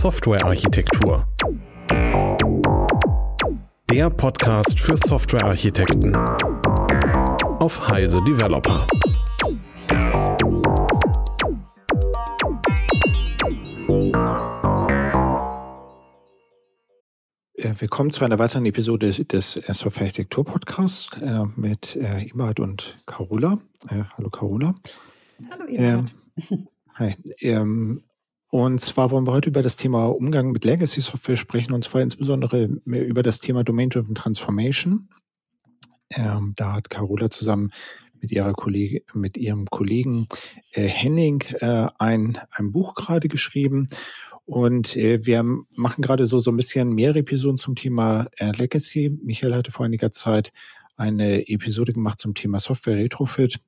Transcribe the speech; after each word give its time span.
Softwarearchitektur. 0.00 1.28
Der 3.90 4.08
Podcast 4.08 4.80
für 4.80 4.96
Softwarearchitekten 4.96 6.16
auf 7.58 7.86
Heise 7.86 8.24
Developer. 8.24 8.86
Äh, 17.52 17.74
willkommen 17.78 18.10
zu 18.10 18.24
einer 18.24 18.38
weiteren 18.38 18.64
Episode 18.64 19.10
des 19.10 19.56
äh, 19.58 19.74
Software 19.74 20.04
Architektur 20.04 20.46
Podcasts 20.46 21.10
äh, 21.20 21.44
mit 21.56 21.94
Imad 21.94 22.58
und 22.58 22.96
Carola. 23.04 23.58
Hallo 24.16 24.30
Carola. 24.30 24.74
Hallo 25.50 25.66
Imad. 25.66 26.14
Ähm, 26.50 26.68
hi. 26.94 27.16
Ähm, 27.40 28.02
und 28.50 28.80
zwar 28.80 29.12
wollen 29.12 29.26
wir 29.26 29.32
heute 29.32 29.50
über 29.50 29.62
das 29.62 29.76
Thema 29.76 30.06
Umgang 30.06 30.50
mit 30.50 30.64
Legacy 30.64 31.00
Software 31.00 31.36
sprechen 31.36 31.72
und 31.72 31.84
zwar 31.84 32.02
insbesondere 32.02 32.64
über 32.84 33.22
das 33.22 33.38
Thema 33.38 33.62
Domain-Driven 33.62 34.16
Transformation. 34.16 35.08
Ähm, 36.10 36.54
da 36.56 36.72
hat 36.72 36.90
Carola 36.90 37.30
zusammen 37.30 37.70
mit 38.20 38.32
ihrer 38.32 38.52
Kollege, 38.52 39.02
mit 39.14 39.36
ihrem 39.36 39.66
Kollegen 39.66 40.26
äh, 40.72 40.82
Henning 40.82 41.42
äh, 41.60 41.86
ein, 41.98 42.38
ein 42.50 42.72
Buch 42.72 42.94
gerade 42.94 43.28
geschrieben. 43.28 43.88
Und 44.46 44.96
äh, 44.96 45.24
wir 45.24 45.44
machen 45.76 46.02
gerade 46.02 46.26
so, 46.26 46.40
so 46.40 46.50
ein 46.50 46.56
bisschen 46.56 46.92
mehrere 46.92 47.20
Episoden 47.20 47.56
zum 47.56 47.76
Thema 47.76 48.26
äh, 48.36 48.50
Legacy. 48.50 49.16
Michael 49.22 49.54
hatte 49.54 49.70
vor 49.70 49.86
einiger 49.86 50.10
Zeit 50.10 50.52
eine 50.96 51.48
Episode 51.48 51.92
gemacht 51.92 52.18
zum 52.18 52.34
Thema 52.34 52.58
Software 52.58 52.96
Retrofit. 52.96 53.60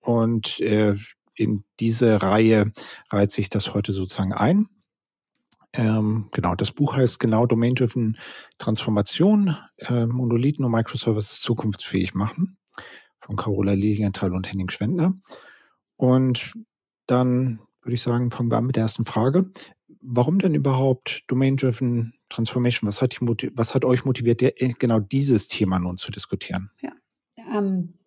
Und 0.00 0.60
äh, 0.60 0.94
in 1.38 1.64
diese 1.80 2.22
Reihe 2.22 2.72
reiht 3.10 3.30
sich 3.30 3.48
das 3.48 3.74
heute 3.74 3.92
sozusagen 3.92 4.32
ein. 4.32 4.66
Ähm, 5.72 6.28
genau, 6.32 6.54
das 6.54 6.72
Buch 6.72 6.96
heißt 6.96 7.20
genau 7.20 7.46
Domain-Driven 7.46 8.18
Transformation, 8.58 9.56
äh, 9.76 10.06
Monolithen 10.06 10.64
und 10.64 10.72
Microservices 10.72 11.40
zukunftsfähig 11.40 12.14
machen 12.14 12.58
von 13.18 13.36
Carola 13.36 13.74
Lilienthal 13.74 14.34
und 14.34 14.50
Henning 14.50 14.70
Schwendner. 14.70 15.14
Und 15.96 16.52
dann 17.06 17.60
würde 17.82 17.94
ich 17.94 18.02
sagen, 18.02 18.30
fangen 18.30 18.50
wir 18.50 18.56
an 18.56 18.66
mit 18.66 18.76
der 18.76 18.84
ersten 18.84 19.04
Frage. 19.04 19.50
Warum 20.00 20.38
denn 20.38 20.54
überhaupt 20.54 21.24
Domain-Driven 21.28 22.14
Transformation? 22.30 22.88
Was 22.88 23.02
hat, 23.02 23.16
was 23.20 23.74
hat 23.74 23.84
euch 23.84 24.04
motiviert, 24.04 24.42
äh, 24.42 24.74
genau 24.78 25.00
dieses 25.00 25.48
Thema 25.48 25.78
nun 25.78 25.98
zu 25.98 26.10
diskutieren? 26.10 26.70
Ja, 26.80 26.92
ähm, 27.36 27.97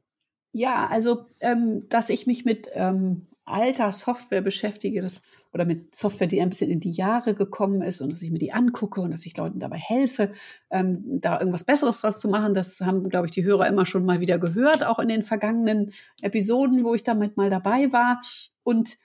ja, 0.53 0.87
also, 0.87 1.23
ähm, 1.39 1.87
dass 1.89 2.09
ich 2.09 2.27
mich 2.27 2.45
mit 2.45 2.69
ähm, 2.73 3.27
alter 3.45 3.91
Software 3.91 4.41
beschäftige, 4.41 5.01
das, 5.01 5.21
oder 5.53 5.65
mit 5.65 5.95
Software, 5.95 6.27
die 6.27 6.41
ein 6.41 6.49
bisschen 6.49 6.69
in 6.69 6.79
die 6.79 6.91
Jahre 6.91 7.33
gekommen 7.33 7.81
ist 7.81 8.01
und 8.01 8.11
dass 8.11 8.21
ich 8.21 8.31
mir 8.31 8.39
die 8.39 8.53
angucke 8.53 9.01
und 9.01 9.11
dass 9.11 9.25
ich 9.25 9.35
Leuten 9.35 9.59
dabei 9.59 9.77
helfe, 9.77 10.31
ähm, 10.69 11.19
da 11.19 11.39
irgendwas 11.39 11.65
Besseres 11.65 12.01
draus 12.01 12.19
zu 12.19 12.29
machen. 12.29 12.53
Das 12.53 12.79
haben, 12.81 13.09
glaube 13.09 13.27
ich, 13.27 13.31
die 13.31 13.43
Hörer 13.43 13.67
immer 13.67 13.85
schon 13.85 14.05
mal 14.05 14.19
wieder 14.19 14.39
gehört, 14.39 14.83
auch 14.83 14.99
in 14.99 15.09
den 15.09 15.23
vergangenen 15.23 15.93
Episoden, 16.21 16.83
wo 16.83 16.95
ich 16.95 17.03
damit 17.03 17.37
mal 17.37 17.49
dabei 17.49 17.91
war. 17.91 18.21
Und 18.63 18.97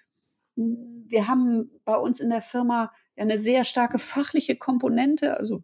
wir 0.54 1.28
haben 1.28 1.70
bei 1.84 1.96
uns 1.96 2.20
in 2.20 2.30
der 2.30 2.42
Firma 2.42 2.92
eine 3.16 3.38
sehr 3.38 3.64
starke 3.64 3.98
fachliche 3.98 4.56
Komponente. 4.56 5.36
Also 5.36 5.62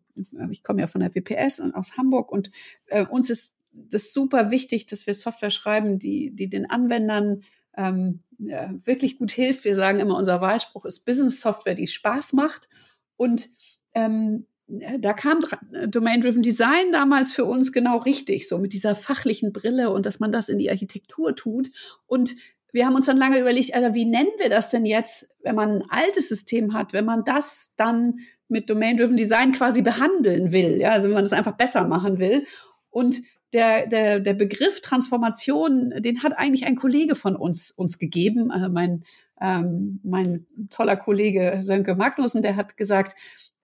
ich 0.51 0.63
komme 0.63 0.81
ja 0.81 0.87
von 0.87 1.01
der 1.01 1.15
WPS 1.15 1.61
und 1.61 1.75
aus 1.75 1.97
Hamburg 1.97 2.33
und 2.33 2.51
äh, 2.87 3.05
uns 3.07 3.31
ist 3.31 3.55
das 3.73 4.13
super 4.13 4.51
wichtig, 4.51 4.87
dass 4.87 5.07
wir 5.07 5.15
Software 5.15 5.51
schreiben, 5.51 5.99
die, 5.99 6.31
die 6.35 6.49
den 6.49 6.69
Anwendern 6.69 7.43
ähm, 7.77 8.21
ja, 8.39 8.71
wirklich 8.85 9.19
gut 9.19 9.31
hilft. 9.31 9.65
Wir 9.65 9.77
sagen 9.77 10.01
immer, 10.01 10.17
unser 10.17 10.41
Wahlspruch 10.41 10.85
ist 10.85 11.05
Business 11.05 11.41
Software, 11.41 11.75
die 11.75 11.87
Spaß 11.87 12.33
macht. 12.35 12.69
Und 13.17 13.49
ähm, 13.95 14.47
da 14.67 15.13
kam 15.13 15.41
Domain-Driven 15.89 16.43
Design 16.43 16.93
damals 16.93 17.33
für 17.33 17.45
uns 17.45 17.73
genau 17.73 17.99
richtig, 17.99 18.49
so 18.49 18.59
mit 18.59 18.73
dieser 18.73 18.95
fachlichen 18.95 19.53
Brille 19.53 19.91
und 19.91 20.07
dass 20.07 20.21
man 20.21 20.33
das 20.33 20.49
in 20.49 20.59
die 20.59 20.71
Architektur 20.71 21.35
tut. 21.35 21.71
Und 22.07 22.35
wir 22.73 22.87
haben 22.87 22.95
uns 22.95 23.07
dann 23.07 23.19
lange 23.19 23.39
überlegt, 23.39 23.75
also 23.75 23.95
wie 23.95 24.07
nennen 24.07 24.31
wir 24.39 24.49
das 24.49 24.71
denn 24.71 24.87
jetzt, 24.87 25.29
wenn 25.43 25.55
man 25.55 25.83
ein 25.83 25.91
altes 25.91 26.29
System 26.29 26.73
hat, 26.73 26.93
wenn 26.93 27.05
man 27.05 27.23
das 27.25 27.75
dann 27.77 28.21
mit 28.49 28.71
Domain-Driven 28.71 29.17
Design 29.17 29.53
quasi 29.53 29.83
behandeln 29.83 30.53
will, 30.53 30.79
ja, 30.79 30.91
also 30.91 31.09
wenn 31.09 31.15
man 31.15 31.25
das 31.25 31.33
einfach 31.33 31.57
besser 31.57 31.87
machen 31.87 32.19
will. 32.19 32.47
Und 32.91 33.23
der, 33.53 33.87
der, 33.87 34.21
der 34.21 34.35
Begriff 34.35 34.81
Transformation, 34.81 35.91
den 35.99 36.23
hat 36.23 36.37
eigentlich 36.39 36.67
ein 36.67 36.77
Kollege 36.77 37.15
von 37.15 37.37
uns 37.37 37.71
uns 37.71 37.99
gegeben, 37.99 38.51
also 38.51 38.69
mein, 38.69 39.05
ähm, 39.41 40.01
mein 40.03 40.47
toller 40.71 40.97
Kollege 40.97 41.59
Sönke 41.63 41.95
Magnussen, 41.95 42.43
der 42.43 42.57
hat 42.57 42.77
gesagt, 42.77 43.15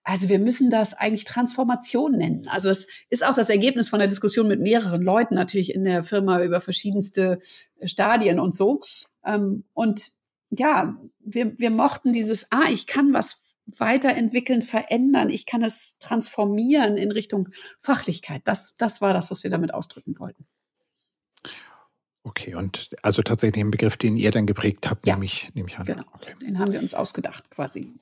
also 0.03 0.29
wir 0.29 0.39
müssen 0.39 0.71
das 0.71 0.93
eigentlich 0.93 1.25
Transformation 1.25 2.13
nennen. 2.13 2.47
Also 2.49 2.69
es 2.69 2.87
ist 3.09 3.23
auch 3.25 3.35
das 3.35 3.49
Ergebnis 3.49 3.89
von 3.89 3.99
der 3.99 4.07
Diskussion 4.07 4.47
mit 4.47 4.59
mehreren 4.59 5.01
Leuten 5.01 5.35
natürlich 5.35 5.73
in 5.73 5.83
der 5.83 6.03
Firma 6.03 6.41
über 6.41 6.61
verschiedenste 6.61 7.39
Stadien 7.83 8.39
und 8.39 8.55
so. 8.55 8.81
Ähm, 9.25 9.65
und 9.73 10.11
ja, 10.49 10.97
wir, 11.19 11.57
wir 11.59 11.69
mochten 11.69 12.11
dieses, 12.11 12.47
ah, 12.51 12.69
ich 12.71 12.87
kann 12.87 13.13
was 13.13 13.48
weiterentwickeln, 13.77 14.61
verändern. 14.61 15.29
Ich 15.29 15.45
kann 15.45 15.63
es 15.63 15.99
transformieren 15.99 16.97
in 16.97 17.11
Richtung 17.11 17.49
Fachlichkeit. 17.79 18.41
Das, 18.45 18.77
das 18.77 19.01
war 19.01 19.13
das, 19.13 19.31
was 19.31 19.43
wir 19.43 19.49
damit 19.49 19.73
ausdrücken 19.73 20.17
wollten. 20.19 20.45
Okay, 22.23 22.55
und 22.55 22.89
also 23.01 23.21
tatsächlich 23.21 23.61
den 23.61 23.71
Begriff, 23.71 23.97
den 23.97 24.17
ihr 24.17 24.31
dann 24.31 24.45
geprägt 24.45 24.89
habt, 24.89 25.07
ja, 25.07 25.13
nehme, 25.13 25.25
ich, 25.25 25.49
nehme 25.55 25.69
ich 25.69 25.77
an. 25.79 25.85
Genau, 25.85 26.03
okay. 26.13 26.33
den 26.41 26.59
haben 26.59 26.71
wir 26.71 26.79
uns 26.79 26.93
ausgedacht 26.93 27.49
quasi. 27.49 27.93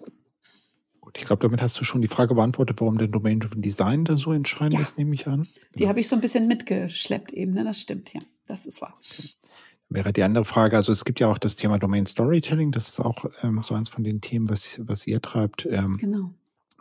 Gut, 0.99 1.17
ich 1.17 1.25
glaube, 1.25 1.43
damit 1.43 1.61
hast 1.61 1.79
du 1.79 1.83
schon 1.83 2.01
die 2.01 2.07
Frage 2.07 2.35
beantwortet, 2.35 2.81
warum 2.81 2.97
der 2.97 3.07
Domain-Driven 3.07 3.61
Design 3.61 4.05
da 4.05 4.15
so 4.15 4.33
entscheidend 4.33 4.73
ja. 4.73 4.79
ist, 4.81 4.97
nehme 4.97 5.13
ich 5.13 5.27
an. 5.27 5.43
Genau. 5.43 5.65
Die 5.77 5.87
habe 5.87 5.99
ich 5.99 6.07
so 6.07 6.15
ein 6.15 6.21
bisschen 6.21 6.47
mitgeschleppt 6.47 7.31
eben, 7.31 7.53
ne? 7.53 7.63
das 7.63 7.79
stimmt, 7.79 8.13
ja, 8.13 8.19
das 8.47 8.65
ist 8.65 8.81
wahr. 8.81 8.99
Okay 8.99 9.29
wäre 9.89 10.13
die 10.13 10.23
andere 10.23 10.45
Frage. 10.45 10.75
Also 10.75 10.91
es 10.91 11.05
gibt 11.05 11.19
ja 11.19 11.27
auch 11.27 11.37
das 11.37 11.55
Thema 11.55 11.77
Domain 11.79 12.05
Storytelling. 12.05 12.71
Das 12.71 12.89
ist 12.89 12.99
auch 12.99 13.25
ähm, 13.41 13.61
so 13.63 13.75
eins 13.75 13.89
von 13.89 14.03
den 14.03 14.21
Themen, 14.21 14.49
was, 14.49 14.79
was 14.83 15.07
ihr 15.07 15.21
treibt. 15.21 15.65
Ähm, 15.65 15.97
genau. 15.97 16.31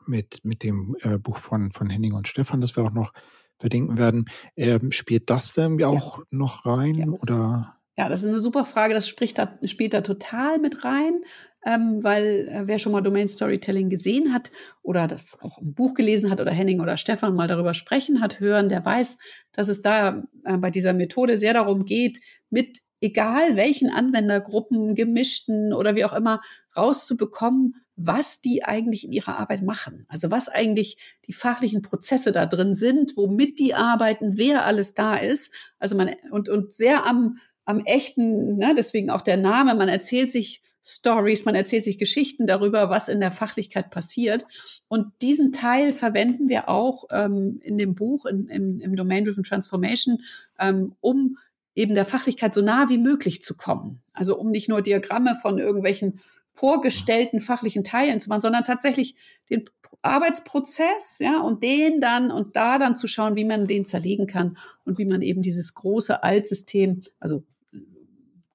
Mit, 0.07 0.45
mit 0.45 0.63
dem 0.63 0.97
äh, 1.01 1.19
Buch 1.19 1.39
von, 1.39 1.73
von 1.73 1.91
Henning 1.91 2.13
und 2.13 2.29
Stefan, 2.29 2.61
das 2.61 2.77
wir 2.77 2.85
auch 2.85 2.93
noch 2.93 3.13
verlinken 3.59 3.99
werden. 3.99 4.27
Ähm, 4.57 4.93
spielt 4.93 5.31
das 5.31 5.53
denn 5.53 5.83
auch 5.83 6.19
ja. 6.19 6.25
noch 6.31 6.67
rein 6.67 6.95
ja. 6.95 7.07
oder? 7.07 7.77
Ja, 7.97 8.09
das 8.09 8.23
ist 8.23 8.29
eine 8.29 8.39
super 8.39 8.65
Frage. 8.65 8.95
Das 8.95 9.09
spricht 9.09 9.39
da, 9.39 9.59
spielt 9.65 9.95
da 9.95 10.03
total 10.03 10.59
mit 10.59 10.85
rein, 10.85 11.23
ähm, 11.65 12.01
weil 12.03 12.49
äh, 12.49 12.63
wer 12.67 12.79
schon 12.79 12.93
mal 12.93 13.01
Domain 13.01 13.27
Storytelling 13.27 13.89
gesehen 13.89 14.33
hat 14.33 14.53
oder 14.83 15.07
das 15.07 15.39
auch 15.41 15.59
im 15.59 15.75
Buch 15.75 15.95
gelesen 15.95 16.31
hat 16.31 16.41
oder 16.41 16.53
Henning 16.53 16.81
oder 16.81 16.97
Stefan 16.97 17.35
mal 17.35 17.49
darüber 17.49 17.75
sprechen 17.75 18.21
hat, 18.21 18.39
hören, 18.39 18.69
der 18.69 18.85
weiß, 18.85 19.19
dass 19.53 19.69
es 19.69 19.83
da 19.83 20.23
äh, 20.45 20.57
bei 20.59 20.71
dieser 20.71 20.93
Methode 20.93 21.37
sehr 21.39 21.55
darum 21.55 21.85
geht, 21.85 22.21
mit 22.51 22.81
egal 23.01 23.57
welchen 23.57 23.91
Anwendergruppen, 23.91 24.95
gemischten 24.95 25.73
oder 25.73 25.95
wie 25.97 26.05
auch 26.05 26.13
immer, 26.13 26.41
rauszubekommen, 26.77 27.75
was 27.97 28.41
die 28.41 28.65
eigentlich 28.65 29.05
in 29.05 29.13
ihrer 29.13 29.39
Arbeit 29.39 29.63
machen. 29.63 30.05
Also 30.09 30.31
was 30.31 30.49
eigentlich 30.49 30.99
die 31.27 31.33
fachlichen 31.33 31.83
Prozesse 31.83 32.33
da 32.33 32.47
drin 32.47 32.75
sind, 32.75 33.17
womit 33.17 33.59
die 33.59 33.75
arbeiten, 33.75 34.37
wer 34.37 34.65
alles 34.65 34.95
da 34.95 35.17
ist. 35.17 35.55
Also 35.79 35.97
man, 35.97 36.11
und, 36.31 36.49
und 36.49 36.73
sehr 36.73 37.07
am, 37.07 37.39
am 37.65 37.81
echten, 37.81 38.57
ne, 38.57 38.75
deswegen 38.77 39.11
auch 39.11 39.23
der 39.23 39.39
Name, 39.39 39.75
man 39.75 39.89
erzählt 39.89 40.31
sich 40.31 40.63
Stories, 40.89 41.45
man 41.45 41.57
erzählt 41.57 41.83
sich 41.83 41.99
Geschichten 41.99 42.47
darüber, 42.47 42.91
was 42.91 43.09
in 43.09 43.19
der 43.19 43.33
Fachlichkeit 43.33 43.91
passiert. 43.91 44.47
Und 44.87 45.07
diesen 45.21 45.51
Teil 45.51 45.93
verwenden 45.93 46.49
wir 46.49 46.69
auch 46.69 47.07
ähm, 47.11 47.59
in 47.65 47.77
dem 47.77 47.97
Buch, 47.97 48.25
in, 48.25 48.47
im, 48.47 48.79
im 48.79 48.95
Domain-Driven 48.95 49.43
Transformation, 49.43 50.21
ähm, 50.61 50.95
um 51.01 51.39
eben 51.77 51.95
der 51.95 52.07
Fachlichkeit 52.07 52.55
so 52.55 52.63
nah 52.63 52.89
wie 52.89 52.99
möglich 52.99 53.43
zu 53.43 53.57
kommen. 53.57 54.03
Also 54.13 54.37
um 54.37 54.51
nicht 54.51 54.69
nur 54.69 54.83
Diagramme 54.83 55.37
von 55.41 55.59
irgendwelchen 55.59 56.19
vorgestellten 56.51 57.41
fachlichen 57.41 57.85
Teilen 57.85 58.19
zu 58.19 58.31
machen, 58.31 58.41
sondern 58.41 58.65
tatsächlich 58.65 59.15
den 59.51 59.67
Arbeitsprozess, 60.01 61.19
ja, 61.21 61.43
und 61.43 61.63
den 61.63 62.01
dann 62.01 62.31
und 62.31 62.57
da 62.57 62.79
dann 62.79 62.97
zu 62.97 63.07
schauen, 63.07 63.37
wie 63.37 63.45
man 63.45 63.67
den 63.67 63.85
zerlegen 63.85 64.27
kann 64.27 64.57
und 64.87 64.97
wie 64.97 65.05
man 65.05 65.21
eben 65.21 65.43
dieses 65.43 65.75
große 65.75 66.23
Altsystem, 66.23 67.03
also 67.21 67.45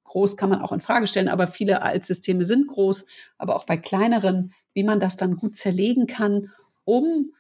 groß 0.05 0.35
kann 0.35 0.49
man 0.49 0.61
auch 0.61 0.71
in 0.71 0.81
Frage 0.81 1.05
stellen, 1.05 1.29
aber 1.29 1.47
viele 1.47 1.83
Altsysteme 1.83 2.43
sind 2.43 2.65
groß, 2.65 3.05
aber 3.37 3.55
auch 3.55 3.65
bei 3.65 3.77
kleineren, 3.77 4.51
wie 4.73 4.83
man 4.83 4.99
das 4.99 5.15
dann 5.15 5.35
gut 5.35 5.55
zerlegen 5.55 6.07
kann, 6.07 6.49
um 6.83 7.33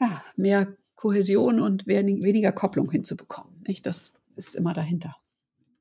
ja, 0.00 0.24
mehr 0.34 0.74
Kohäsion 0.96 1.60
und 1.60 1.86
weniger 1.86 2.52
Kopplung 2.52 2.90
hinzubekommen. 2.90 3.62
Nicht? 3.68 3.84
Das 3.84 4.14
ist 4.36 4.54
immer 4.54 4.74
dahinter. 4.74 5.16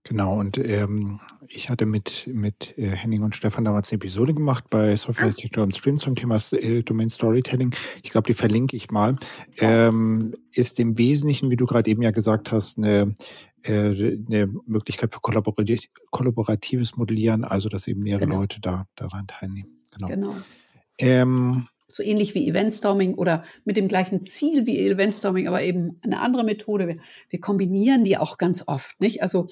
Genau, 0.06 0.38
und 0.38 0.58
ähm, 0.58 1.22
ich 1.48 1.70
hatte 1.70 1.86
mit, 1.86 2.30
mit 2.32 2.78
äh, 2.78 2.90
Henning 2.90 3.24
und 3.24 3.36
Stefan 3.36 3.64
damals 3.64 3.90
eine 3.90 3.96
Episode 4.02 4.34
gemacht 4.34 4.66
bei 4.70 4.98
Software 4.98 5.28
Architecture 5.28 5.64
und 5.64 5.74
Stream 5.74 5.98
zum 5.98 6.16
Thema 6.16 6.38
äh, 6.52 6.84
Domain 6.84 7.10
Storytelling. 7.10 7.74
Ich 8.04 8.12
glaube, 8.12 8.28
die 8.28 8.34
verlinke 8.34 8.76
ich 8.76 8.92
mal. 8.92 9.16
Ähm, 9.60 10.36
ist 10.52 10.78
im 10.82 10.98
Wesentlichen, 10.98 11.52
wie 11.52 11.56
du 11.56 11.66
gerade 11.66 11.90
eben 11.90 12.02
ja 12.02 12.12
gesagt 12.12 12.52
hast, 12.52 12.78
eine, 12.78 13.16
äh, 13.62 14.18
eine 14.28 14.48
Möglichkeit 14.66 15.14
für 15.14 15.22
kollaborativ, 15.22 15.88
kollaboratives 16.12 16.98
Modellieren, 16.98 17.46
also 17.46 17.70
dass 17.70 17.88
eben 17.88 18.02
mehrere 18.02 18.26
genau. 18.26 18.42
Leute 18.42 18.60
da 18.60 18.86
daran 18.96 19.28
teilnehmen. 19.28 19.80
Genau. 19.94 20.08
genau. 20.08 20.36
Ähm, 20.98 21.68
so 21.94 22.04
ähnlich 22.04 22.34
wie 22.34 22.48
Eventstorming 22.50 23.14
oder 23.14 23.44
mit 23.64 23.78
dem 23.78 23.88
gleichen 23.88 24.26
Ziel 24.26 24.66
wie 24.66 24.80
Eventstorming, 24.80 25.48
aber 25.48 25.62
eben 25.62 26.00
eine 26.04 26.20
andere 26.20 26.44
Methode. 26.44 26.88
Wir, 26.88 26.98
wir 27.30 27.40
kombinieren 27.40 28.04
die 28.04 28.18
auch 28.18 28.38
ganz 28.38 28.64
oft, 28.68 29.00
nicht? 29.00 29.22
Also 29.22 29.48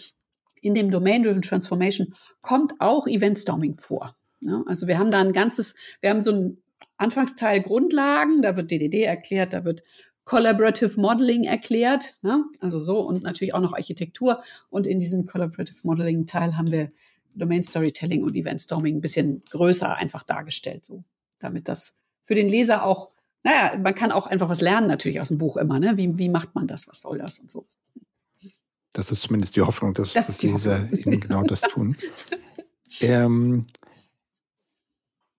in 0.62 0.76
dem 0.76 0.92
Domain-Driven 0.92 1.42
Transformation 1.42 2.14
kommt 2.42 2.74
auch 2.80 3.08
Eventstorming 3.08 3.76
vor. 3.78 4.16
Ja, 4.42 4.64
also 4.66 4.88
wir 4.88 4.98
haben 4.98 5.12
da 5.12 5.22
ein 5.22 5.34
ganzes, 5.34 5.76
wir 6.02 6.10
haben 6.10 6.22
so 6.22 6.32
ein 6.32 6.58
Anfangsteil 6.98 7.62
Grundlagen, 7.62 8.42
da 8.42 8.58
wird 8.58 8.72
DDD 8.72 9.04
erklärt, 9.04 9.54
da 9.54 9.64
wird 9.64 9.84
Collaborative 10.24 11.00
Modeling 11.00 11.44
erklärt, 11.44 12.18
ne? 12.22 12.46
also 12.60 12.84
so 12.84 13.00
und 13.02 13.24
natürlich 13.24 13.54
auch 13.54 13.62
noch 13.62 13.74
Architektur. 13.74 14.44
Und 14.70 14.88
in 14.88 15.00
diesem 15.00 15.26
Collaborative 15.26 15.80
Modeling 15.84 16.26
Teil 16.26 16.58
haben 16.58 16.72
wir 16.72 16.92
Domain 17.34 17.64
Storytelling 17.64 18.24
und 18.24 18.36
Event 18.36 18.62
Storming 18.62 18.98
ein 18.98 19.02
bisschen 19.02 19.44
größer 19.50 19.96
einfach 19.96 20.24
dargestellt, 20.24 20.86
so 20.86 21.04
damit 21.40 21.68
das 21.68 21.98
für 22.32 22.36
den 22.36 22.48
Leser 22.48 22.86
auch, 22.86 23.10
naja, 23.44 23.78
man 23.78 23.94
kann 23.94 24.14
auch 24.14 24.26
einfach 24.26 24.48
was 24.48 24.62
lernen 24.62 24.88
natürlich 24.88 25.20
aus 25.20 25.28
dem 25.28 25.38
Buch 25.38 25.58
immer, 25.58 25.80
ne? 25.80 25.98
Wie, 25.98 26.18
wie 26.18 26.30
macht 26.30 26.56
man 26.56 26.66
das, 26.66 26.88
was 26.88 27.02
soll 27.02 27.18
das 27.18 27.40
und 27.40 27.52
so. 27.52 27.68
Das 28.94 29.12
ist 29.12 29.24
zumindest 29.24 29.58
die 29.58 29.62
Hoffnung, 29.62 29.94
dass, 29.94 30.14
das 30.14 30.28
dass 30.28 30.42
Leser 30.42 30.80
genau 30.94 31.44
das 31.44 31.60
tun. 31.60 31.98
ähm, 33.02 33.66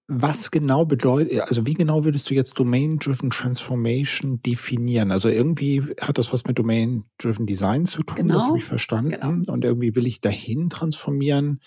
was 0.06 0.50
genau 0.50 0.84
bedeutet, 0.84 1.40
also 1.40 1.64
wie 1.64 1.72
genau 1.72 2.04
würdest 2.04 2.28
du 2.28 2.34
jetzt 2.34 2.58
Domain-Driven 2.58 3.30
Transformation 3.30 4.42
definieren? 4.42 5.12
Also 5.12 5.30
irgendwie 5.30 5.94
hat 5.98 6.18
das 6.18 6.30
was 6.30 6.44
mit 6.44 6.58
Domain-Driven 6.58 7.46
Design 7.46 7.86
zu 7.86 8.02
tun, 8.02 8.16
genau. 8.16 8.34
das 8.34 8.48
habe 8.48 8.58
ich 8.58 8.64
verstanden. 8.64 9.12
Genau. 9.12 9.50
Und 9.50 9.64
irgendwie 9.64 9.96
will 9.96 10.06
ich 10.06 10.20
dahin 10.20 10.68
transformieren. 10.68 11.60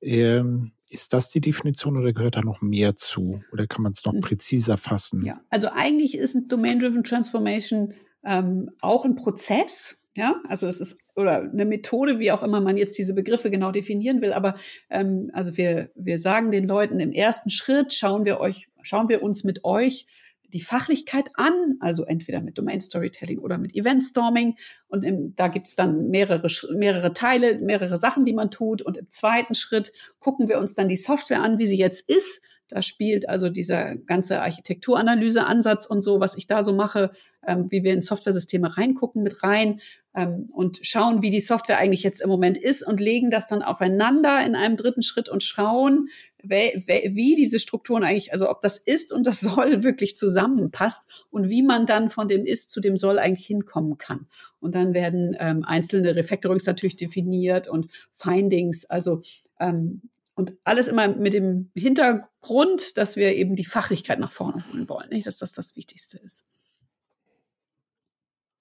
Ähm, 0.00 0.72
ist 0.94 1.12
das 1.12 1.28
die 1.28 1.40
Definition 1.40 1.98
oder 1.98 2.12
gehört 2.12 2.36
da 2.36 2.40
noch 2.40 2.62
mehr 2.62 2.96
zu? 2.96 3.42
Oder 3.52 3.66
kann 3.66 3.82
man 3.82 3.92
es 3.92 4.04
noch 4.04 4.14
hm. 4.14 4.20
präziser 4.20 4.76
fassen? 4.76 5.24
Ja, 5.24 5.40
also 5.50 5.68
eigentlich 5.72 6.16
ist 6.16 6.34
ein 6.34 6.48
Domain-Driven 6.48 7.04
Transformation 7.04 7.92
ähm, 8.24 8.70
auch 8.80 9.04
ein 9.04 9.16
Prozess. 9.16 10.00
Ja, 10.16 10.40
also 10.48 10.68
es 10.68 10.80
ist 10.80 10.98
oder 11.16 11.42
eine 11.42 11.64
Methode, 11.64 12.20
wie 12.20 12.30
auch 12.30 12.44
immer 12.44 12.60
man 12.60 12.76
jetzt 12.76 12.96
diese 12.96 13.14
Begriffe 13.14 13.50
genau 13.50 13.72
definieren 13.72 14.22
will. 14.22 14.32
Aber 14.32 14.54
ähm, 14.88 15.30
also 15.32 15.56
wir 15.56 15.90
wir 15.96 16.20
sagen 16.20 16.52
den 16.52 16.68
Leuten 16.68 17.00
im 17.00 17.10
ersten 17.10 17.50
Schritt 17.50 17.92
schauen 17.92 18.24
wir 18.24 18.38
euch 18.38 18.68
schauen 18.82 19.08
wir 19.08 19.22
uns 19.22 19.42
mit 19.42 19.64
euch 19.64 20.06
die 20.54 20.60
Fachlichkeit 20.60 21.30
an, 21.34 21.76
also 21.80 22.04
entweder 22.04 22.40
mit 22.40 22.56
Domain 22.56 22.80
Storytelling 22.80 23.38
oder 23.38 23.58
mit 23.58 23.74
Event 23.74 24.04
Storming. 24.04 24.56
Und 24.88 25.04
im, 25.04 25.34
da 25.36 25.48
gibt's 25.48 25.76
dann 25.76 26.08
mehrere, 26.08 26.48
mehrere 26.74 27.12
Teile, 27.12 27.58
mehrere 27.58 27.96
Sachen, 27.96 28.24
die 28.24 28.32
man 28.32 28.50
tut. 28.50 28.80
Und 28.80 28.96
im 28.96 29.10
zweiten 29.10 29.54
Schritt 29.54 29.92
gucken 30.20 30.48
wir 30.48 30.58
uns 30.58 30.74
dann 30.74 30.88
die 30.88 30.96
Software 30.96 31.42
an, 31.42 31.58
wie 31.58 31.66
sie 31.66 31.78
jetzt 31.78 32.08
ist 32.08 32.40
da 32.68 32.82
spielt 32.82 33.28
also 33.28 33.50
dieser 33.50 33.94
ganze 33.94 34.40
Architekturanalyse-Ansatz 34.40 35.86
und 35.86 36.00
so, 36.00 36.20
was 36.20 36.36
ich 36.36 36.46
da 36.46 36.62
so 36.62 36.72
mache, 36.72 37.12
ähm, 37.46 37.70
wie 37.70 37.84
wir 37.84 37.92
in 37.92 38.02
Softwaresysteme 38.02 38.76
reingucken 38.76 39.22
mit 39.22 39.42
rein 39.42 39.80
ähm, 40.14 40.48
und 40.50 40.80
schauen, 40.82 41.20
wie 41.22 41.30
die 41.30 41.42
Software 41.42 41.78
eigentlich 41.78 42.02
jetzt 42.02 42.20
im 42.20 42.30
Moment 42.30 42.56
ist 42.56 42.82
und 42.86 43.00
legen 43.00 43.30
das 43.30 43.48
dann 43.48 43.62
aufeinander 43.62 44.44
in 44.44 44.54
einem 44.54 44.76
dritten 44.76 45.02
Schritt 45.02 45.28
und 45.28 45.42
schauen, 45.42 46.08
wie 46.48 47.34
diese 47.34 47.58
Strukturen 47.58 48.04
eigentlich, 48.04 48.32
also 48.32 48.50
ob 48.50 48.60
das 48.60 48.78
ist 48.78 49.12
und 49.12 49.26
das 49.26 49.40
soll 49.40 49.82
wirklich 49.82 50.16
zusammenpasst 50.16 51.26
und 51.30 51.48
wie 51.48 51.62
man 51.62 51.86
dann 51.86 52.10
von 52.10 52.28
dem 52.28 52.44
ist 52.46 52.70
zu 52.70 52.80
dem 52.80 52.96
soll 52.96 53.18
eigentlich 53.18 53.46
hinkommen 53.46 53.98
kann. 53.98 54.26
Und 54.60 54.74
dann 54.74 54.94
werden 54.94 55.36
ähm, 55.38 55.64
einzelne 55.64 56.16
Refactorings 56.16 56.66
natürlich 56.66 56.96
definiert 56.96 57.68
und 57.68 57.88
Findings, 58.12 58.84
also 58.84 59.22
ähm, 59.60 60.02
und 60.36 60.52
alles 60.64 60.88
immer 60.88 61.08
mit 61.08 61.32
dem 61.32 61.70
Hintergrund, 61.74 62.98
dass 62.98 63.16
wir 63.16 63.36
eben 63.36 63.54
die 63.54 63.64
Fachlichkeit 63.64 64.18
nach 64.18 64.32
vorne 64.32 64.64
holen 64.72 64.88
wollen, 64.88 65.10
nicht? 65.10 65.26
dass 65.26 65.36
das 65.36 65.52
das 65.52 65.76
Wichtigste 65.76 66.18
ist. 66.18 66.48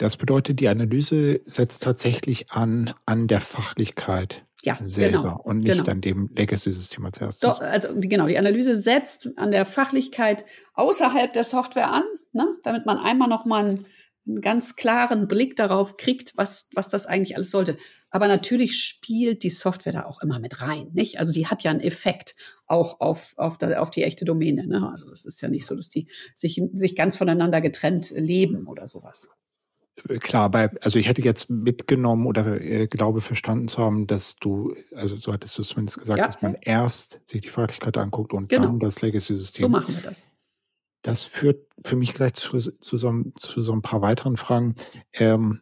Das 0.03 0.17
bedeutet, 0.17 0.59
die 0.59 0.67
Analyse 0.67 1.39
setzt 1.45 1.81
tatsächlich 1.81 2.51
an, 2.51 2.93
an 3.05 3.29
der 3.29 3.39
Fachlichkeit 3.39 4.43
ja, 4.61 4.77
selber 4.81 5.21
genau, 5.21 5.41
und 5.41 5.59
nicht 5.59 5.77
genau. 5.77 5.91
an 5.91 6.01
dem 6.01 6.29
Legacy-System 6.35 7.05
als 7.05 7.21
erstes. 7.21 7.39
Doch, 7.39 7.61
also 7.61 7.87
genau, 7.95 8.27
die 8.27 8.37
Analyse 8.37 8.75
setzt 8.75 9.29
an 9.37 9.51
der 9.51 9.65
Fachlichkeit 9.65 10.43
außerhalb 10.73 11.31
der 11.31 11.45
Software 11.45 11.89
an, 11.89 12.03
ne? 12.33 12.49
damit 12.63 12.85
man 12.85 12.97
einmal 12.97 13.29
noch 13.29 13.45
mal 13.45 13.63
einen, 13.63 13.85
einen 14.27 14.41
ganz 14.41 14.75
klaren 14.75 15.29
Blick 15.29 15.55
darauf 15.55 15.95
kriegt, 15.95 16.35
was, 16.35 16.69
was 16.73 16.89
das 16.89 17.05
eigentlich 17.05 17.37
alles 17.37 17.49
sollte. 17.49 17.77
Aber 18.09 18.27
natürlich 18.27 18.83
spielt 18.83 19.41
die 19.43 19.51
Software 19.51 19.93
da 19.93 20.03
auch 20.03 20.21
immer 20.21 20.39
mit 20.39 20.59
rein, 20.59 20.89
nicht? 20.91 21.17
Also 21.17 21.31
die 21.31 21.47
hat 21.47 21.63
ja 21.63 21.71
einen 21.71 21.79
Effekt 21.79 22.35
auch 22.67 22.99
auf, 22.99 23.35
auf, 23.37 23.57
der, 23.57 23.81
auf 23.81 23.89
die 23.89 24.03
echte 24.03 24.25
Domäne. 24.25 24.67
Ne? 24.67 24.85
Also 24.91 25.13
es 25.13 25.25
ist 25.25 25.39
ja 25.39 25.47
nicht 25.47 25.65
so, 25.65 25.77
dass 25.77 25.87
die 25.87 26.09
sich, 26.35 26.61
sich 26.73 26.97
ganz 26.97 27.15
voneinander 27.15 27.61
getrennt 27.61 28.11
leben 28.17 28.67
oder 28.67 28.89
sowas. 28.89 29.29
Klar, 30.19 30.49
bei, 30.49 30.71
also 30.81 30.97
ich 30.97 31.07
hätte 31.07 31.21
jetzt 31.21 31.49
mitgenommen 31.51 32.25
oder 32.25 32.59
äh, 32.59 32.87
glaube 32.87 33.21
verstanden 33.21 33.67
zu 33.67 33.77
haben, 33.77 34.07
dass 34.07 34.35
du, 34.37 34.75
also 34.95 35.15
so 35.17 35.31
hattest 35.31 35.57
du 35.57 35.61
es 35.61 35.67
zumindest 35.67 35.99
gesagt, 35.99 36.17
ja. 36.17 36.25
dass 36.25 36.41
man 36.41 36.55
erst 36.59 37.21
sich 37.25 37.41
die 37.41 37.49
Fachlichkeit 37.49 37.97
anguckt 37.97 38.33
und 38.33 38.49
genau. 38.49 38.65
dann 38.65 38.79
das 38.79 39.01
Legacy-System. 39.01 39.63
So 39.63 39.69
machen 39.69 39.95
wir 39.95 40.01
das. 40.01 40.35
Das 41.03 41.23
führt 41.25 41.67
für 41.79 41.95
mich 41.95 42.13
gleich 42.13 42.33
zu, 42.33 42.57
zu, 42.57 42.97
so, 42.97 43.23
zu 43.37 43.61
so 43.61 43.73
ein 43.73 43.81
paar 43.81 44.01
weiteren 44.01 44.35
Fragen. 44.35 44.75
Ähm, 45.13 45.61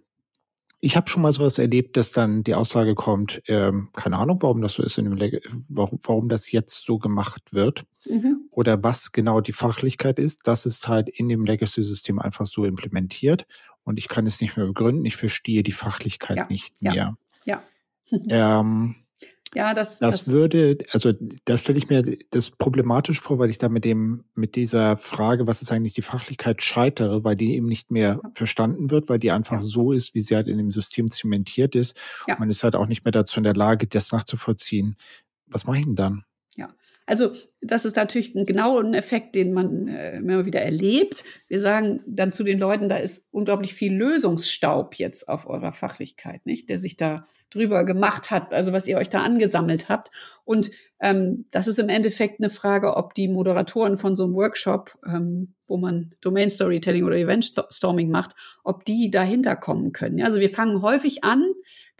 ich 0.84 0.98
habe 0.98 1.10
schon 1.10 1.22
mal 1.22 1.32
sowas 1.32 1.60
erlebt, 1.60 1.96
dass 1.96 2.12
dann 2.12 2.44
die 2.44 2.56
Aussage 2.56 2.96
kommt, 2.96 3.42
ähm, 3.48 3.90
keine 3.94 4.18
Ahnung, 4.18 4.42
warum 4.42 4.62
das 4.62 4.74
so 4.74 4.84
ist, 4.84 4.98
in 4.98 5.06
dem 5.06 5.16
Leg 5.16 5.48
warum, 5.70 6.00
warum 6.02 6.28
das 6.28 6.52
jetzt 6.52 6.86
so 6.86 6.98
gemacht 6.98 7.54
wird 7.54 7.86
mhm. 8.10 8.48
oder 8.50 8.84
was 8.84 9.12
genau 9.12 9.42
die 9.42 9.54
Fachlichkeit 9.54 10.18
ist. 10.18 10.48
Das 10.48 10.66
ist 10.66 10.88
halt 10.88 11.08
in 11.08 11.30
dem 11.30 11.46
Legacy-System 11.46 12.18
einfach 12.18 12.48
so 12.48 12.66
implementiert 12.66 13.46
und 13.84 13.98
ich 13.98 14.08
kann 14.08 14.26
es 14.28 14.42
nicht 14.42 14.58
mehr 14.58 14.66
begründen. 14.66 15.06
Ich 15.06 15.16
verstehe 15.16 15.64
die 15.64 15.72
Fachlichkeit 15.72 16.38
ja, 16.38 16.48
nicht 16.48 16.82
mehr. 16.82 16.94
Ja. 16.94 17.18
ja. 17.46 17.64
Ähm, 18.28 18.96
ja, 19.54 19.74
das, 19.74 20.00
das, 20.00 20.26
das 20.26 20.28
würde, 20.30 20.78
also 20.92 21.12
da 21.44 21.58
stelle 21.58 21.78
ich 21.78 21.90
mir 21.90 22.18
das 22.30 22.52
problematisch 22.52 23.20
vor, 23.20 23.38
weil 23.38 23.50
ich 23.50 23.58
da 23.58 23.68
mit 23.68 23.84
dem, 23.84 24.24
mit 24.34 24.56
dieser 24.56 24.96
Frage, 24.96 25.46
was 25.46 25.62
ist 25.62 25.74
eigentlich 25.74 25.94
die 25.94 26.02
Fachlichkeit, 26.02 26.62
scheitere, 26.62 27.26
weil 27.26 27.36
die 27.36 27.56
eben 27.56 27.66
nicht 27.66 27.92
mehr 27.92 28.22
ja. 28.24 28.30
verstanden 28.34 28.92
wird, 28.92 29.10
weil 29.10 29.20
die 29.20 29.32
einfach 29.32 29.58
ja. 29.58 29.62
so 29.62 29.92
ist, 29.92 30.16
wie 30.16 30.22
sie 30.22 30.36
halt 30.36 30.48
in 30.48 30.58
dem 30.58 30.72
System 30.72 31.10
zementiert 31.12 31.76
ist. 31.76 32.00
Ja. 32.28 32.38
Man 32.40 32.50
ist 32.50 32.64
halt 32.64 32.78
auch 32.78 32.88
nicht 32.88 33.04
mehr 33.04 33.12
dazu 33.12 33.42
in 33.42 33.44
der 33.44 33.56
Lage, 33.56 33.88
das 33.88 34.14
nachzuvollziehen. 34.14 34.96
Was 35.48 35.66
mache 35.66 35.80
ich 35.80 35.86
denn 35.86 35.96
dann? 35.96 36.24
Ja, 36.58 36.70
also 37.06 37.32
das 37.62 37.86
ist 37.86 37.96
natürlich 37.96 38.34
genau 38.34 38.80
ein 38.80 38.94
Effekt, 38.94 39.36
den 39.36 39.54
man 39.54 39.88
äh, 39.88 40.18
immer 40.18 40.46
wieder 40.46 40.62
erlebt. 40.62 41.24
Wir 41.48 41.60
sagen 41.60 42.04
dann 42.06 42.34
zu 42.34 42.44
den 42.44 42.60
Leuten, 42.60 42.90
da 42.90 42.98
ist 42.98 43.30
unglaublich 43.32 43.74
viel 43.74 43.94
Lösungsstaub 43.94 44.96
jetzt 44.96 45.30
auf 45.30 45.48
eurer 45.48 45.72
Fachlichkeit, 45.72 46.46
nicht, 46.46 46.70
der 46.70 46.78
sich 46.78 46.98
da 46.98 47.26
drüber 47.52 47.86
gemacht 47.86 48.32
hat, 48.32 48.54
also 48.54 48.74
was 48.74 48.88
ihr 48.88 48.98
euch 48.98 49.10
da 49.10 49.22
angesammelt 49.22 49.88
habt. 49.90 50.10
Und 50.44 50.72
ähm, 51.00 51.46
das 51.52 51.68
ist 51.68 51.80
im 51.80 51.90
Endeffekt 51.90 52.40
eine 52.40 52.50
Frage, 52.50 52.96
ob 52.96 53.14
die 53.14 53.28
Moderatoren 53.28 53.98
von 53.98 54.16
so 54.16 54.26
einem 54.26 54.36
Workshop, 54.36 54.98
ähm, 55.06 55.54
wo 55.68 55.78
man 55.78 56.14
Domain 56.22 56.50
Storytelling 56.50 57.04
oder 57.04 57.18
Event 57.18 57.54
Storming 57.70 58.10
macht, 58.10 58.36
ob 58.64 58.86
die 58.86 59.10
dahinter 59.12 59.56
kommen 59.56 59.92
können. 59.92 60.22
Also 60.22 60.40
wir 60.40 60.50
fangen 60.50 60.82
häufig 60.82 61.24
an, 61.24 61.46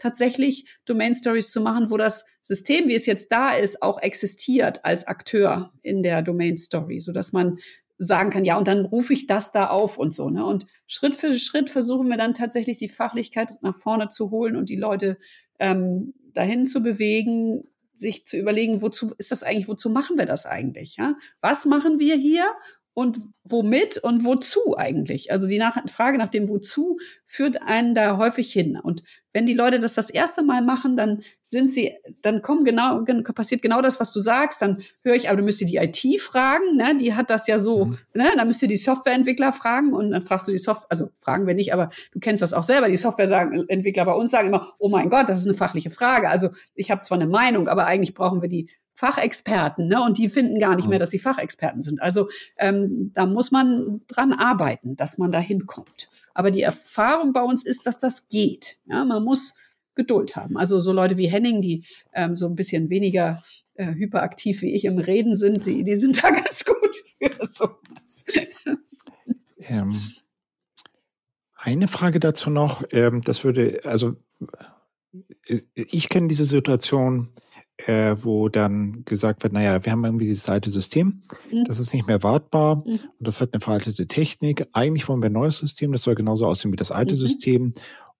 tatsächlich 0.02 0.66
Domain 0.84 1.14
Stories 1.14 1.50
zu 1.52 1.60
machen, 1.60 1.90
wo 1.90 1.96
das 1.96 2.24
System, 2.42 2.88
wie 2.88 2.96
es 2.96 3.06
jetzt 3.06 3.30
da 3.30 3.52
ist, 3.52 3.82
auch 3.82 4.00
existiert 4.02 4.84
als 4.84 5.06
Akteur 5.06 5.72
in 5.82 6.02
der 6.02 6.22
Domain 6.22 6.58
Story, 6.58 7.00
so 7.00 7.12
dass 7.12 7.32
man 7.32 7.58
sagen 7.98 8.30
kann, 8.30 8.44
ja, 8.44 8.58
und 8.58 8.66
dann 8.66 8.84
rufe 8.84 9.12
ich 9.12 9.28
das 9.28 9.52
da 9.52 9.68
auf 9.68 9.96
und 9.96 10.12
so. 10.12 10.28
Ne? 10.28 10.44
Und 10.44 10.66
Schritt 10.88 11.14
für 11.14 11.38
Schritt 11.38 11.70
versuchen 11.70 12.08
wir 12.08 12.16
dann 12.16 12.34
tatsächlich 12.34 12.76
die 12.78 12.88
Fachlichkeit 12.88 13.52
nach 13.62 13.76
vorne 13.76 14.08
zu 14.08 14.32
holen 14.32 14.56
und 14.56 14.68
die 14.68 14.76
Leute 14.76 15.18
ähm, 15.60 16.14
dahin 16.34 16.66
zu 16.66 16.82
bewegen, 16.82 17.62
sich 17.94 18.26
zu 18.26 18.36
überlegen, 18.36 18.82
wozu 18.82 19.12
ist 19.18 19.30
das 19.30 19.44
eigentlich, 19.44 19.68
wozu 19.68 19.88
machen 19.88 20.18
wir 20.18 20.26
das 20.26 20.46
eigentlich? 20.46 20.96
Ja? 20.96 21.16
Was 21.40 21.64
machen 21.64 22.00
wir 22.00 22.16
hier 22.16 22.44
und 22.94 23.18
womit 23.44 23.98
und 23.98 24.24
wozu 24.24 24.76
eigentlich? 24.76 25.30
Also 25.30 25.46
die 25.46 25.58
nach 25.58 25.78
Frage 25.88 26.18
nach 26.18 26.30
dem 26.30 26.48
Wozu 26.48 26.98
führt 27.32 27.62
einen 27.62 27.94
da 27.94 28.18
häufig 28.18 28.52
hin. 28.52 28.78
Und 28.78 29.02
wenn 29.32 29.46
die 29.46 29.54
Leute 29.54 29.80
das 29.80 29.94
das 29.94 30.10
erste 30.10 30.42
Mal 30.42 30.60
machen, 30.60 30.98
dann 30.98 31.22
sind 31.42 31.72
sie, 31.72 31.94
dann 32.20 32.42
kommen 32.42 32.62
genau, 32.62 33.02
passiert 33.34 33.62
genau 33.62 33.80
das, 33.80 33.98
was 34.00 34.12
du 34.12 34.20
sagst. 34.20 34.60
Dann 34.60 34.82
höre 35.02 35.14
ich, 35.14 35.30
aber 35.30 35.38
du 35.38 35.42
müsst 35.42 35.62
ihr 35.62 35.66
die 35.66 35.78
IT 35.78 36.20
fragen, 36.20 36.76
ne? 36.76 36.98
Die 36.98 37.14
hat 37.14 37.30
das 37.30 37.46
ja 37.46 37.58
so, 37.58 37.86
mhm. 37.86 37.98
ne? 38.12 38.26
Dann 38.36 38.46
müsst 38.46 38.60
ihr 38.60 38.68
die 38.68 38.76
Softwareentwickler 38.76 39.54
fragen 39.54 39.94
und 39.94 40.10
dann 40.10 40.22
fragst 40.22 40.46
du 40.46 40.52
die 40.52 40.58
Software, 40.58 40.88
also 40.90 41.08
fragen 41.18 41.46
wir 41.46 41.54
nicht, 41.54 41.72
aber 41.72 41.88
du 42.12 42.20
kennst 42.20 42.42
das 42.42 42.52
auch 42.52 42.64
selber. 42.64 42.90
Die 42.90 42.98
Softwareentwickler 42.98 44.04
bei 44.04 44.12
uns 44.12 44.30
sagen 44.30 44.48
immer, 44.48 44.74
oh 44.78 44.90
mein 44.90 45.08
Gott, 45.08 45.30
das 45.30 45.40
ist 45.40 45.46
eine 45.46 45.56
fachliche 45.56 45.90
Frage. 45.90 46.28
Also 46.28 46.50
ich 46.74 46.90
habe 46.90 47.00
zwar 47.00 47.16
eine 47.16 47.26
Meinung, 47.26 47.66
aber 47.66 47.86
eigentlich 47.86 48.12
brauchen 48.12 48.42
wir 48.42 48.50
die 48.50 48.66
Fachexperten, 48.92 49.88
ne? 49.88 50.02
Und 50.02 50.18
die 50.18 50.28
finden 50.28 50.60
gar 50.60 50.76
nicht 50.76 50.86
mehr, 50.86 50.98
mhm. 50.98 51.00
dass 51.00 51.10
sie 51.10 51.18
Fachexperten 51.18 51.80
sind. 51.80 52.02
Also 52.02 52.28
ähm, 52.58 53.10
da 53.14 53.24
muss 53.24 53.50
man 53.50 54.02
dran 54.06 54.34
arbeiten, 54.34 54.96
dass 54.96 55.16
man 55.16 55.32
da 55.32 55.38
hinkommt. 55.38 56.10
Aber 56.34 56.50
die 56.50 56.62
Erfahrung 56.62 57.32
bei 57.32 57.42
uns 57.42 57.64
ist, 57.64 57.86
dass 57.86 57.98
das 57.98 58.28
geht. 58.28 58.78
Ja, 58.86 59.04
man 59.04 59.24
muss 59.24 59.54
Geduld 59.94 60.36
haben. 60.36 60.56
Also 60.56 60.80
so 60.80 60.92
Leute 60.92 61.18
wie 61.18 61.28
Henning, 61.28 61.60
die 61.60 61.84
ähm, 62.14 62.34
so 62.34 62.46
ein 62.46 62.54
bisschen 62.54 62.88
weniger 62.88 63.42
äh, 63.74 63.94
hyperaktiv 63.94 64.62
wie 64.62 64.74
ich 64.74 64.84
im 64.84 64.98
Reden 64.98 65.34
sind, 65.34 65.66
die, 65.66 65.84
die 65.84 65.96
sind 65.96 66.16
da 66.22 66.30
ganz 66.30 66.64
gut 66.64 66.96
für 67.18 67.46
sowas. 67.46 68.24
Ähm, 69.58 70.00
eine 71.56 71.88
Frage 71.88 72.20
dazu 72.20 72.50
noch, 72.50 72.82
ähm, 72.90 73.20
das 73.22 73.44
würde, 73.44 73.80
also 73.84 74.16
äh, 75.46 75.60
ich 75.74 76.08
kenne 76.08 76.28
diese 76.28 76.44
Situation, 76.44 77.28
äh, 77.86 78.16
wo 78.18 78.48
dann 78.48 79.04
gesagt 79.04 79.42
wird, 79.42 79.52
naja, 79.52 79.84
wir 79.84 79.92
haben 79.92 80.04
irgendwie 80.04 80.26
dieses 80.26 80.48
alte 80.48 80.70
System, 80.70 81.22
mhm. 81.50 81.64
das 81.64 81.78
ist 81.78 81.92
nicht 81.92 82.06
mehr 82.06 82.22
wartbar 82.22 82.76
mhm. 82.76 82.84
und 82.84 83.02
das 83.18 83.40
hat 83.40 83.52
eine 83.52 83.60
veraltete 83.60 84.06
Technik. 84.06 84.66
Eigentlich 84.72 85.08
wollen 85.08 85.22
wir 85.22 85.30
ein 85.30 85.34
neues 85.34 85.58
System, 85.58 85.92
das 85.92 86.02
soll 86.02 86.14
genauso 86.14 86.46
aussehen 86.46 86.72
wie 86.72 86.76
das 86.76 86.90
alte 86.90 87.14
mhm. 87.14 87.18
System. 87.18 87.72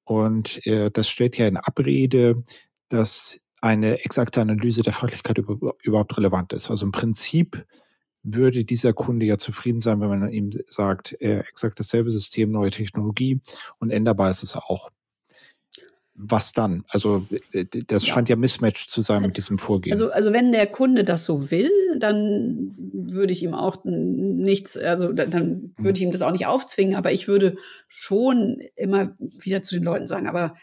Und 0.04 0.66
äh, 0.66 0.90
das 0.90 1.08
stellt 1.08 1.38
ja 1.38 1.46
in 1.46 1.56
Abrede, 1.56 2.42
dass 2.88 3.38
eine 3.60 4.04
exakte 4.04 4.40
Analyse 4.40 4.82
der 4.82 4.92
Fachlichkeit 4.92 5.38
über, 5.38 5.74
überhaupt 5.82 6.16
relevant 6.16 6.52
ist. 6.52 6.68
Also 6.68 6.84
im 6.84 6.92
Prinzip 6.92 7.64
würde 8.24 8.64
dieser 8.64 8.92
Kunde 8.92 9.26
ja 9.26 9.38
zufrieden 9.38 9.80
sein, 9.80 10.00
wenn 10.00 10.08
man 10.08 10.32
ihm 10.32 10.50
sagt, 10.66 11.20
äh, 11.20 11.40
exakt 11.40 11.78
dasselbe 11.78 12.10
System, 12.10 12.50
neue 12.50 12.70
Technologie 12.70 13.40
und 13.78 13.90
änderbar 13.90 14.30
ist 14.30 14.42
es 14.42 14.56
auch 14.56 14.90
was 16.14 16.52
dann? 16.52 16.84
Also 16.88 17.26
das 17.86 18.06
scheint 18.06 18.28
ja 18.28 18.36
Mismatch 18.36 18.88
zu 18.88 19.00
sein 19.00 19.18
also, 19.18 19.28
mit 19.28 19.36
diesem 19.36 19.58
Vorgehen. 19.58 19.92
Also, 19.92 20.10
also 20.10 20.32
wenn 20.32 20.52
der 20.52 20.66
Kunde 20.66 21.04
das 21.04 21.24
so 21.24 21.50
will, 21.50 21.70
dann 21.98 22.74
würde 22.92 23.32
ich 23.32 23.42
ihm 23.42 23.54
auch 23.54 23.84
nichts, 23.84 24.76
also 24.76 25.12
dann 25.12 25.72
würde 25.76 25.98
ich 25.98 26.02
ihm 26.02 26.12
das 26.12 26.22
auch 26.22 26.32
nicht 26.32 26.46
aufzwingen, 26.46 26.96
aber 26.96 27.12
ich 27.12 27.28
würde 27.28 27.56
schon 27.88 28.60
immer 28.76 29.16
wieder 29.18 29.62
zu 29.62 29.74
den 29.74 29.84
Leuten 29.84 30.06
sagen, 30.06 30.28
aber 30.28 30.54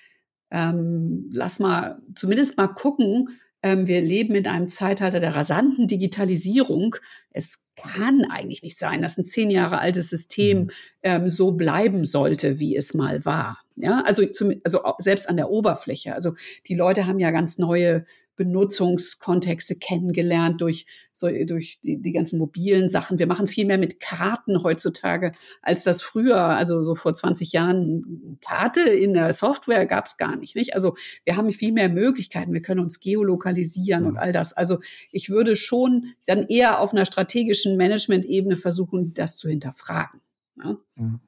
ähm, 0.52 1.30
lass 1.32 1.60
mal 1.60 2.00
zumindest 2.16 2.58
mal 2.58 2.68
gucken, 2.68 3.30
ähm, 3.62 3.88
wir 3.88 4.02
leben 4.02 4.36
in 4.36 4.48
einem 4.48 4.70
Zeitalter 4.70 5.20
der 5.20 5.36
rasanten 5.36 5.88
Digitalisierung. 5.88 6.96
Es 7.32 7.66
kann 7.76 8.26
eigentlich 8.30 8.64
nicht 8.64 8.78
sein, 8.78 9.02
dass 9.02 9.18
ein 9.18 9.26
zehn 9.26 9.50
Jahre 9.52 9.80
altes 9.80 10.10
System 10.10 10.60
mhm. 10.60 10.70
ähm, 11.04 11.30
so 11.30 11.52
bleiben 11.52 12.06
sollte, 12.06 12.60
wie 12.60 12.76
es 12.76 12.94
mal 12.94 13.26
war. 13.26 13.60
Ja, 13.82 14.02
also, 14.02 14.26
zum, 14.26 14.54
also 14.66 14.82
selbst 14.98 15.30
an 15.30 15.38
der 15.38 15.50
Oberfläche. 15.50 16.14
Also 16.14 16.36
die 16.68 16.76
Leute 16.76 17.08
haben 17.08 17.20
ja 17.20 17.32
ganz 17.32 17.58
neue 17.58 18.06
Benutzungskontexte 18.40 19.76
kennengelernt 19.76 20.62
durch, 20.62 20.86
so, 21.14 21.28
durch 21.46 21.82
die, 21.82 22.02
die 22.02 22.12
ganzen 22.14 22.40
mobilen 22.40 22.88
Sachen. 22.88 23.20
Wir 23.20 23.28
machen 23.28 23.48
viel 23.48 23.66
mehr 23.66 23.78
mit 23.78 24.00
Karten 24.00 24.64
heutzutage, 24.64 25.34
als 25.62 25.84
das 25.84 26.02
früher, 26.02 26.40
also 26.42 26.82
so 26.82 26.96
vor 26.96 27.14
20 27.14 27.52
Jahren, 27.52 28.38
Karte 28.42 28.82
in 28.82 29.14
der 29.14 29.34
Software 29.34 29.86
gab 29.86 30.06
es 30.06 30.16
gar 30.16 30.38
nicht, 30.38 30.56
nicht. 30.56 30.74
Also 30.74 30.96
wir 31.26 31.36
haben 31.36 31.52
viel 31.52 31.74
mehr 31.74 31.90
Möglichkeiten. 31.90 32.54
Wir 32.54 32.62
können 32.62 32.80
uns 32.80 33.02
geolokalisieren 33.02 34.06
und 34.06 34.18
all 34.18 34.32
das. 34.32 34.54
Also 34.54 34.80
ich 35.12 35.30
würde 35.30 35.58
schon 35.58 36.14
dann 36.26 36.44
eher 36.48 36.80
auf 36.80 36.94
einer 36.94 37.06
strategischen 37.06 37.76
Management-Ebene 37.76 38.56
versuchen, 38.56 39.14
das 39.14 39.36
zu 39.36 39.50
hinterfragen. 39.50 40.22
Ja? 40.64 40.78
Mhm. 40.96 41.20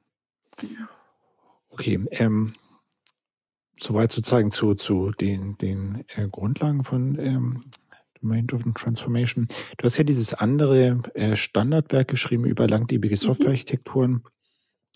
Okay, 1.72 1.98
ähm, 2.10 2.54
soweit 3.80 4.12
sozusagen 4.12 4.50
zu, 4.50 4.74
zu 4.74 5.10
den, 5.12 5.56
den 5.56 6.04
äh, 6.14 6.28
Grundlagen 6.28 6.84
von 6.84 7.18
ähm, 7.18 7.60
Domain-Driven 8.20 8.74
Transformation. 8.74 9.48
Du 9.78 9.84
hast 9.84 9.96
ja 9.96 10.04
dieses 10.04 10.34
andere 10.34 11.02
äh, 11.14 11.34
Standardwerk 11.34 12.08
geschrieben 12.08 12.44
über 12.44 12.68
langlebige 12.68 13.14
mhm. 13.14 13.18
Softwarearchitekturen, 13.18 14.22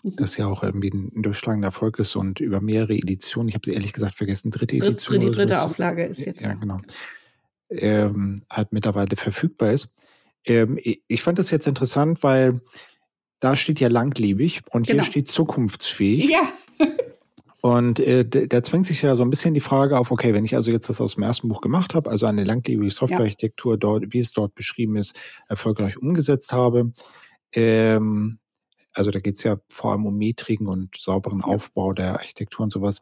mhm. 0.03 0.15
das 0.17 0.37
ja 0.37 0.45
auch 0.45 0.61
irgendwie 0.61 0.91
ein, 0.91 1.11
ein 1.15 1.23
durchschlagender 1.23 1.69
Erfolg 1.69 1.97
ist 1.97 2.15
und 2.15 2.39
über 2.39 2.61
mehrere 2.61 2.93
Editionen. 2.93 3.49
Ich 3.49 3.55
habe 3.55 3.65
sie 3.65 3.73
ehrlich 3.73 3.93
gesagt 3.93 4.15
vergessen, 4.15 4.51
dritte 4.51 4.77
Edition. 4.77 5.19
Die 5.19 5.31
dritte 5.31 5.63
Auflage 5.63 6.05
ist 6.05 6.25
jetzt. 6.25 6.41
Ja, 6.41 6.53
genau. 6.53 6.77
Ähm, 7.69 8.43
halt 8.49 8.71
mittlerweile 8.71 9.15
verfügbar 9.15 9.71
ist. 9.71 9.95
Ähm, 10.45 10.79
ich 10.81 11.23
fand 11.23 11.39
das 11.39 11.49
jetzt 11.49 11.65
interessant, 11.65 12.21
weil 12.21 12.61
da 13.39 13.55
steht 13.55 13.79
ja 13.79 13.89
langlebig 13.89 14.61
und 14.69 14.87
genau. 14.87 15.01
hier 15.01 15.11
steht 15.11 15.27
zukunftsfähig. 15.27 16.29
Ja. 16.29 16.49
Und 17.61 17.99
äh, 17.99 18.23
da 18.25 18.63
zwingt 18.63 18.85
sich 18.85 19.01
ja 19.01 19.15
so 19.15 19.23
ein 19.23 19.29
bisschen 19.29 19.53
die 19.53 19.59
Frage 19.59 19.97
auf, 19.97 20.11
okay, 20.11 20.33
wenn 20.33 20.45
ich 20.45 20.55
also 20.55 20.71
jetzt 20.71 20.89
das 20.89 21.01
aus 21.01 21.15
dem 21.15 21.23
ersten 21.23 21.49
Buch 21.49 21.59
gemacht 21.59 21.95
habe, 21.95 22.09
also 22.09 22.25
eine 22.25 22.43
langlebige 22.43 22.91
Softwarearchitektur 22.91 23.73
ja. 23.73 23.77
dort, 23.77 24.13
wie 24.13 24.19
es 24.19 24.31
dort 24.31 24.55
beschrieben 24.55 24.95
ist, 24.95 25.19
erfolgreich 25.49 25.97
umgesetzt 25.97 26.53
habe, 26.53 26.93
ähm, 27.53 28.39
also 28.93 29.11
da 29.11 29.19
geht's 29.19 29.43
ja 29.43 29.57
vor 29.69 29.91
allem 29.91 30.05
um 30.05 30.17
Metriken 30.17 30.67
und 30.67 30.95
sauberen 30.97 31.41
ja. 31.41 31.47
Aufbau 31.47 31.93
der 31.93 32.13
Architektur 32.13 32.63
und 32.63 32.71
sowas. 32.71 33.01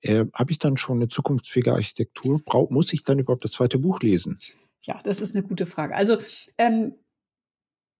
Äh, 0.00 0.26
habe 0.32 0.52
ich 0.52 0.58
dann 0.58 0.76
schon 0.76 0.98
eine 0.98 1.08
zukunftsfähige 1.08 1.72
Architektur? 1.72 2.40
Brauch, 2.44 2.70
muss 2.70 2.92
ich 2.92 3.04
dann 3.04 3.18
überhaupt 3.18 3.44
das 3.44 3.52
zweite 3.52 3.78
Buch 3.78 4.00
lesen? 4.00 4.38
Ja, 4.82 5.00
das 5.02 5.20
ist 5.20 5.34
eine 5.34 5.46
gute 5.46 5.66
Frage. 5.66 5.94
Also 5.94 6.18
ähm, 6.58 6.94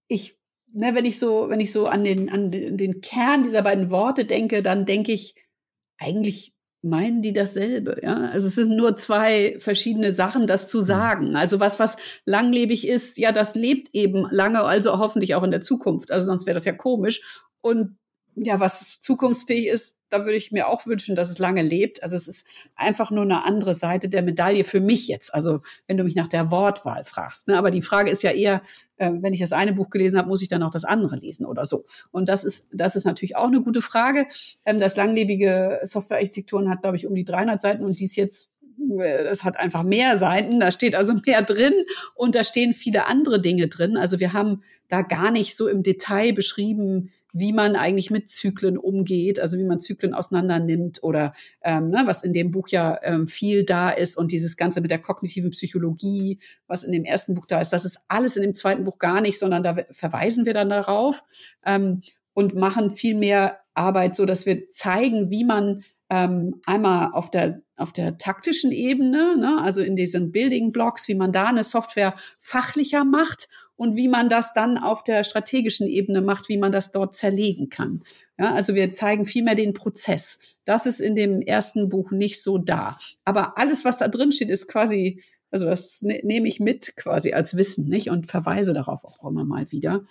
ich, 0.08 0.36
ne, 0.74 0.94
wenn 0.94 1.04
ich 1.04 1.18
so, 1.18 1.48
wenn 1.48 1.60
ich 1.60 1.72
so 1.72 1.86
an 1.86 2.04
den, 2.04 2.28
an 2.30 2.50
den 2.50 3.00
Kern 3.00 3.42
dieser 3.42 3.62
beiden 3.62 3.90
Worte 3.90 4.24
denke, 4.24 4.62
dann 4.62 4.86
denke 4.86 5.12
ich, 5.12 5.34
eigentlich 5.98 6.54
meinen 6.82 7.22
die 7.22 7.32
dasselbe, 7.32 7.96
ja? 8.02 8.28
Also 8.28 8.46
es 8.46 8.56
sind 8.56 8.76
nur 8.76 8.96
zwei 8.96 9.56
verschiedene 9.58 10.12
Sachen, 10.12 10.46
das 10.46 10.68
zu 10.68 10.78
mhm. 10.78 10.82
sagen. 10.82 11.36
Also 11.36 11.58
was, 11.58 11.78
was 11.78 11.96
langlebig 12.26 12.86
ist, 12.86 13.16
ja, 13.16 13.32
das 13.32 13.54
lebt 13.54 13.88
eben 13.94 14.26
lange, 14.30 14.64
also 14.64 14.98
hoffentlich 14.98 15.34
auch 15.34 15.42
in 15.42 15.50
der 15.50 15.62
Zukunft. 15.62 16.10
Also 16.10 16.26
sonst 16.26 16.46
wäre 16.46 16.54
das 16.54 16.66
ja 16.66 16.72
komisch. 16.72 17.22
Und 17.62 17.96
ja, 18.36 18.60
was 18.60 19.00
zukunftsfähig 19.00 19.68
ist, 19.68 19.98
da 20.10 20.24
würde 20.24 20.36
ich 20.36 20.52
mir 20.52 20.68
auch 20.68 20.86
wünschen, 20.86 21.16
dass 21.16 21.30
es 21.30 21.38
lange 21.38 21.62
lebt. 21.62 22.02
Also 22.02 22.16
es 22.16 22.28
ist 22.28 22.46
einfach 22.74 23.10
nur 23.10 23.22
eine 23.22 23.44
andere 23.44 23.74
Seite 23.74 24.08
der 24.08 24.22
Medaille 24.22 24.64
für 24.64 24.80
mich 24.80 25.08
jetzt. 25.08 25.34
Also 25.34 25.60
wenn 25.86 25.96
du 25.96 26.04
mich 26.04 26.14
nach 26.14 26.28
der 26.28 26.50
Wortwahl 26.50 27.04
fragst. 27.04 27.48
Ne? 27.48 27.58
Aber 27.58 27.70
die 27.70 27.82
Frage 27.82 28.10
ist 28.10 28.22
ja 28.22 28.30
eher, 28.30 28.62
äh, 28.96 29.10
wenn 29.12 29.32
ich 29.32 29.40
das 29.40 29.52
eine 29.52 29.72
Buch 29.72 29.90
gelesen 29.90 30.18
habe, 30.18 30.28
muss 30.28 30.42
ich 30.42 30.48
dann 30.48 30.62
auch 30.62 30.70
das 30.70 30.84
andere 30.84 31.16
lesen 31.16 31.46
oder 31.46 31.64
so. 31.64 31.84
Und 32.10 32.28
das 32.28 32.44
ist, 32.44 32.66
das 32.72 32.96
ist 32.96 33.04
natürlich 33.04 33.36
auch 33.36 33.48
eine 33.48 33.62
gute 33.62 33.82
Frage. 33.82 34.26
Ähm, 34.64 34.80
das 34.80 34.96
langlebige 34.96 35.80
Softwarearchitekturen 35.84 36.68
hat, 36.68 36.82
glaube 36.82 36.96
ich, 36.96 37.06
um 37.06 37.14
die 37.14 37.24
300 37.24 37.60
Seiten 37.60 37.84
und 37.84 37.98
dies 37.98 38.16
jetzt 38.16 38.52
äh, 39.00 39.24
das 39.24 39.44
hat 39.44 39.58
einfach 39.58 39.82
mehr 39.82 40.18
Seiten, 40.18 40.60
da 40.60 40.70
steht 40.70 40.94
also 40.94 41.14
mehr 41.26 41.42
drin 41.42 41.74
und 42.14 42.34
da 42.34 42.44
stehen 42.44 42.74
viele 42.74 43.06
andere 43.06 43.40
Dinge 43.40 43.68
drin. 43.68 43.96
Also 43.96 44.20
wir 44.20 44.32
haben 44.32 44.62
da 44.88 45.02
gar 45.02 45.30
nicht 45.30 45.56
so 45.56 45.68
im 45.68 45.82
Detail 45.82 46.32
beschrieben, 46.32 47.10
wie 47.36 47.52
man 47.52 47.74
eigentlich 47.74 48.12
mit 48.12 48.30
Zyklen 48.30 48.78
umgeht, 48.78 49.40
also 49.40 49.58
wie 49.58 49.64
man 49.64 49.80
Zyklen 49.80 50.14
auseinander 50.14 50.60
nimmt 50.60 51.02
oder 51.02 51.34
ähm, 51.62 51.90
ne, 51.90 52.02
was 52.06 52.22
in 52.22 52.32
dem 52.32 52.52
Buch 52.52 52.68
ja 52.68 52.96
ähm, 53.02 53.26
viel 53.26 53.64
da 53.64 53.90
ist 53.90 54.16
und 54.16 54.30
dieses 54.30 54.56
Ganze 54.56 54.80
mit 54.80 54.92
der 54.92 55.00
kognitiven 55.00 55.50
Psychologie, 55.50 56.38
was 56.68 56.84
in 56.84 56.92
dem 56.92 57.04
ersten 57.04 57.34
Buch 57.34 57.44
da 57.46 57.60
ist, 57.60 57.72
das 57.72 57.84
ist 57.84 58.04
alles 58.06 58.36
in 58.36 58.44
dem 58.44 58.54
zweiten 58.54 58.84
Buch 58.84 59.00
gar 59.00 59.20
nicht, 59.20 59.38
sondern 59.40 59.64
da 59.64 59.76
verweisen 59.90 60.46
wir 60.46 60.54
dann 60.54 60.70
darauf 60.70 61.24
ähm, 61.66 62.02
und 62.34 62.54
machen 62.54 62.92
viel 62.92 63.16
mehr 63.16 63.58
Arbeit, 63.74 64.14
so 64.14 64.26
dass 64.26 64.46
wir 64.46 64.70
zeigen, 64.70 65.28
wie 65.28 65.44
man 65.44 65.82
ähm, 66.10 66.60
einmal 66.66 67.10
auf 67.12 67.32
der 67.32 67.62
auf 67.76 67.92
der 67.92 68.18
taktischen 68.18 68.70
Ebene, 68.70 69.36
ne, 69.36 69.60
also 69.60 69.82
in 69.82 69.96
diesen 69.96 70.30
Building 70.30 70.70
Blocks, 70.70 71.08
wie 71.08 71.16
man 71.16 71.32
da 71.32 71.46
eine 71.46 71.64
Software 71.64 72.14
fachlicher 72.38 73.04
macht 73.04 73.48
und 73.76 73.96
wie 73.96 74.08
man 74.08 74.28
das 74.28 74.52
dann 74.52 74.78
auf 74.78 75.02
der 75.04 75.24
strategischen 75.24 75.86
Ebene 75.86 76.22
macht, 76.22 76.48
wie 76.48 76.58
man 76.58 76.72
das 76.72 76.92
dort 76.92 77.14
zerlegen 77.14 77.68
kann. 77.68 78.02
Ja, 78.38 78.54
also 78.54 78.74
wir 78.74 78.92
zeigen 78.92 79.24
vielmehr 79.24 79.54
den 79.54 79.74
Prozess. 79.74 80.38
Das 80.64 80.86
ist 80.86 81.00
in 81.00 81.14
dem 81.14 81.42
ersten 81.42 81.88
Buch 81.88 82.10
nicht 82.10 82.42
so 82.42 82.58
da. 82.58 82.98
Aber 83.24 83.58
alles, 83.58 83.84
was 83.84 83.98
da 83.98 84.08
drin 84.08 84.32
steht, 84.32 84.50
ist 84.50 84.68
quasi, 84.68 85.22
also 85.50 85.66
das 85.66 86.02
ne, 86.02 86.20
nehme 86.22 86.48
ich 86.48 86.60
mit 86.60 86.96
quasi 86.96 87.32
als 87.32 87.56
Wissen, 87.56 87.88
nicht? 87.88 88.10
Und 88.10 88.26
verweise 88.26 88.74
darauf 88.74 89.04
auch 89.04 89.28
immer 89.28 89.44
mal 89.44 89.70
wieder. 89.72 90.04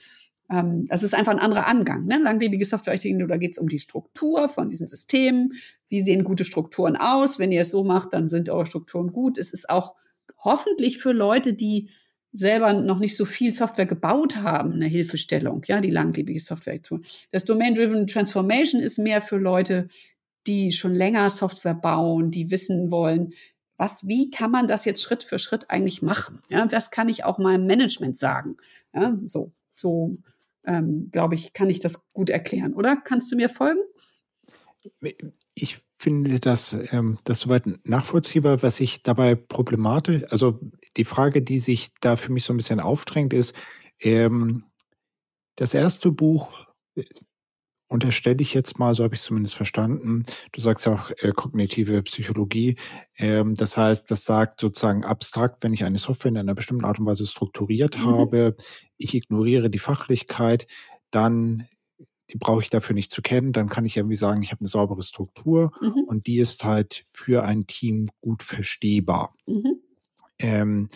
Ähm, 0.50 0.86
das 0.88 1.04
ist 1.04 1.16
einfach 1.16 1.32
ein 1.32 1.40
anderer 1.40 1.68
Angang. 1.68 2.06
Ne? 2.06 2.20
Langlebige 2.20 2.66
Softwarearchitektur, 2.66 3.28
da 3.28 3.38
geht 3.38 3.54
es 3.54 3.58
um 3.58 3.70
die 3.70 3.80
Struktur 3.80 4.50
von 4.50 4.70
diesen 4.70 4.88
Systemen. 4.88 5.54
Wie 5.90 6.02
sehen 6.02 6.24
gute 6.24 6.46
Strukturen 6.46 6.98
aus? 6.98 7.40
Wenn 7.40 7.52
ihr 7.52 7.62
es 7.62 7.72
so 7.72 7.84
macht, 7.84 8.14
dann 8.14 8.28
sind 8.28 8.50
eure 8.50 8.66
Strukturen 8.66 9.12
gut. 9.14 9.38
Es 9.38 9.54
ist 9.54 9.70
auch 9.70 9.96
hoffentlich 10.38 10.98
für 10.98 11.14
Leute, 11.14 11.54
die 11.54 11.90
selber 12.34 12.74
noch 12.74 13.00
nicht 13.00 13.16
so 13.16 13.26
viel 13.26 13.54
Software 13.54 13.86
gebaut 13.86 14.38
haben, 14.38 14.74
eine 14.74 14.88
Hilfestellung, 14.88 15.64
ja, 15.68 15.80
die 15.80 15.92
langlebige 15.92 16.40
Software 16.40 16.82
tun. 16.82 17.06
Das 17.32 17.46
Domain-Driven 17.46 18.08
Transformation 18.08 18.82
ist 18.82 18.98
mehr 18.98 19.22
für 19.22 19.38
Leute, 19.38 19.88
die 20.48 20.72
schon 20.72 20.96
länger 20.96 21.30
Software 21.30 21.76
bauen, 21.76 22.32
die 22.32 22.52
wissen 22.52 22.92
wollen, 22.92 23.34
was, 23.78 24.08
wie 24.08 24.30
kann 24.30 24.52
man 24.52 24.68
das 24.68 24.86
jetzt 24.86 25.02
Schritt 25.02 25.24
für 25.24 25.40
Schritt 25.40 25.70
eigentlich 25.70 26.02
machen? 26.02 26.40
Ja, 26.50 26.70
was 26.72 26.92
kann 26.92 27.10
ich 27.10 27.24
auch 27.24 27.38
meinem 27.38 27.66
Management 27.66 28.18
sagen? 28.18 28.58
Ja, 28.94 29.18
so, 29.26 29.52
so, 29.76 30.18
ähm, 30.66 31.10
glaube 31.12 31.36
ich, 31.36 31.54
kann 31.54 31.70
ich 31.70 31.80
das 31.80 32.12
gut 32.14 32.30
erklären, 32.30 32.74
oder? 32.74 32.96
Kannst 32.96 33.32
du 33.32 33.36
mir 33.36 33.50
folgen? 33.50 33.82
Ich 35.54 35.80
finde 35.98 36.40
das, 36.40 36.78
ähm, 36.92 37.20
das 37.24 37.42
soweit 37.42 37.66
nachvollziehbar, 37.86 38.62
was 38.64 38.80
ich 38.80 39.04
dabei 39.04 39.36
problematisch, 39.36 40.24
also 40.30 40.60
die 40.98 41.06
Frage, 41.06 41.42
die 41.42 41.60
sich 41.60 41.94
da 42.02 42.16
für 42.16 42.32
mich 42.32 42.44
so 42.44 42.54
ein 42.54 42.58
bisschen 42.58 42.80
aufdrängt, 42.80 43.34
ist, 43.34 43.56
ähm, 44.00 44.66
das 45.56 45.74
erste 45.74 46.12
Buch 46.12 46.66
unterstelle 47.94 48.42
ich 48.42 48.54
jetzt 48.56 48.80
mal, 48.80 48.96
so 48.96 49.04
habe 49.04 49.14
ich 49.14 49.22
es 49.22 49.28
zumindest 49.28 49.56
verstanden, 49.56 50.24
du 50.52 50.62
sagst 50.62 50.86
ja 50.86 50.94
auch 50.94 51.12
äh, 51.20 51.32
kognitive 51.32 52.02
Psychologie, 52.04 52.76
ähm, 53.18 53.54
das 53.54 53.78
heißt, 53.78 54.10
das 54.10 54.26
sagt 54.26 54.62
sozusagen 54.62 55.06
abstrakt, 55.06 55.64
wenn 55.64 55.74
ich 55.74 55.84
eine 55.84 56.00
Software 56.00 56.30
in 56.30 56.38
einer 56.38 56.56
bestimmten 56.56 56.86
Art 56.86 57.00
und 57.00 57.06
Weise 57.06 57.28
strukturiert 57.28 58.00
mhm. 58.00 58.06
habe, 58.06 58.56
ich 58.98 59.14
ignoriere 59.14 59.70
die 59.70 59.80
Fachlichkeit, 59.80 60.66
dann 61.12 61.68
die 62.34 62.40
brauche 62.40 62.64
ich 62.64 62.72
dafür 62.72 62.96
nicht 62.96 63.12
zu 63.12 63.22
kennen, 63.22 63.52
dann 63.52 63.70
kann 63.70 63.86
ich 63.86 63.96
irgendwie 63.96 64.16
sagen, 64.16 64.42
ich 64.42 64.52
habe 64.52 64.62
eine 64.62 64.70
saubere 64.70 65.04
Struktur 65.04 65.72
mhm. 65.80 66.06
und 66.08 66.26
die 66.26 66.40
ist 66.40 66.64
halt 66.64 67.06
für 67.14 67.44
ein 67.44 67.68
Team 67.68 68.10
gut 68.22 68.42
verstehbar. 68.42 69.36
Mhm. 69.46 69.80
Ähm, 70.40 70.90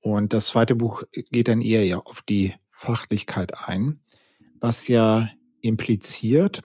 und 0.00 0.32
das 0.32 0.48
zweite 0.48 0.74
Buch 0.74 1.04
geht 1.12 1.48
dann 1.48 1.62
eher 1.62 1.84
ja 1.86 1.98
auf 1.98 2.22
die 2.22 2.54
Fachlichkeit 2.70 3.54
ein, 3.56 4.00
was 4.60 4.88
ja 4.88 5.30
impliziert, 5.60 6.62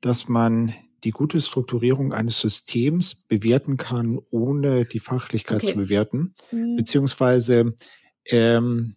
dass 0.00 0.28
man 0.28 0.74
die 1.04 1.10
gute 1.10 1.40
Strukturierung 1.40 2.12
eines 2.12 2.40
Systems 2.40 3.14
bewerten 3.14 3.76
kann, 3.76 4.18
ohne 4.30 4.84
die 4.84 5.00
Fachlichkeit 5.00 5.62
okay. 5.62 5.72
zu 5.72 5.76
bewerten, 5.76 6.34
mhm. 6.50 6.76
beziehungsweise 6.76 7.74
ähm, 8.26 8.96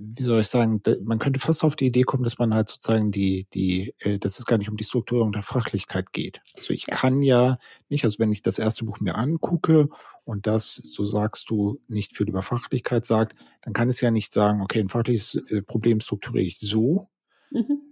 wie 0.00 0.22
soll 0.22 0.40
ich 0.40 0.48
sagen, 0.48 0.80
man 1.02 1.18
könnte 1.18 1.40
fast 1.40 1.62
auf 1.62 1.76
die 1.76 1.86
Idee 1.86 2.02
kommen, 2.02 2.24
dass 2.24 2.38
man 2.38 2.54
halt 2.54 2.68
sozusagen 2.70 3.10
die, 3.10 3.46
die, 3.52 3.94
äh, 3.98 4.18
dass 4.18 4.38
es 4.38 4.46
gar 4.46 4.56
nicht 4.56 4.70
um 4.70 4.76
die 4.76 4.84
Strukturierung 4.84 5.32
der 5.32 5.42
Fachlichkeit 5.42 6.12
geht. 6.12 6.40
Also 6.56 6.72
ich 6.72 6.86
ja. 6.88 6.96
kann 6.96 7.22
ja 7.22 7.58
nicht, 7.88 8.04
also 8.04 8.18
wenn 8.18 8.32
ich 8.32 8.42
das 8.42 8.58
erste 8.58 8.84
Buch 8.84 9.00
mir 9.00 9.16
angucke 9.16 9.88
und 10.24 10.46
das, 10.46 10.74
so 10.74 11.04
sagst 11.04 11.50
du, 11.50 11.80
nicht 11.86 12.16
viel 12.16 12.28
über 12.28 12.42
Fachlichkeit 12.42 13.04
sagt, 13.04 13.34
dann 13.62 13.74
kann 13.74 13.88
es 13.88 14.00
ja 14.00 14.10
nicht 14.10 14.32
sagen, 14.32 14.62
okay, 14.62 14.80
ein 14.80 14.88
fachliches 14.88 15.34
äh, 15.48 15.62
Problem 15.62 16.00
strukturiere 16.00 16.46
ich 16.46 16.58
so. 16.58 17.08
Mhm. 17.50 17.82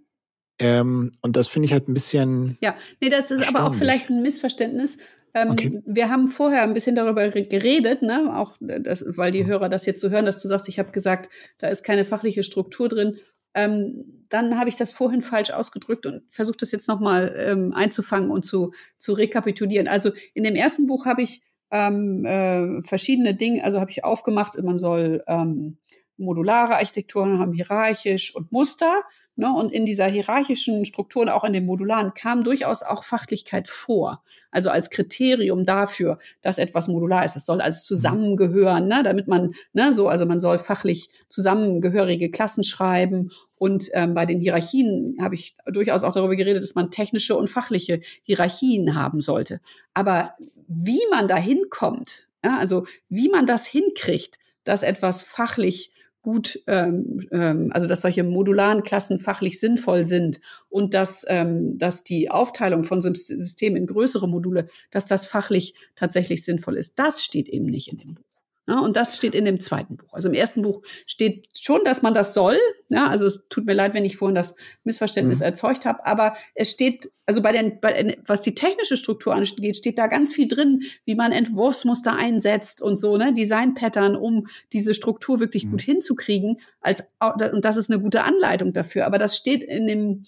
Ähm, 0.59 1.13
und 1.23 1.37
das 1.37 1.47
finde 1.47 1.67
ich 1.67 1.73
halt 1.73 1.89
ein 1.89 1.95
bisschen. 1.95 2.59
Ja, 2.61 2.75
nee, 3.01 3.11
das 3.11 3.31
ist 3.31 3.47
aber 3.47 3.65
auch 3.65 3.75
vielleicht 3.75 4.11
ein 4.11 4.23
Missverständnis. 4.23 4.99
Ähm, 5.35 5.51
okay. 5.51 5.83
Wir 5.85 6.11
haben 6.11 6.29
vorher 6.29 6.63
ein 6.63 6.75
bisschen 6.75 6.97
darüber 6.97 7.29
geredet, 7.29 8.03
ne? 8.03 8.37
auch 8.37 8.57
das, 8.61 9.05
weil 9.07 9.31
die 9.31 9.47
Hörer 9.47 9.69
das 9.69 9.87
jetzt 9.87 10.01
so 10.01 10.11
hören, 10.11 10.25
dass 10.25 10.41
du 10.41 10.49
sagst, 10.49 10.69
ich 10.69 10.79
habe 10.79 10.93
gesagt, 10.93 11.29
da 11.59 11.69
ist 11.69 11.85
keine 11.85 12.05
fachliche 12.05 12.43
Struktur 12.43 12.89
drin. 12.89 13.17
Ähm, 13.55 14.27
dann 14.29 14.59
habe 14.59 14.69
ich 14.69 14.77
das 14.77 14.93
vorhin 14.93 15.23
falsch 15.23 15.51
ausgedrückt 15.51 16.07
und 16.07 16.23
versuche 16.29 16.59
das 16.59 16.73
jetzt 16.73 16.89
nochmal 16.89 17.35
ähm, 17.39 17.73
einzufangen 17.75 18.31
und 18.31 18.45
zu, 18.45 18.73
zu 18.99 19.15
rekapitulieren. 19.15 19.89
Also 19.89 20.13
in 20.35 20.45
dem 20.45 20.55
ersten 20.55 20.87
Buch 20.87 21.07
habe 21.07 21.23
ich 21.23 21.43
ähm, 21.71 22.25
äh, 22.25 22.83
verschiedene 22.83 23.35
Dinge, 23.35 23.65
also 23.65 23.81
habe 23.81 23.91
ich 23.91 24.05
aufgemacht, 24.05 24.63
man 24.63 24.79
soll 24.79 25.23
ähm, 25.27 25.79
modulare 26.17 26.77
Architekturen 26.77 27.39
haben, 27.39 27.53
hierarchisch 27.53 28.35
und 28.35 28.53
Muster. 28.53 29.03
Ne? 29.39 29.55
Und 29.55 29.71
in 29.71 29.87
dieser 29.87 30.07
hierarchischen 30.07 30.85
Struktur 30.85 31.23
und 31.23 31.29
auch 31.29 31.45
in 31.45 31.53
den 31.53 31.65
modularen 31.65 32.13
kam 32.13 32.43
durchaus 32.43 32.83
auch 32.83 33.05
Fachlichkeit 33.05 33.69
vor. 33.69 34.21
Also 34.51 34.69
als 34.69 34.91
Kriterium 34.91 35.65
dafür, 35.65 36.19
dass 36.43 36.59
etwas 36.59 36.89
modular 36.89 37.25
ist. 37.25 37.37
Das 37.37 37.47
soll 37.47 37.61
alles 37.61 37.85
zusammengehören, 37.85 38.89
ne? 38.89 39.03
damit 39.05 39.29
man, 39.29 39.55
ne, 39.73 39.93
so, 39.93 40.09
also 40.09 40.27
man 40.27 40.41
soll 40.41 40.59
fachlich 40.59 41.09
zusammengehörige 41.29 42.33
Klassen 42.33 42.65
schreiben. 42.65 43.31
Und 43.55 43.91
ähm, 43.93 44.13
bei 44.15 44.27
den 44.27 44.41
Hierarchien 44.41 45.17
habe 45.21 45.37
ich 45.37 45.55
durchaus 45.67 46.03
auch 46.03 46.13
darüber 46.13 46.35
geredet, 46.35 46.65
dass 46.65 46.75
man 46.75 46.91
technische 46.91 47.37
und 47.37 47.49
fachliche 47.49 48.01
Hierarchien 48.25 48.97
haben 48.97 49.21
sollte. 49.21 49.61
Aber 49.95 50.35
wie 50.67 51.03
man 51.13 51.29
da 51.29 51.37
hinkommt, 51.37 52.27
ja, 52.45 52.59
also 52.59 52.87
wie 53.09 53.29
man 53.29 53.47
das 53.47 53.69
hinkriegt, 53.69 54.37
dass 54.65 54.83
etwas 54.83 55.23
fachlich 55.23 55.93
gut, 56.29 56.61
ähm, 56.67 57.27
ähm, 57.33 57.71
also 57.73 57.89
dass 57.89 58.03
solche 58.03 58.23
modularen 58.23 58.83
Klassen 58.83 59.19
fachlich 59.19 59.59
sinnvoll 59.59 60.05
sind 60.05 60.41
und 60.69 60.93
dass, 60.93 61.25
ähm, 61.27 61.79
dass 61.79 62.05
die 62.05 62.31
Aufteilung 62.31 62.85
von 62.85 63.01
Systemen 63.01 63.79
in 63.79 63.87
größere 63.87 64.29
Module, 64.29 64.69
dass 64.91 65.07
das 65.07 65.25
fachlich 65.25 65.73
tatsächlich 65.97 66.45
sinnvoll 66.45 66.77
ist. 66.77 66.99
Das 66.99 67.25
steht 67.25 67.49
eben 67.49 67.65
nicht 67.65 67.89
in 67.91 67.97
dem 67.97 68.13
Buch. 68.13 68.38
Ja, 68.69 68.81
und 68.81 68.97
das 68.97 69.17
steht 69.17 69.35
in 69.35 69.47
dem 69.47 69.61
zweiten 69.61 69.97
Buch. 69.97 70.13
Also 70.13 70.29
im 70.29 70.35
ersten 70.35 70.61
Buch 70.61 70.83
steht 71.07 71.47
schon, 71.59 71.81
dass 71.85 72.03
man 72.03 72.13
das 72.13 72.35
soll. 72.35 72.59
Ja, 72.91 73.07
also 73.07 73.27
es 73.27 73.47
tut 73.49 73.65
mir 73.65 73.73
leid, 73.73 73.95
wenn 73.95 74.05
ich 74.05 74.19
vorhin 74.19 74.35
das 74.35 74.57
Missverständnis 74.85 75.39
mhm. 75.39 75.47
erzeugt 75.47 75.87
habe, 75.87 76.05
aber 76.05 76.37
es 76.55 76.71
steht, 76.71 77.11
also 77.25 77.41
bei 77.41 77.53
den, 77.53 77.81
bei, 77.81 78.19
was 78.27 78.43
die 78.43 78.55
technische 78.55 78.99
Struktur 78.99 79.35
angeht, 79.35 79.79
steht 79.79 79.99
da 79.99 80.07
ganz 80.07 80.35
viel 80.35 80.49
drin, 80.49 80.83
wie 81.07 81.15
man 81.15 81.33
Entwurfsmuster 81.33 82.15
einsetzt 82.15 82.83
und 82.83 82.99
so, 82.99 83.17
ne, 83.17 83.33
Design-Pattern, 83.33 84.17
um 84.17 84.49
diese 84.75 84.93
Struktur 84.93 85.41
wirklich 85.41 85.65
mhm. 85.65 85.71
gut 85.71 85.83
hinzukriegen. 85.83 86.61
Als, 86.83 87.05
und 87.53 87.65
das 87.65 87.79
ist 87.79 87.91
eine 87.91 88.03
gute 88.03 88.23
Anleitung 88.25 88.75
dafür. 88.75 89.07
Aber 89.07 89.17
das 89.17 89.35
steht 89.35 89.63
in 89.63 89.87
dem, 89.87 90.25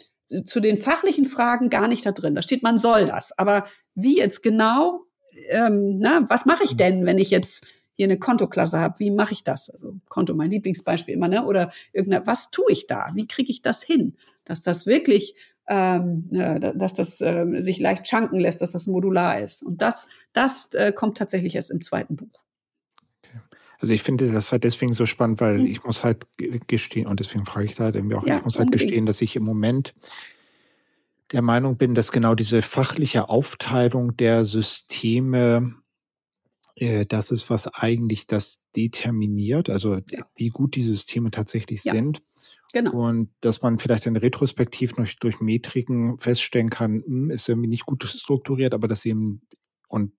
zu 0.47 0.61
den 0.61 0.79
fachlichen 0.79 1.27
Fragen 1.27 1.69
gar 1.69 1.89
nicht 1.89 2.07
da 2.07 2.13
drin. 2.13 2.35
Da 2.35 2.41
steht, 2.41 2.63
man 2.63 2.79
soll 2.79 3.05
das. 3.05 3.37
Aber 3.39 3.67
wie 3.95 4.17
jetzt 4.17 4.43
genau, 4.43 5.03
ähm, 5.51 5.99
na, 5.99 6.25
was 6.31 6.47
mache 6.47 6.65
ich 6.65 6.73
mhm. 6.73 6.79
denn, 6.79 7.07
wenn 7.07 7.19
ich 7.19 7.31
jetzt 7.31 7.67
hier 8.01 8.07
eine 8.07 8.19
Kontoklasse 8.19 8.79
habe, 8.79 8.99
wie 8.99 9.11
mache 9.11 9.35
ich 9.35 9.45
das? 9.45 9.69
Also 9.69 9.95
Konto, 10.09 10.33
mein 10.35 10.51
Lieblingsbeispiel 10.51 11.13
immer, 11.13 11.29
ne? 11.29 11.45
Oder 11.45 11.71
irgendeine, 11.93 12.27
was 12.27 12.51
tue 12.51 12.73
ich 12.73 12.87
da? 12.87 13.11
Wie 13.13 13.27
kriege 13.27 13.51
ich 13.51 13.61
das 13.61 13.83
hin? 13.83 14.17
Dass 14.47 14.63
das 14.63 14.87
wirklich, 14.87 15.35
ähm, 15.69 16.31
äh, 16.33 16.73
dass 16.75 16.95
das 16.95 17.21
äh, 17.21 17.45
sich 17.59 17.79
leicht 17.79 18.09
schanken 18.09 18.41
lässt, 18.41 18.63
dass 18.63 18.73
das 18.73 18.87
modular 18.87 19.39
ist. 19.39 19.63
Und 19.63 19.83
das, 19.83 20.07
das 20.33 20.73
äh, 20.73 20.93
kommt 20.93 21.19
tatsächlich 21.19 21.57
erst 21.57 21.71
im 21.71 21.83
zweiten 21.83 22.17
Buch. 22.17 22.43
Also 23.81 23.93
ich 23.93 24.03
finde 24.03 24.33
das 24.33 24.51
halt 24.51 24.65
deswegen 24.65 24.95
so 24.95 25.05
spannend, 25.05 25.43
weil 25.43 25.59
mhm. 25.59 25.67
ich 25.67 25.85
muss 25.85 26.03
halt 26.03 26.27
gestehen, 26.69 27.07
und 27.07 27.21
deswegen 27.21 27.45
frage 27.45 27.67
ich 27.67 27.75
da 27.75 27.85
halt 27.85 27.97
irgendwie 27.97 28.17
auch, 28.17 28.27
ja, 28.27 28.39
ich 28.39 28.45
muss 28.45 28.57
halt 28.57 28.69
unbedingt. 28.69 28.89
gestehen, 28.89 29.05
dass 29.05 29.21
ich 29.21 29.37
im 29.37 29.43
Moment 29.43 29.95
der 31.33 31.43
Meinung 31.43 31.77
bin, 31.77 31.95
dass 31.95 32.13
genau 32.13 32.35
diese 32.35 32.63
fachliche 32.63 33.29
Aufteilung 33.29 34.17
der 34.17 34.47
Systeme 34.47 35.80
äh, 36.81 37.05
das 37.05 37.31
ist, 37.31 37.51
was 37.51 37.67
eigentlich 37.69 38.27
das 38.27 38.65
determiniert, 38.75 39.69
also 39.69 39.99
ja. 40.11 40.27
wie 40.35 40.49
gut 40.49 40.75
die 40.75 40.83
Systeme 40.83 41.31
tatsächlich 41.31 41.85
ja. 41.85 41.93
sind. 41.93 42.23
Genau. 42.73 42.93
Und 42.93 43.31
dass 43.41 43.63
man 43.63 43.79
vielleicht 43.79 44.07
dann 44.07 44.17
retrospektiv 44.17 44.97
noch 44.97 45.09
durch 45.21 45.41
Metriken 45.41 46.19
feststellen 46.19 46.71
kann, 46.71 47.03
hm, 47.05 47.31
ist 47.31 47.49
irgendwie 47.49 47.69
nicht 47.69 47.85
gut 47.85 48.03
strukturiert, 48.05 48.73
aber 48.73 48.89
dass 48.89 49.05
eben, 49.05 49.43
und 49.89 50.13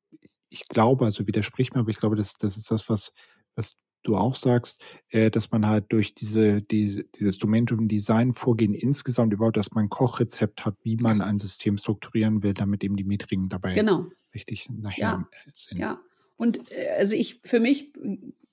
ich 0.50 0.68
glaube, 0.68 1.06
also 1.06 1.26
widersprich 1.26 1.74
mir, 1.74 1.80
aber 1.80 1.90
ich 1.90 1.98
glaube, 1.98 2.16
das, 2.16 2.34
das 2.34 2.58
ist 2.58 2.70
das, 2.70 2.90
was, 2.90 3.14
was 3.56 3.78
du 4.04 4.18
auch 4.18 4.36
sagst, 4.36 4.84
äh, 5.10 5.32
dass 5.32 5.52
man 5.52 5.66
halt 5.66 5.92
durch 5.92 6.14
diese, 6.14 6.62
diese 6.62 7.06
dieses 7.06 7.38
Domain-Driven 7.38 7.88
Design 7.88 8.34
Vorgehen 8.34 8.74
insgesamt 8.74 9.34
überhaupt, 9.34 9.58
dass 9.58 9.72
man 9.72 9.86
ein 9.86 9.90
Kochrezept 9.90 10.66
hat, 10.66 10.76
wie 10.84 10.98
man 10.98 11.22
ein 11.22 11.38
System 11.40 11.78
strukturieren 11.78 12.44
will, 12.44 12.54
damit 12.54 12.84
eben 12.84 12.98
die 12.98 13.04
Metriken 13.04 13.50
dabei 13.50 13.74
genau. 13.74 14.08
richtig 14.36 14.70
nachher 14.70 15.28
ja. 15.32 15.54
sind. 15.54 15.80
Ja, 15.80 16.02
und 16.42 16.72
äh, 16.72 16.90
also 16.98 17.16
ich, 17.16 17.40
für 17.44 17.60
mich 17.60 17.94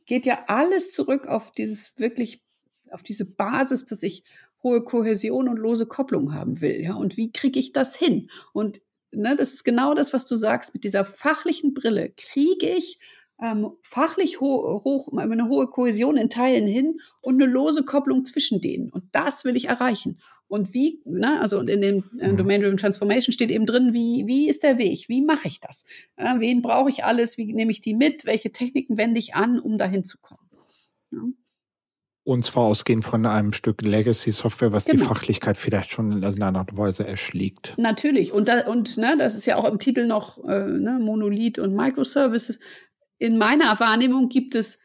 geht 0.05 0.27
ja 0.27 0.45
alles 0.47 0.93
zurück 0.93 1.27
auf 1.27 1.53
dieses 1.53 1.99
wirklich, 1.99 2.45
auf 2.91 3.03
diese 3.03 3.25
Basis, 3.25 3.87
dass 3.87 4.03
ich 4.03 4.25
hohe 4.63 4.85
Kohäsion 4.85 5.49
und 5.49 5.57
lose 5.57 5.87
Kopplung 5.87 6.35
haben 6.35 6.61
will. 6.61 6.83
Ja, 6.83 6.97
und 6.97 7.17
wie 7.17 7.33
kriege 7.33 7.59
ich 7.59 7.73
das 7.73 7.97
hin? 7.97 8.29
Und 8.53 8.83
ne, 9.11 9.37
das 9.37 9.55
ist 9.55 9.65
genau 9.65 9.95
das, 9.95 10.13
was 10.13 10.27
du 10.27 10.37
sagst. 10.37 10.75
Mit 10.75 10.85
dieser 10.85 11.07
fachlichen 11.07 11.73
Brille 11.73 12.11
kriege 12.15 12.69
ich 12.69 13.01
ähm, 13.41 13.71
fachlich 13.81 14.39
ho 14.39 14.83
hoch, 14.85 15.11
eine 15.17 15.49
hohe 15.49 15.69
Kohäsion 15.69 16.19
in 16.19 16.29
Teilen 16.29 16.67
hin 16.67 17.01
und 17.23 17.41
eine 17.41 17.51
lose 17.51 17.87
Kopplung 17.87 18.27
zwischen 18.27 18.61
denen. 18.61 18.91
Und 18.91 19.05
das 19.13 19.47
will 19.47 19.57
ich 19.57 19.69
erreichen. 19.69 20.21
Und 20.49 20.73
wie, 20.73 21.03
ne, 21.05 21.41
also 21.41 21.61
in 21.61 21.81
dem 21.83 22.05
äh, 22.19 22.33
mhm. 22.33 22.39
Domain-Driven 22.39 22.79
Transformation 22.79 23.33
steht 23.33 23.51
eben 23.51 23.67
drin, 23.67 23.93
wie, 23.93 24.27
wie 24.27 24.49
ist 24.49 24.63
der 24.63 24.79
Weg? 24.79 25.09
Wie 25.09 25.21
mache 25.21 25.47
ich 25.47 25.61
das? 25.61 25.85
Äh, 26.17 26.39
wen 26.39 26.63
brauche 26.63 26.89
ich 26.89 27.05
alles? 27.05 27.37
Wie 27.37 27.53
nehme 27.53 27.71
ich 27.71 27.83
die 27.83 27.95
mit? 27.95 28.25
Welche 28.25 28.51
Techniken 28.51 28.97
wende 28.97 29.19
ich 29.19 29.35
an, 29.35 29.61
um 29.61 29.77
dahin 29.77 30.05
zu 30.05 30.19
kommen? 30.21 30.49
Ja. 31.13 31.21
Und 32.25 32.45
zwar 32.45 32.65
ausgehend 32.65 33.05
von 33.05 33.25
einem 33.25 33.55
Stück 33.55 33.81
Legacy-Software, 33.81 34.73
was 34.73 34.85
genau. 34.85 35.03
die 35.03 35.09
Fachlichkeit 35.09 35.57
vielleicht 35.57 35.91
schon 35.91 36.13
in 36.13 36.23
irgendeiner 36.23 36.59
Art 36.59 36.73
und 36.73 36.79
Weise 36.79 37.07
erschlägt. 37.07 37.75
Natürlich. 37.79 38.33
Und, 38.33 38.49
da, 38.49 38.67
und 38.67 38.99
ne, 38.99 39.17
das 39.19 39.35
ist 39.35 39.47
ja 39.47 39.57
auch 39.57 39.65
im 39.65 39.79
Titel 39.79 40.07
noch 40.07 40.43
äh, 40.45 40.65
ne, 40.65 40.99
Monolith 41.01 41.59
und 41.59 41.75
Microservices. 41.75 42.59
In 43.19 43.39
meiner 43.39 43.81
Wahrnehmung 43.81 44.29
gibt 44.29 44.55
es 44.55 44.79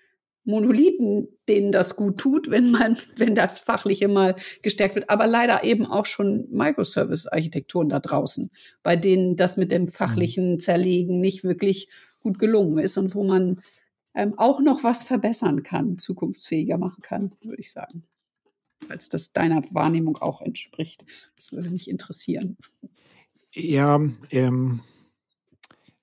Monolithen, 0.46 1.28
denen 1.48 1.72
das 1.72 1.96
gut 1.96 2.18
tut, 2.18 2.50
wenn 2.50 2.72
man, 2.72 2.98
wenn 3.16 3.36
das 3.36 3.60
Fachliche 3.60 4.08
mal 4.08 4.36
gestärkt 4.62 4.96
wird. 4.96 5.10
Aber 5.10 5.28
leider 5.28 5.64
eben 5.64 5.86
auch 5.86 6.06
schon 6.06 6.48
Microservice-Architekturen 6.52 7.90
da 7.90 8.00
draußen, 8.00 8.50
bei 8.82 8.96
denen 8.96 9.36
das 9.36 9.58
mit 9.58 9.72
dem 9.72 9.88
fachlichen 9.88 10.54
mhm. 10.54 10.60
Zerlegen 10.60 11.20
nicht 11.20 11.44
wirklich 11.44 11.90
gut 12.20 12.40
gelungen 12.40 12.78
ist 12.78 12.98
und 12.98 13.16
wo 13.16 13.24
man 13.24 13.62
ähm, 14.16 14.38
auch 14.38 14.62
noch 14.62 14.84
was 14.84 15.04
verbessern 15.04 15.64
kann, 15.64 15.98
zukunftsfähiger 15.98 16.78
machen 16.78 17.02
kann, 17.02 17.34
würde 17.42 17.60
ich 17.60 17.72
sagen. 17.72 18.04
Als 18.90 19.10
das 19.10 19.32
deiner 19.32 19.64
Wahrnehmung 19.72 20.18
auch 20.18 20.42
entspricht. 20.42 21.06
Das 21.36 21.52
würde 21.54 21.70
mich 21.70 21.90
interessieren. 21.90 22.58
Ja, 23.54 24.02
ähm, 24.30 24.82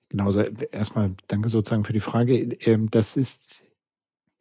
genau. 0.09 0.31
Erstmal 0.71 1.13
danke 1.27 1.49
sozusagen 1.49 1.83
für 1.83 1.93
die 1.93 1.99
Frage. 1.99 2.37
Ähm, 2.61 2.89
das 2.89 3.17
ist 3.17 3.63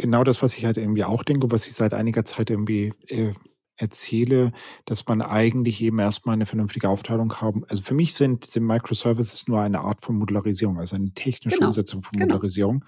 genau 0.01 0.25
das, 0.25 0.43
was 0.43 0.57
ich 0.57 0.65
halt 0.65 0.79
irgendwie 0.79 1.05
auch 1.05 1.23
denke, 1.23 1.51
was 1.51 1.67
ich 1.67 1.75
seit 1.75 1.95
einiger 1.95 2.25
Zeit 2.25 2.51
irgendwie 2.51 2.93
äh, 3.07 3.33
erzähle, 3.77 4.53
dass 4.85 5.07
man 5.07 5.23
eigentlich 5.23 5.81
eben 5.83 5.99
erstmal 5.99 6.35
eine 6.35 6.47
vernünftige 6.47 6.89
Aufteilung 6.89 7.35
haben. 7.41 7.65
Also 7.69 7.83
für 7.83 7.95
mich 7.95 8.15
sind, 8.15 8.45
sind 8.45 8.65
Microservices 8.67 9.49
nur 9.49 9.61
eine 9.61 9.81
Art 9.81 10.03
von 10.03 10.17
Modularisierung, 10.17 10.79
also 10.79 10.97
eine 10.97 11.13
technische 11.13 11.57
genau. 11.57 11.69
Umsetzung 11.69 12.03
von 12.03 12.13
genau. 12.13 12.27
Modularisierung. 12.27 12.85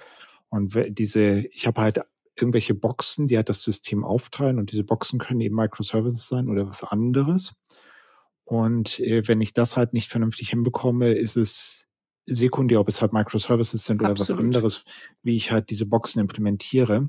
Und 0.48 0.74
diese, 0.98 1.46
ich 1.48 1.66
habe 1.66 1.80
halt 1.80 2.00
irgendwelche 2.36 2.74
Boxen, 2.74 3.26
die 3.26 3.36
halt 3.36 3.48
das 3.48 3.62
System 3.62 4.04
aufteilen 4.04 4.58
und 4.58 4.72
diese 4.72 4.84
Boxen 4.84 5.18
können 5.18 5.40
eben 5.40 5.56
Microservices 5.56 6.28
sein 6.28 6.48
oder 6.48 6.66
was 6.66 6.82
anderes. 6.82 7.62
Und 8.44 9.00
äh, 9.00 9.26
wenn 9.28 9.40
ich 9.40 9.52
das 9.52 9.76
halt 9.76 9.92
nicht 9.92 10.08
vernünftig 10.08 10.50
hinbekomme, 10.50 11.12
ist 11.12 11.36
es 11.36 11.88
sekundär, 12.26 12.80
ob 12.80 12.88
es 12.88 13.00
halt 13.00 13.12
Microservices 13.12 13.84
sind 13.84 14.00
oder 14.00 14.10
Absolut. 14.10 14.38
was 14.38 14.44
anderes, 14.44 14.84
wie 15.22 15.36
ich 15.36 15.50
halt 15.50 15.70
diese 15.70 15.86
Boxen 15.86 16.20
implementiere. 16.20 17.08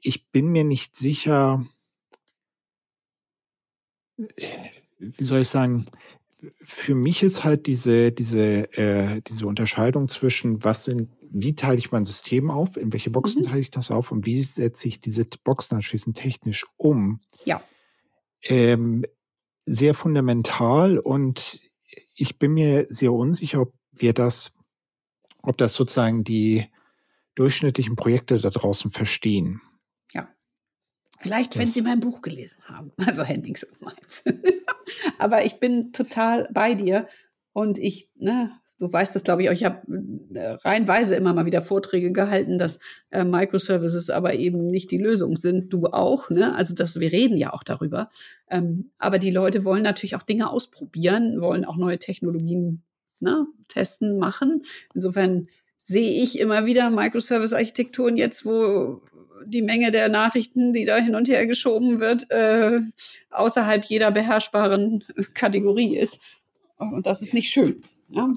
Ich 0.00 0.30
bin 0.30 0.48
mir 0.48 0.64
nicht 0.64 0.96
sicher, 0.96 1.64
wie 4.16 5.24
soll 5.24 5.40
ich 5.40 5.48
sagen, 5.48 5.86
für 6.62 6.94
mich 6.94 7.22
ist 7.22 7.44
halt 7.44 7.66
diese, 7.66 8.12
diese, 8.12 8.72
äh, 8.76 9.22
diese 9.22 9.46
Unterscheidung 9.46 10.08
zwischen, 10.08 10.62
was 10.62 10.84
sind, 10.84 11.10
wie 11.30 11.54
teile 11.54 11.78
ich 11.78 11.90
mein 11.90 12.04
System 12.04 12.50
auf, 12.50 12.76
in 12.76 12.92
welche 12.92 13.10
Boxen 13.10 13.42
mhm. 13.42 13.46
teile 13.46 13.60
ich 13.60 13.70
das 13.70 13.90
auf 13.90 14.12
und 14.12 14.26
wie 14.26 14.40
setze 14.42 14.88
ich 14.88 15.00
diese 15.00 15.24
Boxen 15.42 15.76
anschließend 15.76 16.16
technisch 16.16 16.66
um. 16.76 17.20
Ja. 17.44 17.62
Ähm, 18.42 19.04
sehr 19.66 19.94
fundamental 19.94 20.98
und 20.98 21.60
ich 22.14 22.38
bin 22.38 22.52
mir 22.52 22.86
sehr 22.90 23.12
unsicher, 23.12 23.62
ob 23.62 23.74
wir 23.96 24.12
das, 24.12 24.58
ob 25.42 25.56
das 25.56 25.74
sozusagen 25.74 26.24
die 26.24 26.66
durchschnittlichen 27.34 27.96
Projekte 27.96 28.38
da 28.38 28.50
draußen 28.50 28.90
verstehen. 28.90 29.60
Vielleicht, 31.24 31.56
wenn 31.56 31.66
Sie 31.66 31.80
mein 31.80 32.00
Buch 32.00 32.20
gelesen 32.20 32.62
haben. 32.66 32.92
Also 33.06 33.22
Hendings 33.22 33.64
und 33.64 33.80
meins. 33.80 34.24
Aber 35.18 35.44
ich 35.44 35.58
bin 35.58 35.90
total 35.92 36.48
bei 36.52 36.74
dir. 36.74 37.08
Und 37.54 37.78
ich, 37.78 38.10
ne, 38.16 38.50
du 38.78 38.92
weißt 38.92 39.14
das, 39.14 39.24
glaube 39.24 39.42
ich, 39.42 39.48
auch. 39.48 39.54
Ich 39.54 39.64
habe 39.64 39.80
äh, 40.34 40.48
reihenweise 40.64 41.14
immer 41.14 41.32
mal 41.32 41.46
wieder 41.46 41.62
Vorträge 41.62 42.12
gehalten, 42.12 42.58
dass 42.58 42.78
äh, 43.10 43.24
Microservices 43.24 44.10
aber 44.10 44.34
eben 44.34 44.70
nicht 44.70 44.90
die 44.90 44.98
Lösung 44.98 45.36
sind. 45.36 45.72
Du 45.72 45.86
auch, 45.86 46.28
ne? 46.28 46.54
Also 46.56 46.74
das, 46.74 47.00
wir 47.00 47.10
reden 47.10 47.38
ja 47.38 47.54
auch 47.54 47.62
darüber. 47.62 48.10
Ähm, 48.50 48.90
aber 48.98 49.18
die 49.18 49.30
Leute 49.30 49.64
wollen 49.64 49.82
natürlich 49.82 50.16
auch 50.16 50.22
Dinge 50.22 50.50
ausprobieren, 50.50 51.40
wollen 51.40 51.64
auch 51.64 51.78
neue 51.78 51.98
Technologien 51.98 52.82
ne, 53.20 53.46
testen, 53.68 54.18
machen. 54.18 54.62
Insofern 54.94 55.48
sehe 55.78 56.22
ich 56.22 56.38
immer 56.38 56.66
wieder 56.66 56.90
Microservice-Architekturen 56.90 58.16
jetzt, 58.16 58.46
wo 58.46 59.02
die 59.46 59.62
Menge 59.62 59.90
der 59.90 60.08
Nachrichten, 60.08 60.72
die 60.72 60.84
da 60.84 60.96
hin 60.96 61.14
und 61.14 61.28
her 61.28 61.46
geschoben 61.46 62.00
wird, 62.00 62.30
äh, 62.30 62.80
außerhalb 63.30 63.84
jeder 63.84 64.10
beherrschbaren 64.10 65.04
Kategorie 65.34 65.96
ist. 65.96 66.20
Und 66.78 67.06
das 67.06 67.22
ist 67.22 67.34
nicht 67.34 67.50
schön. 67.50 67.84
Ja, 68.08 68.32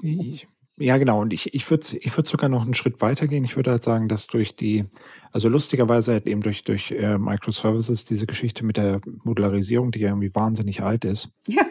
ja 0.76 0.98
genau. 0.98 1.22
Und 1.22 1.32
ich, 1.32 1.54
ich 1.54 1.68
würde 1.70 1.86
ich 1.98 2.16
würd 2.16 2.26
sogar 2.26 2.48
noch 2.48 2.62
einen 2.62 2.74
Schritt 2.74 3.00
weitergehen. 3.00 3.44
Ich 3.44 3.56
würde 3.56 3.72
halt 3.72 3.84
sagen, 3.84 4.08
dass 4.08 4.26
durch 4.26 4.54
die, 4.54 4.84
also 5.32 5.48
lustigerweise 5.48 6.12
halt 6.12 6.26
eben 6.26 6.40
durch, 6.40 6.64
durch 6.64 6.90
äh, 6.92 7.18
Microservices 7.18 8.04
diese 8.04 8.26
Geschichte 8.26 8.64
mit 8.64 8.76
der 8.76 9.00
Modularisierung, 9.24 9.90
die 9.90 10.00
ja 10.00 10.08
irgendwie 10.08 10.34
wahnsinnig 10.34 10.82
alt 10.82 11.04
ist, 11.04 11.30
ja. 11.46 11.62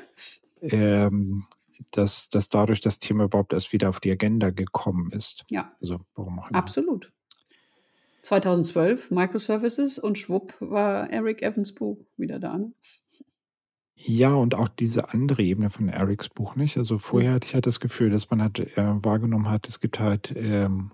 ähm, 0.62 1.46
dass, 1.92 2.30
dass 2.30 2.50
dadurch 2.50 2.82
das 2.82 3.00
Thema 3.00 3.26
überhaupt 3.26 3.54
erst 3.54 3.74
wieder 3.74 3.90
auf 3.90 4.00
die 4.00 4.12
Agenda 4.12 4.50
gekommen 4.50 5.12
ist. 5.12 5.46
Ja. 5.50 5.72
Also 5.82 6.00
warum 6.16 6.40
auch 6.40 6.50
immer. 6.50 6.60
Absolut. 6.60 7.12
2012 8.24 9.12
Microservices 9.12 10.00
und 10.00 10.18
schwupp 10.18 10.56
war 10.60 11.10
Eric 11.10 11.42
Evans 11.42 11.74
Buch 11.74 11.98
wieder 12.18 12.40
da. 12.40 12.58
Ne? 12.58 12.74
Ja, 13.96 14.34
und 14.34 14.54
auch 14.54 14.68
diese 14.68 15.14
andere 15.14 15.42
Ebene 15.42 15.70
von 15.70 15.90
Erics 15.90 16.30
Buch 16.30 16.56
nicht. 16.56 16.78
Also 16.78 17.00
vorher 17.00 17.34
hatte 17.34 17.48
ich 17.48 17.54
halt 17.56 17.66
das 17.66 17.80
Gefühl, 17.80 18.10
dass 18.10 18.30
man 18.30 18.42
halt 18.42 18.60
äh, 18.60 19.04
wahrgenommen 19.04 19.50
hat, 19.50 19.68
es 19.68 19.80
gibt 19.80 20.00
halt 20.00 20.34
ähm, 20.36 20.92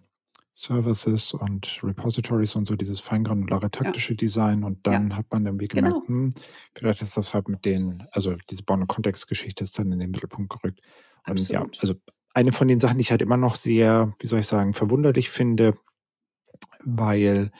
Services 0.53 1.33
und 1.33 1.79
Repositories 1.83 2.55
und 2.55 2.67
so 2.67 2.75
dieses 2.75 2.99
feingranulare 2.99 3.71
taktische 3.71 4.13
ja. 4.13 4.17
Design 4.17 4.63
und 4.63 4.85
dann 4.85 5.09
ja. 5.09 5.17
hat 5.17 5.25
man 5.31 5.45
irgendwie 5.45 5.67
gemerkt, 5.67 6.05
genau. 6.05 6.07
hm, 6.07 6.33
vielleicht 6.75 7.01
ist 7.01 7.17
das 7.17 7.33
halt 7.33 7.49
mit 7.49 7.65
den, 7.65 8.03
also 8.11 8.35
diese 8.49 8.63
Bound- 8.63 8.87
Kontextgeschichte 8.87 9.63
ist 9.63 9.79
dann 9.79 9.91
in 9.91 9.99
den 9.99 10.11
Mittelpunkt 10.11 10.51
gerückt. 10.51 10.81
Und 11.25 11.39
Absolut. 11.39 11.75
ja, 11.75 11.81
also 11.81 11.95
eine 12.33 12.51
von 12.51 12.67
den 12.67 12.79
Sachen, 12.79 12.97
die 12.97 13.01
ich 13.01 13.11
halt 13.11 13.21
immer 13.21 13.37
noch 13.37 13.55
sehr, 13.55 14.13
wie 14.19 14.27
soll 14.27 14.39
ich 14.39 14.47
sagen, 14.47 14.73
verwunderlich 14.73 15.29
finde, 15.29 15.77
weil 16.83 17.51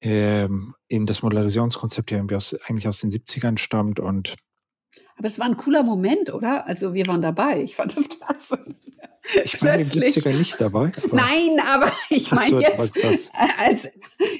ähm, 0.00 0.74
eben 0.88 1.04
das 1.04 1.22
Modularisierungskonzept 1.22 2.10
ja 2.10 2.18
irgendwie 2.18 2.36
aus, 2.36 2.54
eigentlich 2.66 2.88
aus 2.88 3.00
den 3.00 3.10
70ern 3.10 3.58
stammt 3.58 4.00
und 4.00 4.36
aber 5.16 5.26
es 5.26 5.38
war 5.38 5.44
ein 5.44 5.58
cooler 5.58 5.82
Moment, 5.82 6.32
oder? 6.32 6.66
Also 6.66 6.94
wir 6.94 7.06
waren 7.06 7.20
dabei. 7.20 7.62
Ich 7.62 7.76
fand 7.76 7.94
das 7.94 8.08
klasse. 8.08 8.64
Ich 9.44 9.60
in 9.60 9.66
den 9.66 9.82
70ern 9.82 10.38
nicht 10.38 10.60
dabei. 10.60 10.92
Aber 11.04 11.16
Nein, 11.16 11.60
aber 11.66 11.92
ich 12.10 12.32
meine 12.32 12.60
jetzt, 12.60 13.30
als, 13.58 13.88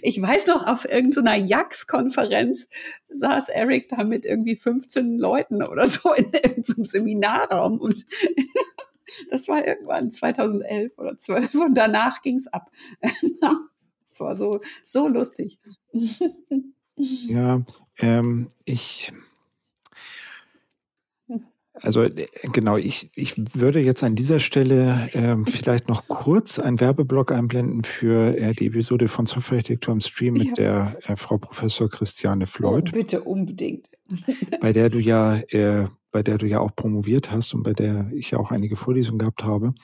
ich 0.03 0.21
weiß 0.21 0.47
noch, 0.47 0.67
auf 0.67 0.85
irgendeiner 0.85 1.37
JAX-Konferenz 1.37 2.69
saß 3.09 3.51
Eric 3.51 3.89
da 3.91 4.05
mit 4.05 4.25
irgendwie 4.25 4.57
15 4.57 5.19
Leuten 5.19 5.63
oder 5.63 5.87
so 5.87 6.13
in 6.15 6.33
irgendeinem 6.33 6.85
Seminarraum 6.85 7.79
und 7.81 8.07
das 9.31 9.49
war 9.49 9.67
irgendwann 9.67 10.11
2011 10.11 10.97
oder 10.99 11.19
12 11.19 11.55
und 11.55 11.75
danach 11.75 12.23
ging's 12.23 12.47
ab. 12.47 12.71
Es 14.13 14.19
war 14.19 14.35
so, 14.35 14.61
so 14.85 15.07
lustig. 15.07 15.61
Ja, 16.97 17.63
ähm, 17.99 18.49
ich, 18.65 19.13
also 21.83 22.03
äh, 22.03 22.27
genau, 22.53 22.77
ich, 22.77 23.11
ich 23.15 23.35
würde 23.55 23.81
jetzt 23.81 24.03
an 24.03 24.15
dieser 24.15 24.39
Stelle 24.39 25.09
ähm, 25.15 25.47
vielleicht 25.47 25.89
noch 25.89 26.07
kurz 26.09 26.59
einen 26.59 26.81
Werbeblock 26.81 27.33
einblenden 27.33 27.85
für 27.85 28.37
äh, 28.37 28.53
die 28.55 28.67
Episode 28.67 29.09
von 29.09 29.27
Softwarearchitektur 29.27 29.95
im 29.95 30.01
Stream 30.01 30.35
mit 30.35 30.59
ja. 30.59 30.93
der 30.95 30.99
äh, 31.07 31.17
Frau 31.17 31.39
Professor 31.39 31.89
Christiane 31.89 32.47
Floyd. 32.47 32.91
Oh, 32.91 32.97
bitte 32.97 33.23
unbedingt. 33.23 33.87
bei 34.61 34.73
der 34.73 34.91
du 34.91 34.99
ja 34.99 35.37
äh, 35.49 35.87
bei 36.11 36.23
der 36.23 36.39
du 36.39 36.47
ja 36.47 36.59
auch 36.59 36.75
promoviert 36.75 37.31
hast 37.31 37.55
und 37.55 37.63
bei 37.63 37.73
der 37.73 38.11
ich 38.13 38.33
ja 38.33 38.39
auch 38.39 38.51
einige 38.51 38.77
Vorlesungen 38.77 39.19
gehabt 39.19 39.45
habe. 39.45 39.75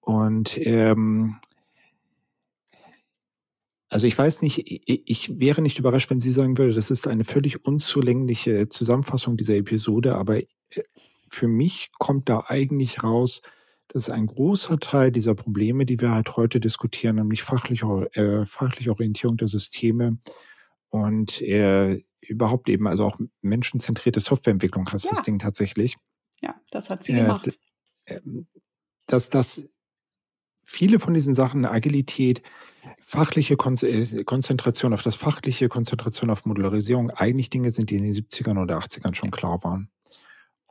Und 0.00 0.56
ähm, 0.64 1.36
also 3.88 4.06
ich 4.06 4.16
weiß 4.16 4.42
nicht, 4.42 4.62
ich 4.66 5.40
wäre 5.40 5.62
nicht 5.62 5.78
überrascht, 5.78 6.10
wenn 6.10 6.20
sie 6.20 6.32
sagen 6.32 6.58
würde, 6.58 6.74
das 6.74 6.90
ist 6.90 7.06
eine 7.06 7.24
völlig 7.24 7.64
unzulängliche 7.64 8.68
Zusammenfassung 8.68 9.36
dieser 9.36 9.54
Episode, 9.54 10.16
aber 10.16 10.38
äh, 10.38 10.46
für 11.28 11.48
mich 11.48 11.90
kommt 11.98 12.28
da 12.28 12.44
eigentlich 12.46 13.02
raus, 13.02 13.42
dass 13.88 14.10
ein 14.10 14.26
großer 14.26 14.78
Teil 14.78 15.12
dieser 15.12 15.34
Probleme, 15.34 15.86
die 15.86 16.00
wir 16.00 16.10
halt 16.10 16.36
heute 16.36 16.60
diskutieren, 16.60 17.16
nämlich 17.16 17.42
fachliche, 17.42 17.86
äh, 18.14 18.44
fachliche 18.44 18.90
Orientierung 18.90 19.36
der 19.36 19.48
Systeme 19.48 20.18
und 20.90 21.40
äh, 21.42 22.02
überhaupt 22.20 22.68
eben, 22.68 22.86
also 22.88 23.04
auch 23.04 23.18
menschenzentrierte 23.42 24.20
Softwareentwicklung 24.20 24.90
heißt 24.90 25.04
ja. 25.04 25.10
das 25.12 25.22
Ding 25.22 25.38
tatsächlich. 25.38 25.96
Ja, 26.42 26.54
das 26.70 26.90
hat 26.90 27.04
sie 27.04 27.12
äh, 27.12 27.22
gemacht. 27.22 27.58
Ähm, 28.06 28.46
dass 29.06 29.30
das 29.30 29.70
viele 30.64 30.98
von 30.98 31.14
diesen 31.14 31.34
Sachen, 31.34 31.64
Agilität, 31.64 32.42
fachliche 33.00 33.56
Kon 33.56 33.76
äh, 33.82 34.24
Konzentration 34.24 34.92
auf 34.92 35.02
das 35.02 35.16
fachliche, 35.16 35.68
Konzentration 35.68 36.30
auf 36.30 36.44
Modularisierung, 36.44 37.10
eigentlich 37.10 37.50
Dinge 37.50 37.70
sind, 37.70 37.90
die 37.90 37.96
in 37.96 38.02
den 38.02 38.12
70ern 38.12 38.60
oder 38.60 38.78
80ern 38.78 39.14
schon 39.14 39.30
klar 39.30 39.62
waren. 39.62 39.90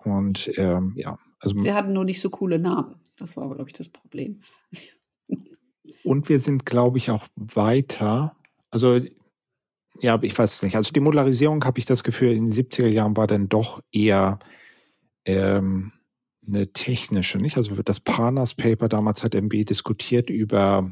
Und 0.06 0.52
ähm, 0.56 0.94
ja, 0.96 1.18
also. 1.40 1.60
Sie 1.60 1.74
hatten 1.74 1.94
nur 1.94 2.06
nicht 2.06 2.22
so 2.22 2.30
coole 2.30 2.60
Namen. 2.60 2.96
Das 3.18 3.36
war, 3.38 3.54
glaube 3.54 3.70
ich, 3.70 3.74
das 3.74 3.90
Problem. 3.90 4.42
Und 6.04 6.30
wir 6.30 6.40
sind, 6.40 6.66
glaube 6.66 6.98
ich, 6.98 7.10
auch 7.10 7.26
weiter. 7.36 8.36
Also 8.70 9.00
ja, 10.02 10.20
ich 10.22 10.38
weiß 10.38 10.56
es 10.56 10.64
nicht. 10.64 10.76
Also 10.76 10.92
die 10.92 11.00
Modularisierung 11.00 11.64
habe 11.64 11.80
ich 11.80 11.86
das 11.86 12.04
Gefühl, 12.04 12.32
in 12.34 12.46
den 12.46 12.54
70er 12.54 12.88
Jahren 12.88 13.18
war 13.18 13.28
dann 13.28 13.50
doch 13.50 13.82
eher 13.92 14.40
ähm, 15.26 15.94
eine 16.46 16.72
technische, 16.74 17.38
nicht? 17.38 17.58
Also 17.58 17.82
das 17.82 18.00
Panas 18.00 18.54
Paper 18.54 18.88
damals 18.90 19.24
hat 19.24 19.36
MB 19.36 19.66
diskutiert 19.66 20.30
über 20.30 20.92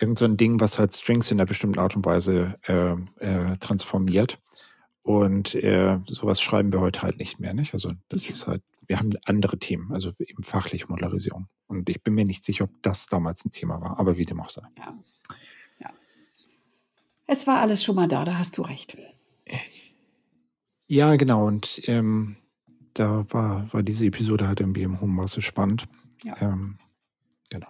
irgendein 0.00 0.30
so 0.30 0.36
Ding, 0.36 0.60
was 0.60 0.78
halt 0.78 0.94
Strings 0.94 1.30
in 1.30 1.38
einer 1.38 1.46
bestimmten 1.46 1.78
Art 1.78 1.96
und 1.96 2.04
Weise 2.04 2.56
äh, 2.66 2.94
äh, 3.24 3.56
transformiert. 3.58 4.40
Und 5.02 5.54
äh, 5.54 5.98
sowas 6.06 6.40
schreiben 6.40 6.72
wir 6.72 6.80
heute 6.80 7.02
halt 7.02 7.18
nicht 7.18 7.40
mehr, 7.40 7.54
nicht? 7.54 7.74
Also 7.74 7.92
das 8.08 8.26
ja. 8.26 8.32
ist 8.32 8.46
halt, 8.46 8.62
wir 8.86 8.98
haben 8.98 9.12
andere 9.24 9.58
Themen, 9.58 9.92
also 9.92 10.12
eben 10.18 10.42
fachliche 10.42 10.86
Modularisierung. 10.88 11.48
Und 11.66 11.88
ich 11.88 12.02
bin 12.02 12.14
mir 12.14 12.24
nicht 12.24 12.44
sicher, 12.44 12.64
ob 12.64 12.82
das 12.82 13.06
damals 13.06 13.44
ein 13.44 13.50
Thema 13.50 13.80
war, 13.80 13.98
aber 13.98 14.16
wie 14.16 14.24
dem 14.24 14.40
auch 14.40 14.50
sei. 14.50 14.62
Ja. 14.76 14.96
Es 17.32 17.46
war 17.46 17.60
alles 17.60 17.84
schon 17.84 17.94
mal 17.94 18.08
da, 18.08 18.24
da 18.24 18.38
hast 18.38 18.58
du 18.58 18.62
recht. 18.62 18.96
Ja, 20.88 21.14
genau. 21.14 21.46
Und 21.46 21.80
ähm, 21.86 22.34
da 22.92 23.24
war, 23.28 23.72
war 23.72 23.84
diese 23.84 24.06
Episode 24.06 24.48
halt 24.48 24.58
irgendwie 24.58 24.82
im 24.82 25.00
hohen 25.00 25.14
Maße 25.14 25.40
spannend. 25.40 25.84
Ja. 26.24 26.34
Ähm, 26.40 26.80
genau. 27.48 27.68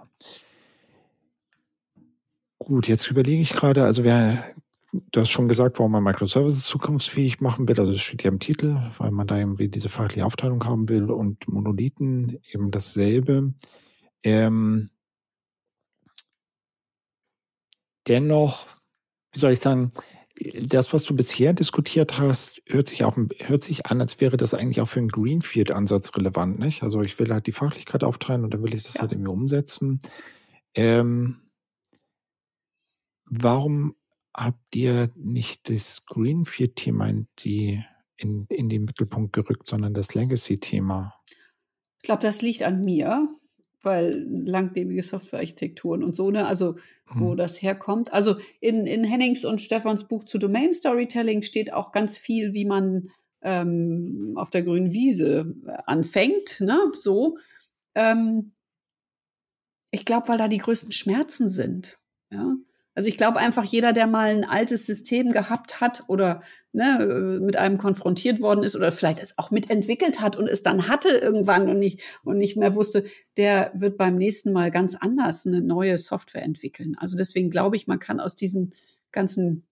Gut, 2.58 2.88
jetzt 2.88 3.10
überlege 3.10 3.42
ich 3.42 3.50
gerade, 3.50 3.84
also 3.84 4.02
wir 4.02 4.42
du 4.92 5.20
hast 5.20 5.30
schon 5.30 5.48
gesagt, 5.48 5.78
warum 5.78 5.92
man 5.92 6.04
Microservices 6.04 6.64
zukunftsfähig 6.64 7.40
machen 7.40 7.68
will. 7.68 7.78
Also 7.78 7.92
das 7.92 8.02
steht 8.02 8.22
ja 8.22 8.30
im 8.30 8.40
Titel, 8.40 8.76
weil 8.98 9.10
man 9.10 9.26
da 9.26 9.38
irgendwie 9.38 9.68
diese 9.68 9.88
fachliche 9.88 10.26
Aufteilung 10.26 10.64
haben 10.64 10.88
will 10.88 11.10
und 11.10 11.48
Monolithen 11.48 12.38
eben 12.52 12.70
dasselbe. 12.70 13.54
Ähm, 14.22 14.90
dennoch, 18.06 18.66
wie 19.32 19.38
soll 19.38 19.52
ich 19.52 19.60
sagen, 19.60 19.92
das, 20.54 20.92
was 20.92 21.04
du 21.04 21.14
bisher 21.14 21.52
diskutiert 21.52 22.18
hast, 22.18 22.62
hört 22.66 22.88
sich 22.88 23.04
auch 23.04 23.16
hört 23.40 23.62
sich 23.62 23.86
an, 23.86 24.00
als 24.00 24.20
wäre 24.20 24.38
das 24.38 24.54
eigentlich 24.54 24.80
auch 24.80 24.88
für 24.88 25.00
einen 25.00 25.08
Greenfield-Ansatz 25.08 26.16
relevant, 26.16 26.58
nicht? 26.58 26.82
Also 26.82 27.02
ich 27.02 27.18
will 27.18 27.30
halt 27.30 27.46
die 27.46 27.52
Fachlichkeit 27.52 28.04
aufteilen 28.04 28.44
und 28.44 28.54
dann 28.54 28.62
will 28.62 28.74
ich 28.74 28.84
das 28.84 28.94
ja. 28.94 29.02
halt 29.02 29.12
irgendwie 29.12 29.30
umsetzen. 29.30 30.00
Ähm, 30.74 31.42
warum 33.26 33.94
habt 34.36 34.76
ihr 34.76 35.10
nicht 35.16 35.68
das 35.68 36.04
Greenfield-Thema 36.06 37.08
in, 37.08 37.26
die, 37.40 37.84
in, 38.16 38.46
in 38.48 38.68
den 38.68 38.84
Mittelpunkt 38.84 39.32
gerückt, 39.32 39.66
sondern 39.66 39.94
das 39.94 40.14
Legacy-Thema? 40.14 41.14
Ich 41.98 42.04
glaube, 42.04 42.22
das 42.22 42.42
liegt 42.42 42.62
an 42.62 42.80
mir, 42.80 43.28
weil 43.82 44.26
langlebige 44.28 45.02
Softwarearchitekturen 45.02 46.02
und 46.02 46.14
so, 46.14 46.30
ne, 46.30 46.46
also 46.46 46.76
wo 47.06 47.30
hm. 47.30 47.36
das 47.36 47.60
herkommt. 47.60 48.12
Also 48.12 48.36
in, 48.60 48.86
in 48.86 49.04
Hennings 49.04 49.44
und 49.44 49.60
Stefans 49.60 50.06
Buch 50.06 50.24
zu 50.24 50.38
Domain 50.38 50.72
Storytelling 50.72 51.42
steht 51.42 51.72
auch 51.72 51.92
ganz 51.92 52.16
viel, 52.16 52.54
wie 52.54 52.64
man 52.64 53.10
ähm, 53.42 54.34
auf 54.36 54.50
der 54.50 54.62
grünen 54.62 54.92
Wiese 54.92 55.54
anfängt, 55.86 56.60
ne, 56.60 56.78
so. 56.92 57.36
Ähm, 57.94 58.52
ich 59.90 60.04
glaube, 60.04 60.28
weil 60.28 60.38
da 60.38 60.46
die 60.46 60.58
größten 60.58 60.92
Schmerzen 60.92 61.48
sind, 61.48 61.98
ja. 62.30 62.54
Also 62.94 63.08
ich 63.08 63.16
glaube 63.16 63.38
einfach, 63.38 63.64
jeder, 63.64 63.92
der 63.92 64.06
mal 64.06 64.30
ein 64.30 64.44
altes 64.44 64.84
System 64.84 65.30
gehabt 65.32 65.80
hat 65.80 66.04
oder 66.08 66.42
ne, 66.72 67.38
mit 67.40 67.56
einem 67.56 67.78
konfrontiert 67.78 68.40
worden 68.40 68.64
ist 68.64 68.74
oder 68.76 68.90
vielleicht 68.92 69.20
es 69.20 69.38
auch 69.38 69.50
mitentwickelt 69.50 70.20
hat 70.20 70.36
und 70.36 70.48
es 70.48 70.62
dann 70.62 70.88
hatte 70.88 71.08
irgendwann 71.08 71.68
und 71.68 71.78
nicht, 71.78 72.02
und 72.24 72.36
nicht 72.36 72.56
mehr 72.56 72.74
wusste, 72.74 73.04
der 73.36 73.70
wird 73.74 73.96
beim 73.96 74.16
nächsten 74.16 74.52
Mal 74.52 74.70
ganz 74.70 74.96
anders 74.96 75.46
eine 75.46 75.60
neue 75.60 75.98
Software 75.98 76.42
entwickeln. 76.42 76.96
Also 76.98 77.16
deswegen 77.16 77.50
glaube 77.50 77.76
ich, 77.76 77.86
man 77.86 78.00
kann 78.00 78.20
aus 78.20 78.34
diesen 78.34 78.74
ganzen 79.12 79.66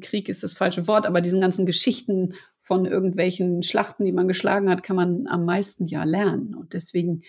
Krieg 0.00 0.28
ist 0.28 0.42
das 0.42 0.52
falsche 0.52 0.86
Wort, 0.86 1.06
aber 1.06 1.20
diesen 1.20 1.40
ganzen 1.40 1.64
Geschichten 1.64 2.34
von 2.60 2.84
irgendwelchen 2.84 3.62
Schlachten, 3.62 4.04
die 4.04 4.12
man 4.12 4.28
geschlagen 4.28 4.68
hat, 4.68 4.82
kann 4.82 4.96
man 4.96 5.26
am 5.26 5.44
meisten 5.44 5.86
ja 5.86 6.04
lernen. 6.04 6.54
Und 6.54 6.74
deswegen, 6.74 7.22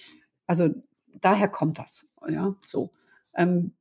also 0.46 0.70
daher 1.22 1.48
kommt 1.48 1.80
das, 1.80 2.10
ja, 2.28 2.56
so. 2.66 2.92
Ähm, 3.36 3.72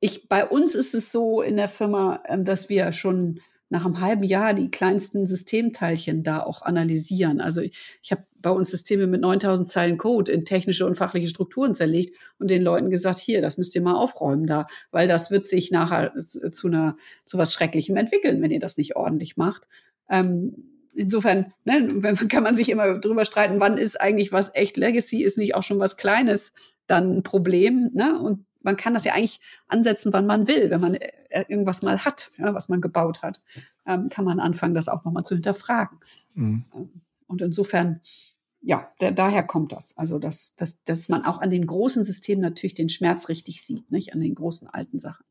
ich, 0.00 0.28
bei 0.28 0.46
uns 0.46 0.74
ist 0.74 0.94
es 0.94 1.12
so 1.12 1.42
in 1.42 1.56
der 1.56 1.68
Firma, 1.68 2.22
ähm, 2.26 2.44
dass 2.44 2.68
wir 2.68 2.92
schon 2.92 3.40
nach 3.68 3.84
einem 3.84 4.00
halben 4.00 4.24
Jahr 4.24 4.52
die 4.52 4.70
kleinsten 4.70 5.26
Systemteilchen 5.26 6.24
da 6.24 6.40
auch 6.40 6.62
analysieren. 6.62 7.40
Also 7.40 7.60
ich, 7.60 7.98
ich 8.02 8.10
habe 8.10 8.24
bei 8.40 8.50
uns 8.50 8.70
Systeme 8.70 9.06
mit 9.06 9.20
9000 9.20 9.68
Zeilen 9.68 9.96
Code 9.96 10.32
in 10.32 10.44
technische 10.44 10.86
und 10.86 10.96
fachliche 10.96 11.28
Strukturen 11.28 11.76
zerlegt 11.76 12.16
und 12.38 12.50
den 12.50 12.62
Leuten 12.62 12.90
gesagt, 12.90 13.18
hier, 13.18 13.40
das 13.40 13.58
müsst 13.58 13.74
ihr 13.76 13.82
mal 13.82 13.94
aufräumen 13.94 14.46
da, 14.46 14.66
weil 14.90 15.06
das 15.06 15.30
wird 15.30 15.46
sich 15.46 15.70
nachher 15.70 16.12
zu 16.24 16.66
einer 16.66 16.96
zu 17.24 17.38
was 17.38 17.52
Schrecklichem 17.52 17.96
entwickeln, 17.96 18.42
wenn 18.42 18.50
ihr 18.50 18.58
das 18.58 18.76
nicht 18.76 18.96
ordentlich 18.96 19.36
macht. 19.36 19.68
Ähm, 20.08 20.64
insofern 20.92 21.52
ne, 21.64 22.16
kann 22.28 22.42
man 22.42 22.56
sich 22.56 22.70
immer 22.70 22.98
drüber 22.98 23.24
streiten, 23.24 23.60
wann 23.60 23.78
ist 23.78 24.00
eigentlich 24.00 24.32
was 24.32 24.50
echt 24.54 24.78
Legacy, 24.78 25.22
ist 25.22 25.38
nicht 25.38 25.54
auch 25.54 25.62
schon 25.62 25.78
was 25.78 25.96
Kleines 25.96 26.54
dann 26.88 27.18
ein 27.18 27.22
Problem. 27.22 27.90
Ne? 27.94 28.18
Und 28.20 28.46
man 28.62 28.76
kann 28.76 28.94
das 28.94 29.04
ja 29.04 29.14
eigentlich 29.14 29.40
ansetzen, 29.68 30.12
wann 30.12 30.26
man 30.26 30.46
will. 30.46 30.70
Wenn 30.70 30.80
man 30.80 30.94
äh, 30.94 31.44
irgendwas 31.48 31.82
mal 31.82 32.04
hat, 32.04 32.30
ja, 32.38 32.54
was 32.54 32.68
man 32.68 32.80
gebaut 32.80 33.22
hat, 33.22 33.40
ähm, 33.86 34.08
kann 34.08 34.24
man 34.24 34.40
anfangen, 34.40 34.74
das 34.74 34.88
auch 34.88 35.04
nochmal 35.04 35.24
zu 35.24 35.34
hinterfragen. 35.34 35.98
Mhm. 36.34 36.64
Ähm, 36.74 36.90
und 37.26 37.42
insofern, 37.42 38.00
ja, 38.60 38.90
der, 39.00 39.12
daher 39.12 39.44
kommt 39.44 39.72
das. 39.72 39.96
Also, 39.96 40.18
dass, 40.18 40.56
dass, 40.56 40.82
dass 40.84 41.08
man 41.08 41.24
auch 41.24 41.40
an 41.40 41.50
den 41.50 41.66
großen 41.66 42.02
Systemen 42.02 42.42
natürlich 42.42 42.74
den 42.74 42.88
Schmerz 42.88 43.28
richtig 43.28 43.64
sieht, 43.64 43.90
nicht 43.90 44.12
an 44.12 44.20
den 44.20 44.34
großen 44.34 44.68
alten 44.68 44.98
Sachen. 44.98 45.24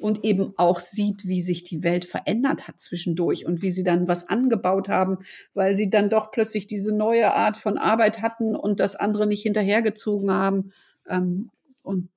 Und 0.00 0.24
eben 0.24 0.54
auch 0.56 0.80
sieht, 0.80 1.24
wie 1.24 1.40
sich 1.40 1.62
die 1.62 1.84
Welt 1.84 2.04
verändert 2.04 2.66
hat 2.66 2.80
zwischendurch 2.80 3.46
und 3.46 3.62
wie 3.62 3.70
sie 3.70 3.84
dann 3.84 4.08
was 4.08 4.28
angebaut 4.28 4.88
haben, 4.88 5.18
weil 5.54 5.76
sie 5.76 5.88
dann 5.88 6.10
doch 6.10 6.32
plötzlich 6.32 6.66
diese 6.66 6.92
neue 6.92 7.32
Art 7.32 7.56
von 7.56 7.78
Arbeit 7.78 8.20
hatten 8.20 8.56
und 8.56 8.80
das 8.80 8.96
andere 8.96 9.28
nicht 9.28 9.42
hinterhergezogen 9.42 10.32
haben. 10.32 10.72
Ähm, 11.08 11.50
und 11.84 12.08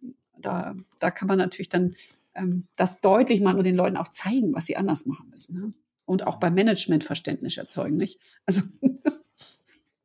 da, 0.41 0.75
da 0.99 1.11
kann 1.11 1.27
man 1.27 1.37
natürlich 1.37 1.69
dann 1.69 1.95
ähm, 2.33 2.67
das 2.75 3.01
deutlich 3.01 3.41
machen 3.41 3.57
und 3.57 3.63
den 3.63 3.75
Leuten 3.75 3.97
auch 3.97 4.09
zeigen, 4.09 4.53
was 4.53 4.65
sie 4.65 4.77
anders 4.77 5.05
machen 5.05 5.29
müssen. 5.29 5.59
Ne? 5.59 5.71
Und 6.05 6.25
auch 6.25 6.37
beim 6.37 6.53
Management 6.53 7.03
Verständnis 7.03 7.57
erzeugen, 7.57 7.97
nicht? 7.97 8.19
Also 8.45 8.61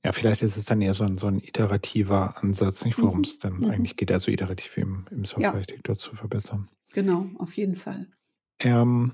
Ja, 0.04 0.10
vielleicht 0.10 0.42
ist 0.42 0.56
es 0.56 0.64
dann 0.64 0.80
eher 0.80 0.94
so 0.94 1.04
ein, 1.04 1.16
so 1.16 1.28
ein 1.28 1.38
iterativer 1.38 2.42
Ansatz, 2.42 2.84
nicht 2.84 3.00
worum 3.00 3.18
mhm. 3.18 3.24
es 3.24 3.38
dann 3.38 3.58
mhm. 3.58 3.70
eigentlich 3.70 3.96
geht, 3.96 4.10
also 4.10 4.30
iterativ 4.32 4.76
im, 4.76 5.06
im 5.10 5.24
Softwarearchitektur 5.24 5.94
ja. 5.94 5.98
zu 5.98 6.16
verbessern. 6.16 6.68
Genau, 6.92 7.26
auf 7.38 7.56
jeden 7.56 7.76
Fall. 7.76 8.08
Ähm, 8.58 9.12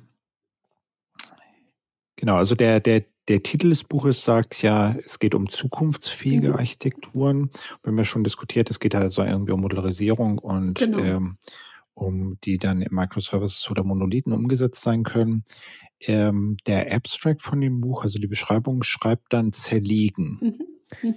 genau, 2.16 2.36
also 2.36 2.54
der, 2.54 2.80
der, 2.80 3.04
der 3.28 3.42
Titel 3.42 3.70
des 3.70 3.84
Buches 3.84 4.24
sagt 4.24 4.62
ja, 4.62 4.96
es 5.04 5.18
geht 5.18 5.34
um 5.34 5.48
zukunftsfähige 5.48 6.48
mhm. 6.48 6.54
Architekturen. 6.54 7.50
Wir 7.82 7.90
haben 7.90 7.98
ja 7.98 8.04
schon 8.04 8.24
diskutiert, 8.24 8.70
es 8.70 8.80
geht 8.80 8.94
also 8.94 9.22
irgendwie 9.22 9.52
um 9.52 9.60
Modularisierung 9.60 10.38
und 10.38 10.78
genau. 10.78 10.98
ähm, 10.98 11.36
um 11.94 12.38
die 12.44 12.58
dann 12.58 12.80
in 12.80 12.94
Microservices 12.94 13.70
oder 13.70 13.84
Monolithen 13.84 14.32
umgesetzt 14.32 14.82
sein 14.82 15.02
können. 15.02 15.44
Ähm, 16.00 16.56
der 16.66 16.92
Abstract 16.94 17.42
von 17.42 17.60
dem 17.60 17.80
Buch, 17.80 18.04
also 18.04 18.18
die 18.18 18.28
Beschreibung, 18.28 18.82
schreibt 18.82 19.32
dann 19.32 19.52
zerlegen. 19.52 20.38
Mhm. 20.40 21.08
Mhm. 21.08 21.14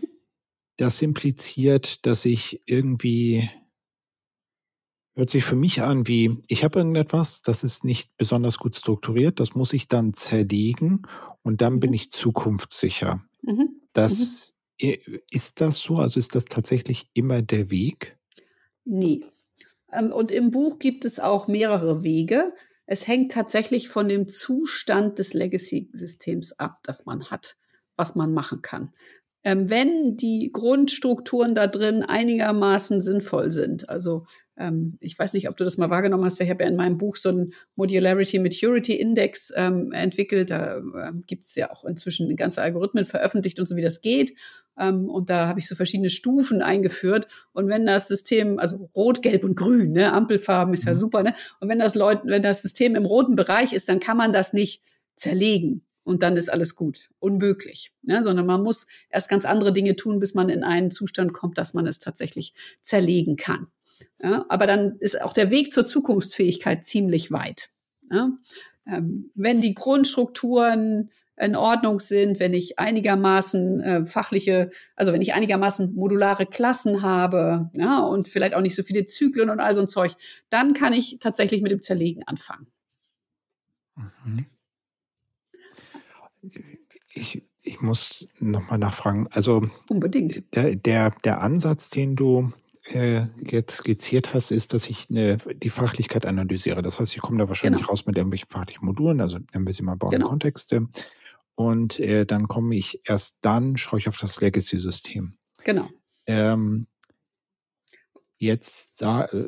Das 0.78 1.02
impliziert, 1.02 2.06
dass 2.06 2.26
ich 2.26 2.62
irgendwie 2.66 3.50
Hört 5.14 5.30
sich 5.30 5.44
für 5.44 5.58
mich 5.58 5.82
an 5.82 6.08
wie, 6.08 6.38
ich 6.48 6.64
habe 6.64 6.80
irgendetwas, 6.80 7.42
das 7.42 7.64
ist 7.64 7.84
nicht 7.84 8.16
besonders 8.18 8.58
gut 8.58 8.78
strukturiert, 8.78 9.42
das 9.42 9.56
muss 9.56 9.74
ich 9.74 9.90
dann 9.90 10.14
zerlegen 10.14 11.02
und 11.42 11.62
dann 11.62 11.74
mhm. 11.74 11.80
bin 11.82 11.94
ich 11.94 12.12
zukunftssicher. 12.12 13.22
Mhm. 13.42 13.82
Das 13.92 14.56
mhm. 14.82 14.98
ist 15.30 15.60
das 15.60 15.78
so? 15.78 15.98
Also 15.98 16.20
ist 16.20 16.34
das 16.36 16.46
tatsächlich 16.46 17.10
immer 17.14 17.42
der 17.42 17.70
Weg? 17.70 18.18
Nee. 18.86 19.26
Ähm, 19.92 20.14
und 20.14 20.32
im 20.32 20.52
Buch 20.52 20.80
gibt 20.80 21.04
es 21.04 21.20
auch 21.20 21.48
mehrere 21.48 22.04
Wege. 22.04 22.54
Es 22.86 23.08
hängt 23.08 23.34
tatsächlich 23.34 23.90
von 23.90 24.08
dem 24.08 24.28
Zustand 24.28 25.20
des 25.20 25.34
Legacy-Systems 25.34 26.54
ab, 26.54 26.80
das 26.84 27.06
man 27.06 27.26
hat, 27.26 27.58
was 27.98 28.16
man 28.16 28.34
machen 28.34 28.62
kann. 28.62 28.92
Ähm, 29.44 29.70
wenn 29.70 30.18
die 30.18 30.52
Grundstrukturen 30.52 31.56
da 31.56 31.68
drin 31.68 32.04
einigermaßen 32.04 33.02
sinnvoll 33.02 33.52
sind, 33.52 33.90
also 33.90 34.26
ähm, 34.62 34.98
ich 35.00 35.18
weiß 35.18 35.34
nicht, 35.34 35.50
ob 35.50 35.58
du 35.58 35.64
das 35.64 35.78
mal 35.78 35.90
wahrgenommen 35.90 36.24
hast, 36.26 36.40
ich 36.40 36.50
habe 36.50 36.64
ja 36.64 36.70
in 36.70 36.76
meinem 36.76 36.98
Buch 36.98 37.16
so 37.16 37.30
einen 37.30 37.54
Modularity 37.76 38.40
Maturity 38.40 38.94
Index 38.94 39.52
ähm, 39.56 39.92
entwickelt. 39.92 40.50
Da 40.52 40.78
ähm, 40.78 41.24
gibt 41.26 41.46
es 41.46 41.56
ja 41.56 41.72
auch 41.72 41.84
inzwischen 41.84 42.36
ganze 42.36 42.62
Algorithmen 42.62 43.06
veröffentlicht 43.06 43.60
und 43.60 43.66
so, 43.66 43.76
wie 43.76 43.82
das 43.82 44.02
geht. 44.02 44.36
Ähm, 44.78 45.10
und 45.10 45.30
da 45.30 45.48
habe 45.48 45.60
ich 45.60 45.68
so 45.68 45.76
verschiedene 45.76 46.10
Stufen 46.10 46.62
eingeführt. 46.62 47.28
Und 47.54 47.68
wenn 47.68 47.86
das 47.86 48.08
System, 48.08 48.60
also 48.60 48.90
Rot, 48.96 49.22
Gelb 49.22 49.44
und 49.44 49.56
Grün, 49.56 49.92
ne, 49.92 50.14
Ampelfarben 50.14 50.74
ist 50.74 50.86
ja 50.86 50.94
mhm. 50.94 50.98
super, 50.98 51.24
ne? 51.24 51.36
Und 51.60 51.70
wenn 51.70 51.80
das 51.80 51.96
Leute, 51.96 52.22
wenn 52.26 52.44
das 52.44 52.62
System 52.62 52.96
im 52.96 53.06
roten 53.06 53.36
Bereich 53.36 53.74
ist, 53.74 53.90
dann 53.90 54.00
kann 54.00 54.18
man 54.18 54.32
das 54.32 54.54
nicht 54.54 54.84
zerlegen 55.16 55.84
und 56.04 56.24
dann 56.24 56.38
ist 56.38 56.50
alles 56.50 56.76
gut. 56.76 57.10
Unmöglich. 57.20 57.94
Ne? 58.02 58.24
Sondern 58.24 58.46
man 58.46 58.64
muss 58.64 58.88
erst 59.10 59.30
ganz 59.30 59.46
andere 59.46 59.74
Dinge 59.74 59.96
tun, 59.96 60.20
bis 60.20 60.34
man 60.34 60.50
in 60.50 60.64
einen 60.64 60.92
Zustand 60.92 61.34
kommt, 61.34 61.58
dass 61.58 61.74
man 61.74 61.88
es 61.88 62.00
tatsächlich 62.00 62.54
zerlegen 62.82 63.36
kann. 63.36 63.68
Ja, 64.22 64.46
aber 64.50 64.68
dann 64.68 64.98
ist 65.00 65.22
auch 65.22 65.34
der 65.34 65.52
Weg 65.52 65.74
zur 65.74 65.86
Zukunftsfähigkeit 65.86 66.86
ziemlich 66.86 67.32
weit. 67.32 67.70
Ja, 68.12 68.32
ähm, 68.86 69.32
wenn 69.36 69.62
die 69.62 69.74
Grundstrukturen 69.74 71.10
in 71.38 71.56
Ordnung 71.56 72.00
sind, 72.00 72.40
wenn 72.40 72.54
ich 72.54 72.78
einigermaßen 72.78 73.82
äh, 73.82 74.06
fachliche, 74.06 74.70
also 74.96 75.12
wenn 75.12 75.22
ich 75.22 75.34
einigermaßen 75.34 75.96
modulare 75.96 76.46
Klassen 76.46 77.02
habe, 77.02 77.72
ja, 77.74 78.00
und 78.00 78.30
vielleicht 78.30 78.54
auch 78.54 78.62
nicht 78.62 78.76
so 78.76 78.84
viele 78.84 79.06
Zyklen 79.06 79.50
und 79.50 79.60
all 79.60 79.74
so 79.74 79.82
ein 79.82 79.88
Zeug, 79.88 80.16
dann 80.50 80.74
kann 80.74 80.94
ich 80.94 81.18
tatsächlich 81.20 81.62
mit 81.62 81.72
dem 81.72 81.82
Zerlegen 81.82 82.24
anfangen. 82.28 82.68
Mhm. 83.96 84.46
Ich, 87.14 87.44
ich 87.64 87.82
muss 87.82 88.30
nochmal 88.40 88.78
nachfragen. 88.78 89.28
Also 89.32 89.62
unbedingt. 89.90 90.56
Der, 90.56 90.76
der, 90.76 91.12
der 91.24 91.42
Ansatz, 91.42 91.90
den 91.90 92.16
du 92.16 92.52
äh, 92.94 93.28
jetzt 93.44 93.78
skizziert 93.78 94.34
hast, 94.34 94.52
ist, 94.52 94.74
dass 94.74 94.90
ich 94.90 95.10
eine, 95.10 95.38
die 95.38 95.70
Fachlichkeit 95.70 96.26
analysiere. 96.26 96.82
Das 96.82 97.00
heißt, 97.00 97.16
ich 97.16 97.22
komme 97.22 97.40
da 97.40 97.48
wahrscheinlich 97.48 97.82
genau. 97.82 97.92
raus 97.92 98.06
mit 98.06 98.18
irgendwelchen 98.18 98.50
fachlichen 98.50 98.86
Modulen, 98.86 99.22
also 99.22 99.40
nennen 99.54 99.66
wir 99.66 99.74
sie 99.74 99.84
mal 99.84 99.96
Bauen 99.96 100.12
genau. 100.12 100.30
Kontexte. 100.30 100.88
Und 101.56 102.00
äh, 102.00 102.26
dann 102.26 102.48
komme 102.48 102.76
ich 102.76 103.02
erst 103.04 103.40
dann, 103.42 103.78
schaue 103.78 104.00
ich 104.00 104.08
auf 104.08 104.18
das 104.18 104.42
Legacy-System. 104.42 105.38
Genau. 105.64 105.90
Ähm, 106.26 106.88
jetzt, 108.38 109.04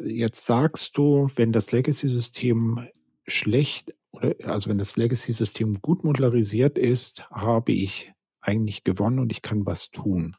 jetzt 0.05 0.45
sagst 0.45 0.97
du, 0.97 1.29
wenn 1.35 1.51
das 1.51 1.71
Legacy-System 1.71 2.87
schlecht 3.25 3.95
oder 4.11 4.35
also 4.43 4.69
wenn 4.69 4.77
das 4.77 4.95
Legacy-System 4.95 5.81
gut 5.81 6.03
modularisiert 6.03 6.77
ist, 6.77 7.27
habe 7.31 7.71
ich 7.71 8.13
eigentlich 8.41 8.83
gewonnen 8.83 9.19
und 9.19 9.31
ich 9.31 9.41
kann 9.41 9.65
was 9.65 9.89
tun. 9.89 10.35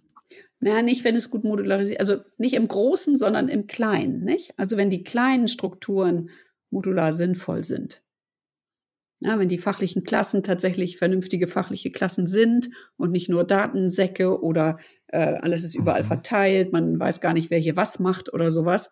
Naja, 0.61 0.83
nicht, 0.83 1.05
wenn 1.05 1.17
es 1.17 1.31
gut 1.31 1.45
modularisiert, 1.45 2.01
also 2.01 2.19
nicht 2.38 2.55
im 2.55 2.69
Großen, 2.69 3.19
sondern 3.19 3.49
im 3.49 3.67
Kleinen, 3.67 4.25
nicht? 4.25 4.55
Also 4.57 4.77
wenn 4.77 4.90
die 4.90 5.05
kleinen 5.05 5.49
Strukturen 5.49 6.31
modular 6.71 7.12
sinnvoll 7.12 7.64
sind. 7.64 8.03
Ja, 9.21 9.38
wenn 9.38 9.49
die 9.49 9.59
fachlichen 9.59 10.05
Klassen 10.05 10.43
tatsächlich 10.43 10.99
vernünftige 10.99 11.47
fachliche 11.47 11.90
Klassen 11.90 12.27
sind 12.27 12.69
und 12.97 13.11
nicht 13.11 13.29
nur 13.29 13.45
Datensäcke 13.45 14.43
oder 14.43 14.79
äh, 15.09 15.19
alles 15.19 15.64
ist 15.64 15.75
überall 15.75 16.03
mhm. 16.03 16.09
verteilt, 16.09 16.73
man 16.73 16.99
weiß 16.99 17.21
gar 17.21 17.33
nicht, 17.33 17.51
wer 17.51 17.59
hier 17.59 17.77
was 17.77 18.01
macht 18.01 18.33
oder 18.33 18.51
sowas. 18.51 18.90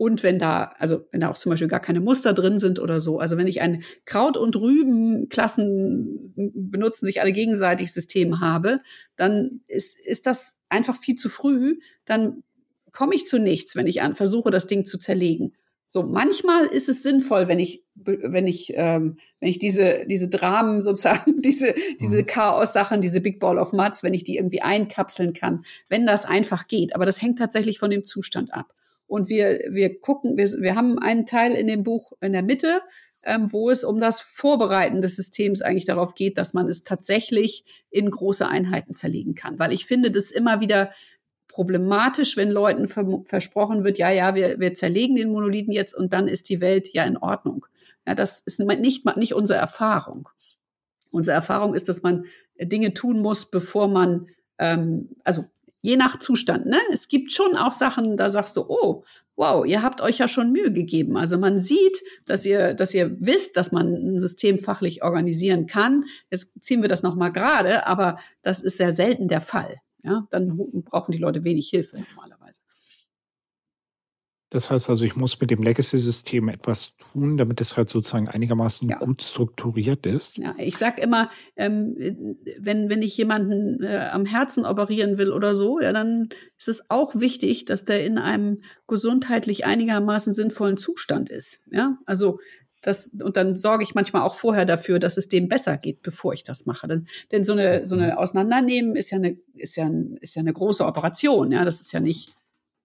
Und 0.00 0.22
wenn 0.22 0.38
da, 0.38 0.72
also 0.78 1.06
wenn 1.10 1.20
da 1.20 1.28
auch 1.28 1.36
zum 1.36 1.50
Beispiel 1.50 1.68
gar 1.68 1.78
keine 1.78 2.00
Muster 2.00 2.32
drin 2.32 2.58
sind 2.58 2.78
oder 2.78 3.00
so. 3.00 3.18
Also 3.18 3.36
wenn 3.36 3.46
ich 3.46 3.60
ein 3.60 3.82
Kraut- 4.06 4.38
und 4.38 4.56
Rübenklassen 4.56 6.32
benutzen 6.34 7.04
sich 7.04 7.20
alle 7.20 7.34
gegenseitig 7.34 7.92
System 7.92 8.40
habe, 8.40 8.80
dann 9.16 9.60
ist, 9.66 9.98
ist 9.98 10.26
das 10.26 10.58
einfach 10.70 10.96
viel 10.96 11.16
zu 11.16 11.28
früh. 11.28 11.80
Dann 12.06 12.44
komme 12.92 13.14
ich 13.14 13.26
zu 13.26 13.38
nichts, 13.38 13.76
wenn 13.76 13.86
ich 13.86 14.00
an, 14.00 14.14
versuche, 14.14 14.50
das 14.50 14.66
Ding 14.66 14.86
zu 14.86 14.96
zerlegen. 14.98 15.52
So, 15.86 16.02
manchmal 16.02 16.64
ist 16.64 16.88
es 16.88 17.02
sinnvoll, 17.02 17.46
wenn 17.46 17.58
ich, 17.58 17.84
wenn 17.94 18.46
ich, 18.46 18.72
ähm, 18.76 19.18
wenn 19.38 19.50
ich 19.50 19.58
diese, 19.58 20.06
diese 20.06 20.30
Dramen 20.30 20.80
sozusagen, 20.80 21.42
diese, 21.42 21.74
diese 22.00 22.22
mhm. 22.22 22.26
Chaos-Sachen, 22.26 23.02
diese 23.02 23.20
Big 23.20 23.38
Ball 23.38 23.58
of 23.58 23.74
Muds, 23.74 24.02
wenn 24.02 24.14
ich 24.14 24.24
die 24.24 24.36
irgendwie 24.36 24.62
einkapseln 24.62 25.34
kann, 25.34 25.62
wenn 25.90 26.06
das 26.06 26.24
einfach 26.24 26.68
geht. 26.68 26.94
Aber 26.94 27.04
das 27.04 27.20
hängt 27.20 27.38
tatsächlich 27.38 27.78
von 27.78 27.90
dem 27.90 28.06
Zustand 28.06 28.54
ab. 28.54 28.72
Und 29.10 29.28
wir, 29.28 29.60
wir 29.70 30.00
gucken, 30.00 30.36
wir, 30.36 30.46
wir 30.46 30.76
haben 30.76 30.98
einen 31.00 31.26
Teil 31.26 31.52
in 31.52 31.66
dem 31.66 31.82
Buch 31.82 32.12
in 32.20 32.32
der 32.32 32.44
Mitte, 32.44 32.80
ähm, 33.24 33.52
wo 33.52 33.68
es 33.68 33.82
um 33.82 33.98
das 33.98 34.20
Vorbereiten 34.20 35.00
des 35.00 35.16
Systems 35.16 35.62
eigentlich 35.62 35.84
darauf 35.84 36.14
geht, 36.14 36.38
dass 36.38 36.54
man 36.54 36.68
es 36.68 36.84
tatsächlich 36.84 37.64
in 37.90 38.08
große 38.08 38.46
Einheiten 38.46 38.94
zerlegen 38.94 39.34
kann. 39.34 39.58
Weil 39.58 39.72
ich 39.72 39.84
finde 39.84 40.12
das 40.12 40.30
immer 40.30 40.60
wieder 40.60 40.92
problematisch, 41.48 42.36
wenn 42.36 42.50
Leuten 42.52 42.86
versprochen 42.86 43.82
wird, 43.82 43.98
ja, 43.98 44.10
ja, 44.10 44.36
wir, 44.36 44.60
wir 44.60 44.74
zerlegen 44.74 45.16
den 45.16 45.32
Monolithen 45.32 45.72
jetzt 45.72 45.92
und 45.92 46.12
dann 46.12 46.28
ist 46.28 46.48
die 46.48 46.60
Welt 46.60 46.88
ja 46.92 47.04
in 47.04 47.16
Ordnung. 47.16 47.66
Ja, 48.06 48.14
das 48.14 48.38
ist 48.38 48.60
nicht, 48.60 49.16
nicht 49.16 49.34
unsere 49.34 49.58
Erfahrung. 49.58 50.28
Unsere 51.10 51.34
Erfahrung 51.34 51.74
ist, 51.74 51.88
dass 51.88 52.02
man 52.02 52.26
Dinge 52.60 52.94
tun 52.94 53.20
muss, 53.20 53.50
bevor 53.50 53.88
man, 53.88 54.28
ähm, 54.58 55.16
also 55.24 55.46
je 55.82 55.96
nach 55.96 56.18
Zustand. 56.18 56.66
Ne? 56.66 56.78
Es 56.92 57.08
gibt 57.08 57.32
schon 57.32 57.56
auch 57.56 57.72
Sachen, 57.72 58.16
da 58.16 58.30
sagst 58.30 58.56
du, 58.56 58.64
oh, 58.68 59.04
wow, 59.36 59.64
ihr 59.64 59.82
habt 59.82 60.02
euch 60.02 60.18
ja 60.18 60.28
schon 60.28 60.52
Mühe 60.52 60.70
gegeben. 60.72 61.16
Also 61.16 61.38
man 61.38 61.58
sieht, 61.58 62.02
dass 62.26 62.44
ihr, 62.44 62.74
dass 62.74 62.92
ihr 62.92 63.16
wisst, 63.20 63.56
dass 63.56 63.72
man 63.72 63.94
ein 63.94 64.18
System 64.18 64.58
fachlich 64.58 65.02
organisieren 65.02 65.66
kann. 65.66 66.04
Jetzt 66.30 66.52
ziehen 66.60 66.82
wir 66.82 66.88
das 66.88 67.02
nochmal 67.02 67.32
gerade, 67.32 67.86
aber 67.86 68.18
das 68.42 68.60
ist 68.60 68.76
sehr 68.76 68.92
selten 68.92 69.28
der 69.28 69.40
Fall. 69.40 69.76
Ja, 70.02 70.26
dann 70.30 70.56
brauchen 70.84 71.12
die 71.12 71.18
Leute 71.18 71.44
wenig 71.44 71.68
Hilfe 71.68 71.98
normalerweise. 72.10 72.39
Das 74.50 74.68
heißt 74.68 74.90
also, 74.90 75.04
ich 75.04 75.14
muss 75.14 75.40
mit 75.40 75.52
dem 75.52 75.62
Legacy-System 75.62 76.48
etwas 76.48 76.96
tun, 76.96 77.36
damit 77.36 77.60
es 77.60 77.76
halt 77.76 77.88
sozusagen 77.88 78.28
einigermaßen 78.28 78.88
ja. 78.88 78.98
gut 78.98 79.22
strukturiert 79.22 80.06
ist. 80.06 80.38
Ja, 80.38 80.56
ich 80.58 80.76
sag 80.76 80.98
immer, 80.98 81.30
ähm, 81.54 82.36
wenn, 82.58 82.88
wenn 82.88 83.00
ich 83.00 83.16
jemanden 83.16 83.80
äh, 83.84 84.08
am 84.12 84.26
Herzen 84.26 84.66
operieren 84.66 85.18
will 85.18 85.30
oder 85.30 85.54
so, 85.54 85.78
ja, 85.80 85.92
dann 85.92 86.30
ist 86.58 86.68
es 86.68 86.90
auch 86.90 87.14
wichtig, 87.14 87.64
dass 87.64 87.84
der 87.84 88.04
in 88.04 88.18
einem 88.18 88.62
gesundheitlich 88.88 89.64
einigermaßen 89.64 90.34
sinnvollen 90.34 90.76
Zustand 90.76 91.30
ist. 91.30 91.60
Ja, 91.70 91.98
also 92.04 92.40
das, 92.82 93.08
und 93.22 93.36
dann 93.36 93.56
sorge 93.56 93.84
ich 93.84 93.94
manchmal 93.94 94.22
auch 94.22 94.34
vorher 94.34 94.64
dafür, 94.64 94.98
dass 94.98 95.16
es 95.16 95.28
dem 95.28 95.48
besser 95.48 95.76
geht, 95.76 96.02
bevor 96.02 96.32
ich 96.32 96.42
das 96.42 96.66
mache. 96.66 96.88
Denn, 96.88 97.06
denn 97.30 97.44
so 97.44 97.52
eine, 97.52 97.86
so 97.86 97.94
eine 97.94 98.18
Auseinandernehmen 98.18 98.96
ist 98.96 99.10
ja 99.10 99.18
eine, 99.18 99.38
ist 99.54 99.76
ja, 99.76 99.88
ist 100.20 100.34
ja 100.34 100.40
eine 100.40 100.52
große 100.52 100.84
Operation. 100.84 101.52
Ja, 101.52 101.64
das 101.64 101.80
ist 101.80 101.92
ja 101.92 102.00
nicht, 102.00 102.34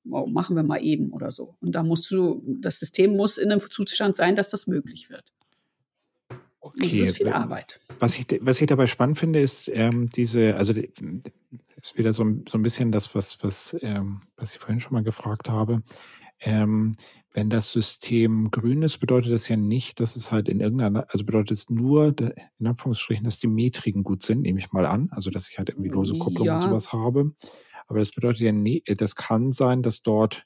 machen 0.05 0.55
wir 0.55 0.63
mal 0.63 0.83
eben 0.83 1.11
oder 1.11 1.31
so. 1.31 1.55
Und 1.61 1.73
da 1.73 1.83
musst 1.83 2.09
du, 2.11 2.43
das 2.61 2.79
System 2.79 3.15
muss 3.15 3.37
in 3.37 3.51
einem 3.51 3.59
Zustand 3.59 4.15
sein, 4.15 4.35
dass 4.35 4.49
das 4.49 4.67
möglich 4.67 5.09
wird. 5.09 5.33
Okay. 6.59 6.99
Das 6.99 7.09
ist 7.09 7.17
viel 7.17 7.29
Arbeit. 7.29 7.79
Was 7.99 8.17
ich, 8.17 8.25
was 8.41 8.59
ich 8.59 8.67
dabei 8.67 8.87
spannend 8.87 9.19
finde, 9.19 9.39
ist 9.39 9.69
ähm, 9.71 10.09
diese, 10.09 10.55
also 10.55 10.73
ist 10.73 11.97
wieder 11.97 12.11
so, 12.11 12.23
so 12.49 12.57
ein 12.57 12.63
bisschen 12.63 12.91
das, 12.91 13.13
was, 13.13 13.43
was, 13.43 13.75
ähm, 13.81 14.21
was 14.35 14.53
ich 14.53 14.59
vorhin 14.59 14.79
schon 14.79 14.93
mal 14.93 15.03
gefragt 15.03 15.47
habe. 15.47 15.83
Ähm, 16.41 16.93
wenn 17.33 17.49
das 17.49 17.71
System 17.71 18.49
grün 18.49 18.81
ist, 18.81 18.97
bedeutet 18.97 19.31
das 19.31 19.47
ja 19.47 19.57
nicht, 19.57 19.99
dass 19.99 20.15
es 20.15 20.31
halt 20.31 20.47
in 20.47 20.61
irgendeiner, 20.61 21.05
also 21.09 21.25
bedeutet 21.25 21.51
es 21.51 21.69
nur, 21.69 22.15
in 22.57 22.67
Anführungsstrichen, 22.67 23.25
dass 23.25 23.39
die 23.39 23.47
Metriken 23.47 24.03
gut 24.03 24.23
sind, 24.23 24.41
nehme 24.41 24.59
ich 24.59 24.71
mal 24.71 24.85
an. 24.85 25.09
Also, 25.11 25.29
dass 25.29 25.49
ich 25.49 25.57
halt 25.57 25.69
irgendwie 25.69 25.89
lose 25.89 26.17
Kopplung 26.17 26.47
ja. 26.47 26.55
und 26.55 26.61
sowas 26.61 26.93
habe. 26.93 27.33
Aber 27.87 27.99
das 27.99 28.11
bedeutet 28.11 28.41
ja, 28.41 28.51
nee, 28.51 28.83
das 28.85 29.15
kann 29.15 29.51
sein, 29.51 29.83
dass 29.83 30.01
dort 30.01 30.45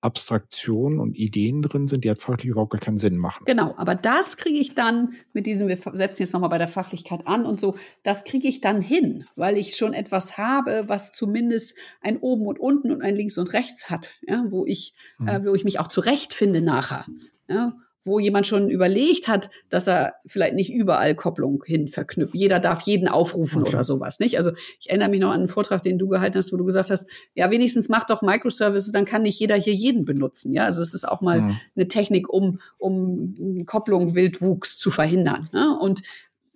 Abstraktionen 0.00 1.00
und 1.00 1.16
Ideen 1.16 1.60
drin 1.60 1.86
sind, 1.86 2.04
die 2.04 2.08
halt 2.08 2.20
fachlich 2.20 2.46
überhaupt 2.46 2.70
gar 2.70 2.80
keinen 2.80 2.98
Sinn 2.98 3.16
machen. 3.16 3.44
Genau, 3.46 3.74
aber 3.76 3.96
das 3.96 4.36
kriege 4.36 4.58
ich 4.58 4.74
dann 4.74 5.14
mit 5.32 5.46
diesem, 5.46 5.66
wir 5.66 5.76
setzen 5.76 6.22
jetzt 6.22 6.32
nochmal 6.32 6.50
bei 6.50 6.58
der 6.58 6.68
Fachlichkeit 6.68 7.26
an 7.26 7.44
und 7.44 7.58
so, 7.58 7.74
das 8.04 8.22
kriege 8.22 8.46
ich 8.46 8.60
dann 8.60 8.80
hin, 8.80 9.24
weil 9.34 9.58
ich 9.58 9.76
schon 9.76 9.94
etwas 9.94 10.38
habe, 10.38 10.84
was 10.86 11.10
zumindest 11.10 11.76
ein 12.00 12.18
oben 12.18 12.46
und 12.46 12.60
unten 12.60 12.92
und 12.92 13.02
ein 13.02 13.16
links 13.16 13.38
und 13.38 13.52
rechts 13.52 13.90
hat, 13.90 14.12
ja, 14.22 14.44
wo 14.50 14.64
ich, 14.66 14.94
mhm. 15.18 15.28
äh, 15.28 15.44
wo 15.44 15.54
ich 15.54 15.64
mich 15.64 15.80
auch 15.80 15.88
zurechtfinde 15.88 16.60
nachher. 16.60 17.04
Ja, 17.48 17.72
wo 18.08 18.18
jemand 18.18 18.46
schon 18.46 18.70
überlegt 18.70 19.28
hat, 19.28 19.50
dass 19.68 19.86
er 19.86 20.14
vielleicht 20.26 20.54
nicht 20.54 20.72
überall 20.72 21.14
Kopplung 21.14 21.62
hin 21.64 21.88
verknüpft. 21.88 22.34
Jeder 22.34 22.58
darf 22.58 22.80
jeden 22.82 23.06
aufrufen 23.06 23.62
okay. 23.62 23.70
oder 23.70 23.84
sowas, 23.84 24.18
nicht? 24.18 24.36
Also 24.36 24.52
ich 24.80 24.90
erinnere 24.90 25.08
mich 25.10 25.20
noch 25.20 25.30
an 25.30 25.40
einen 25.40 25.48
Vortrag, 25.48 25.82
den 25.82 25.98
du 25.98 26.08
gehalten 26.08 26.36
hast, 26.36 26.52
wo 26.52 26.56
du 26.56 26.64
gesagt 26.64 26.90
hast, 26.90 27.08
ja, 27.34 27.50
wenigstens 27.50 27.88
mach 27.88 28.04
doch 28.04 28.22
Microservices, 28.22 28.92
dann 28.92 29.04
kann 29.04 29.22
nicht 29.22 29.38
jeder 29.38 29.56
hier 29.56 29.74
jeden 29.74 30.04
benutzen. 30.04 30.52
Ja, 30.52 30.64
also 30.64 30.82
es 30.82 30.94
ist 30.94 31.06
auch 31.06 31.20
mal 31.20 31.42
mhm. 31.42 31.60
eine 31.76 31.88
Technik, 31.88 32.28
um, 32.28 32.60
um 32.78 33.64
Kopplung, 33.66 34.14
Wildwuchs 34.14 34.78
zu 34.78 34.90
verhindern. 34.90 35.48
Ne? 35.52 35.78
Und 35.78 36.02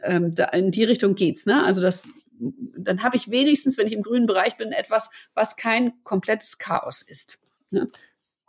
ähm, 0.03 0.35
da, 0.35 0.47
in 0.47 0.71
die 0.71 0.85
Richtung 0.85 1.15
geht's. 1.15 1.47
Ne? 1.47 1.62
Also 1.62 1.83
das 1.83 2.12
dann 2.77 3.03
habe 3.03 3.17
ich 3.17 3.31
wenigstens, 3.31 3.79
wenn 3.79 3.87
ich 3.87 3.93
im 3.93 4.03
grünen 4.03 4.27
Bereich 4.27 4.57
bin, 4.57 4.73
etwas, 4.73 5.11
was 5.35 5.57
kein 5.57 5.93
komplettes 6.03 6.59
Chaos 6.59 7.03
ist. 7.03 7.38
Ne? 7.71 7.87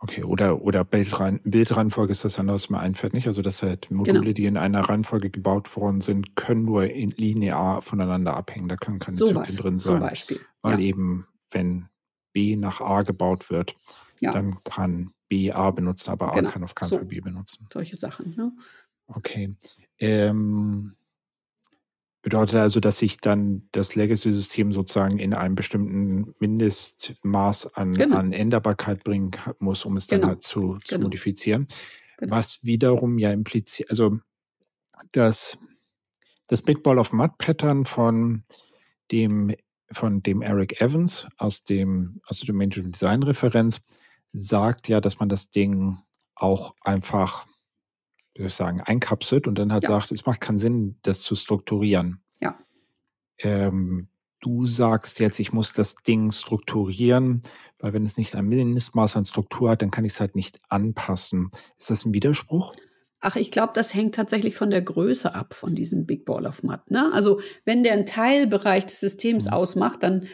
Okay, 0.04 0.22
oder, 0.22 0.60
oder 0.60 0.84
Bildrein, 0.84 1.40
Bildreihenfolge 1.44 2.12
ist 2.12 2.26
das 2.26 2.38
andere, 2.38 2.56
was 2.56 2.68
mir 2.68 2.78
einfällt, 2.78 3.14
nicht? 3.14 3.26
Also, 3.26 3.40
dass 3.40 3.62
halt 3.62 3.90
Module, 3.90 4.20
genau. 4.20 4.32
die 4.34 4.44
in 4.44 4.58
einer 4.58 4.80
Reihenfolge 4.80 5.30
gebaut 5.30 5.74
worden 5.78 6.02
sind, 6.02 6.36
können 6.36 6.66
nur 6.66 6.84
linear 6.84 7.80
voneinander 7.80 8.36
abhängen. 8.36 8.68
Da 8.68 8.76
können 8.76 8.98
keine 8.98 9.16
so 9.16 9.24
Zyklen 9.24 9.44
was, 9.44 9.56
drin 9.56 9.78
sein. 9.78 9.94
Zum 9.94 10.00
Beispiel. 10.00 10.40
Weil 10.60 10.78
ja. 10.78 10.86
eben, 10.88 11.26
wenn 11.50 11.88
B 12.34 12.54
nach 12.56 12.82
A 12.82 13.00
gebaut 13.00 13.48
wird, 13.48 13.76
ja. 14.20 14.30
dann 14.32 14.62
kann 14.62 15.14
B 15.30 15.52
A 15.52 15.70
benutzen, 15.70 16.10
aber 16.10 16.32
A 16.32 16.34
genau. 16.34 16.50
kann 16.50 16.64
auf 16.64 16.74
keinen 16.74 16.90
so. 16.90 16.96
Fall 16.98 17.06
B 17.06 17.20
benutzen. 17.20 17.66
Solche 17.72 17.96
Sachen, 17.96 18.34
ne? 18.36 18.52
Okay. 19.06 19.56
Ähm, 19.98 20.96
Bedeutet 22.24 22.54
also, 22.54 22.80
dass 22.80 23.02
ich 23.02 23.18
dann 23.18 23.68
das 23.72 23.96
Legacy-System 23.96 24.72
sozusagen 24.72 25.18
in 25.18 25.34
einem 25.34 25.54
bestimmten 25.54 26.34
Mindestmaß 26.38 27.74
an, 27.74 27.92
genau. 27.92 28.16
an 28.16 28.32
Änderbarkeit 28.32 29.04
bringen 29.04 29.32
muss, 29.58 29.84
um 29.84 29.98
es 29.98 30.06
dann 30.06 30.20
genau. 30.22 30.28
halt 30.30 30.42
zu, 30.42 30.78
zu 30.86 30.94
genau. 30.94 31.04
modifizieren. 31.04 31.66
Genau. 32.16 32.34
Was 32.34 32.64
wiederum 32.64 33.18
ja 33.18 33.30
impliziert, 33.30 33.90
also 33.90 34.20
das, 35.12 35.58
das 36.48 36.62
Big 36.62 36.82
Ball 36.82 36.98
of 36.98 37.12
Mud 37.12 37.36
Pattern 37.36 37.84
von 37.84 38.44
dem, 39.12 39.54
von 39.92 40.22
dem 40.22 40.40
Eric 40.40 40.80
Evans 40.80 41.28
aus 41.36 41.64
dem, 41.64 42.22
aus 42.26 42.40
der 42.40 42.46
Domain 42.46 42.70
Design 42.70 43.22
Referenz 43.22 43.82
sagt 44.32 44.88
ja, 44.88 45.02
dass 45.02 45.18
man 45.18 45.28
das 45.28 45.50
Ding 45.50 45.98
auch 46.36 46.74
einfach 46.80 47.46
soll 48.36 48.46
ich 48.46 48.54
sagen, 48.54 48.80
einkapselt 48.80 49.46
und 49.46 49.58
dann 49.58 49.72
halt 49.72 49.84
ja. 49.84 49.90
sagt, 49.90 50.12
es 50.12 50.26
macht 50.26 50.40
keinen 50.40 50.58
Sinn, 50.58 50.96
das 51.02 51.20
zu 51.20 51.34
strukturieren. 51.34 52.20
Ja. 52.40 52.58
Ähm, 53.38 54.08
du 54.40 54.66
sagst 54.66 55.20
jetzt, 55.20 55.38
ich 55.38 55.52
muss 55.52 55.72
das 55.72 55.96
Ding 55.96 56.32
strukturieren, 56.32 57.42
weil 57.78 57.92
wenn 57.92 58.04
es 58.04 58.16
nicht 58.16 58.34
ein 58.34 58.46
Mindestmaß 58.46 59.16
an 59.16 59.24
Struktur 59.24 59.70
hat, 59.70 59.82
dann 59.82 59.90
kann 59.90 60.04
ich 60.04 60.12
es 60.12 60.20
halt 60.20 60.36
nicht 60.36 60.58
anpassen. 60.68 61.50
Ist 61.78 61.90
das 61.90 62.04
ein 62.04 62.14
Widerspruch? 62.14 62.74
Ach, 63.20 63.36
ich 63.36 63.50
glaube, 63.50 63.72
das 63.74 63.94
hängt 63.94 64.14
tatsächlich 64.14 64.54
von 64.54 64.68
der 64.68 64.82
Größe 64.82 65.34
ab 65.34 65.54
von 65.54 65.74
diesem 65.74 66.04
Big 66.04 66.26
Ball 66.26 66.46
of 66.46 66.62
Mud. 66.62 66.90
Ne? 66.90 67.10
Also 67.14 67.40
wenn 67.64 67.82
der 67.82 67.94
einen 67.94 68.04
Teilbereich 68.04 68.84
des 68.84 69.00
Systems 69.00 69.46
mhm. 69.46 69.52
ausmacht, 69.52 70.02
dann 70.02 70.26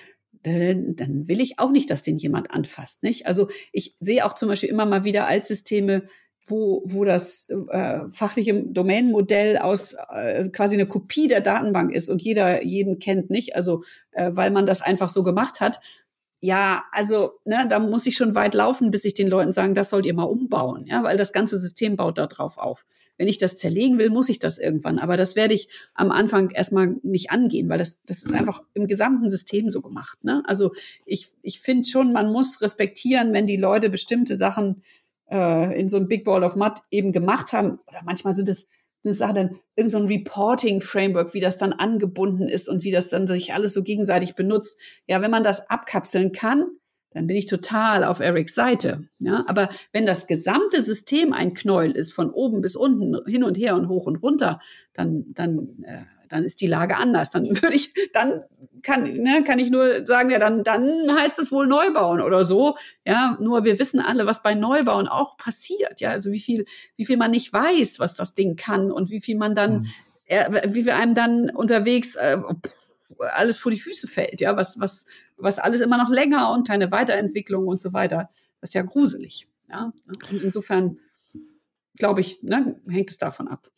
äh, 0.43 0.75
dann 0.75 1.29
will 1.29 1.41
ich 1.41 1.59
auch 1.59 1.71
nicht, 1.71 1.91
dass 1.91 2.03
den 2.03 2.19
jemand 2.19 2.51
anfasst. 2.51 3.03
Nicht? 3.03 3.27
Also 3.27 3.49
ich 3.73 3.97
sehe 4.01 4.25
auch 4.25 4.35
zum 4.35 4.49
Beispiel 4.49 4.71
immer 4.71 4.87
mal 4.87 5.05
wieder 5.05 5.27
Altsysteme, 5.27 6.09
wo, 6.45 6.83
wo 6.85 7.05
das 7.05 7.49
äh, 7.69 8.01
fachliche 8.11 8.63
Domainmodell 8.63 9.59
aus 9.59 9.95
äh, 10.13 10.49
quasi 10.49 10.75
eine 10.77 10.87
Kopie 10.87 11.29
der 11.29 11.41
Datenbank 11.41 11.93
ist 11.95 12.09
und 12.09 12.23
jeder 12.23 12.65
jeden 12.65 12.99
kennt 12.99 13.31
nicht, 13.31 13.57
also 13.57 13.85
äh, 14.13 14.31
weil 14.33 14.51
man 14.51 14.67
das 14.67 14.83
einfach 14.83 15.09
so 15.09 15.23
gemacht 15.23 15.61
hat. 15.61 15.81
Ja, 16.43 16.85
also 16.93 17.33
ne, 17.45 17.67
da 17.69 17.79
muss 17.79 18.07
ich 18.07 18.17
schon 18.17 18.35
weit 18.35 18.55
laufen, 18.55 18.91
bis 18.91 19.05
ich 19.05 19.13
den 19.15 19.29
Leuten 19.29 19.53
sagen, 19.53 19.75
das 19.75 19.91
sollt 19.91 20.07
ihr 20.07 20.15
mal 20.15 20.25
umbauen, 20.25 20.87
ja, 20.87 21.03
weil 21.03 21.19
das 21.19 21.33
ganze 21.33 21.59
System 21.59 21.97
baut 21.97 22.17
da 22.17 22.27
drauf 22.27 22.57
auf. 22.57 22.87
wenn 23.21 23.29
ich 23.29 23.37
das 23.37 23.57
zerlegen 23.57 23.99
will, 23.99 24.09
muss 24.09 24.31
ich 24.31 24.39
das 24.39 24.57
irgendwann. 24.57 24.99
Aber 24.99 25.19
das 25.19 25.37
werde 25.37 25.53
ich 25.53 25.69
am 25.93 26.11
Anfang 26.11 26.49
erstmal 26.49 26.97
nicht 27.03 27.31
angehen, 27.31 27.69
weil 27.69 27.77
das, 27.77 28.03
das 28.07 28.23
ist 28.23 28.33
einfach 28.33 28.63
im 28.73 28.87
gesamten 28.87 29.29
System 29.29 29.69
so 29.69 29.83
gemacht. 29.83 30.25
Ne? 30.25 30.43
Also 30.47 30.73
ich, 31.05 31.29
ich 31.43 31.61
finde 31.61 31.87
schon, 31.87 32.15
man 32.15 32.33
muss 32.33 32.63
respektieren, 32.63 33.35
wenn 33.35 33.47
die 33.47 33.59
Leute 33.59 33.91
bestimmte 33.91 34.37
Sachen 34.37 34.83
äh, 35.31 35.81
in 35.81 35.89
so 35.89 35.97
einem 35.97 36.09
Big 36.09 36.25
Ball 36.25 36.45
of 36.45 36.57
Mud 36.57 36.75
eben 36.91 37.13
gemacht 37.13 37.53
haben. 37.53 37.79
Oder 37.87 38.01
manchmal 38.05 38.33
sind 38.33 38.49
es 38.49 38.69
eine 39.05 39.13
Sache 39.15 39.35
dann 39.35 39.59
irgendein 39.77 40.03
so 40.03 40.07
Reporting-Framework, 40.09 41.33
wie 41.33 41.41
das 41.41 41.57
dann 41.57 41.73
angebunden 41.73 42.49
ist 42.49 42.69
und 42.69 42.85
wie 42.85 42.91
das 42.91 43.09
dann 43.09 43.27
sich 43.27 43.55
alles 43.55 43.73
so 43.73 43.83
gegenseitig 43.83 44.35
benutzt. 44.35 44.79
Ja, 45.07 45.23
wenn 45.23 45.31
man 45.31 45.45
das 45.45 45.71
abkapseln 45.71 46.33
kann, 46.33 46.67
dann 47.13 47.27
bin 47.27 47.37
ich 47.37 47.47
total 47.47 48.05
auf 48.05 48.21
Erics 48.21 48.55
Seite. 48.55 49.09
Ja, 49.19 49.45
aber 49.49 49.71
wenn 49.93 50.07
das 50.07 50.27
gesamte 50.27 50.83
System 50.83 51.33
ein 51.33 51.55
Knäuel 51.55 51.93
ist, 51.93 52.13
von 52.13 52.31
oben 52.31 52.61
bis 52.61 52.77
unten, 52.77 53.17
hin 53.27 53.43
und 53.43 53.57
her 53.57 53.75
und 53.75 53.89
hoch 53.89 54.07
und 54.07 54.23
runter, 54.23 54.61
dann, 54.93 55.25
dann, 55.35 55.83
äh, 55.83 56.05
dann 56.31 56.45
ist 56.45 56.61
die 56.63 56.67
Lage 56.67 56.97
anders. 56.97 57.29
Dann 57.29 57.45
würde 57.63 57.75
ich, 57.75 57.93
dann 58.15 58.43
kann, 58.83 59.03
ne, 59.03 59.45
kann 59.45 59.59
ich 59.59 59.71
nur 59.71 60.07
sagen, 60.07 60.31
ja, 60.31 60.39
dann, 60.39 60.65
dann 60.65 61.15
heißt 61.15 61.39
es 61.39 61.53
wohl 61.53 61.67
Neubauen 61.67 62.23
oder 62.23 62.45
so. 62.45 62.77
Ja, 63.07 63.37
nur 63.41 63.65
wir 63.65 63.79
wissen 63.79 64.01
alle, 64.01 64.27
was 64.27 64.43
bei 64.43 64.55
Neubauen 64.55 65.09
auch 65.09 65.37
passiert. 65.37 66.01
Ja, 66.01 66.11
also 66.11 66.33
wie 66.33 66.41
viel, 66.41 66.65
wie 66.97 67.05
viel 67.05 67.19
man 67.19 67.33
nicht 67.33 67.53
weiß, 67.53 67.99
was 67.99 68.15
das 68.15 68.35
Ding 68.35 68.57
kann 68.57 68.91
und 68.91 69.11
wie 69.11 69.21
viel 69.21 69.37
man 69.37 69.55
dann, 69.55 69.81
mhm. 69.81 70.75
wie 70.75 70.87
wir 70.87 70.97
einem 70.97 71.15
dann 71.15 71.51
unterwegs 71.51 72.15
äh, 72.15 72.39
alles 73.19 73.59
vor 73.59 73.73
die 73.73 73.81
Füße 73.81 74.07
fällt. 74.07 74.41
Ja, 74.41 74.57
was, 74.57 74.79
was, 74.79 75.07
was 75.37 75.59
alles 75.59 75.81
immer 75.81 75.99
noch 75.99 76.09
länger 76.09 76.53
und 76.53 76.67
keine 76.67 76.93
Weiterentwicklung 76.93 77.67
und 77.67 77.81
so 77.81 77.93
weiter. 77.93 78.31
Das 78.61 78.71
ist 78.71 78.75
ja 78.75 78.83
gruselig. 78.83 79.49
Ja, 79.69 79.93
und 80.31 80.43
insofern 80.43 80.99
glaube 81.97 82.21
ich, 82.21 82.43
ne, 82.43 82.81
hängt 82.89 83.11
es 83.11 83.19
davon 83.19 83.49
ab. 83.49 83.69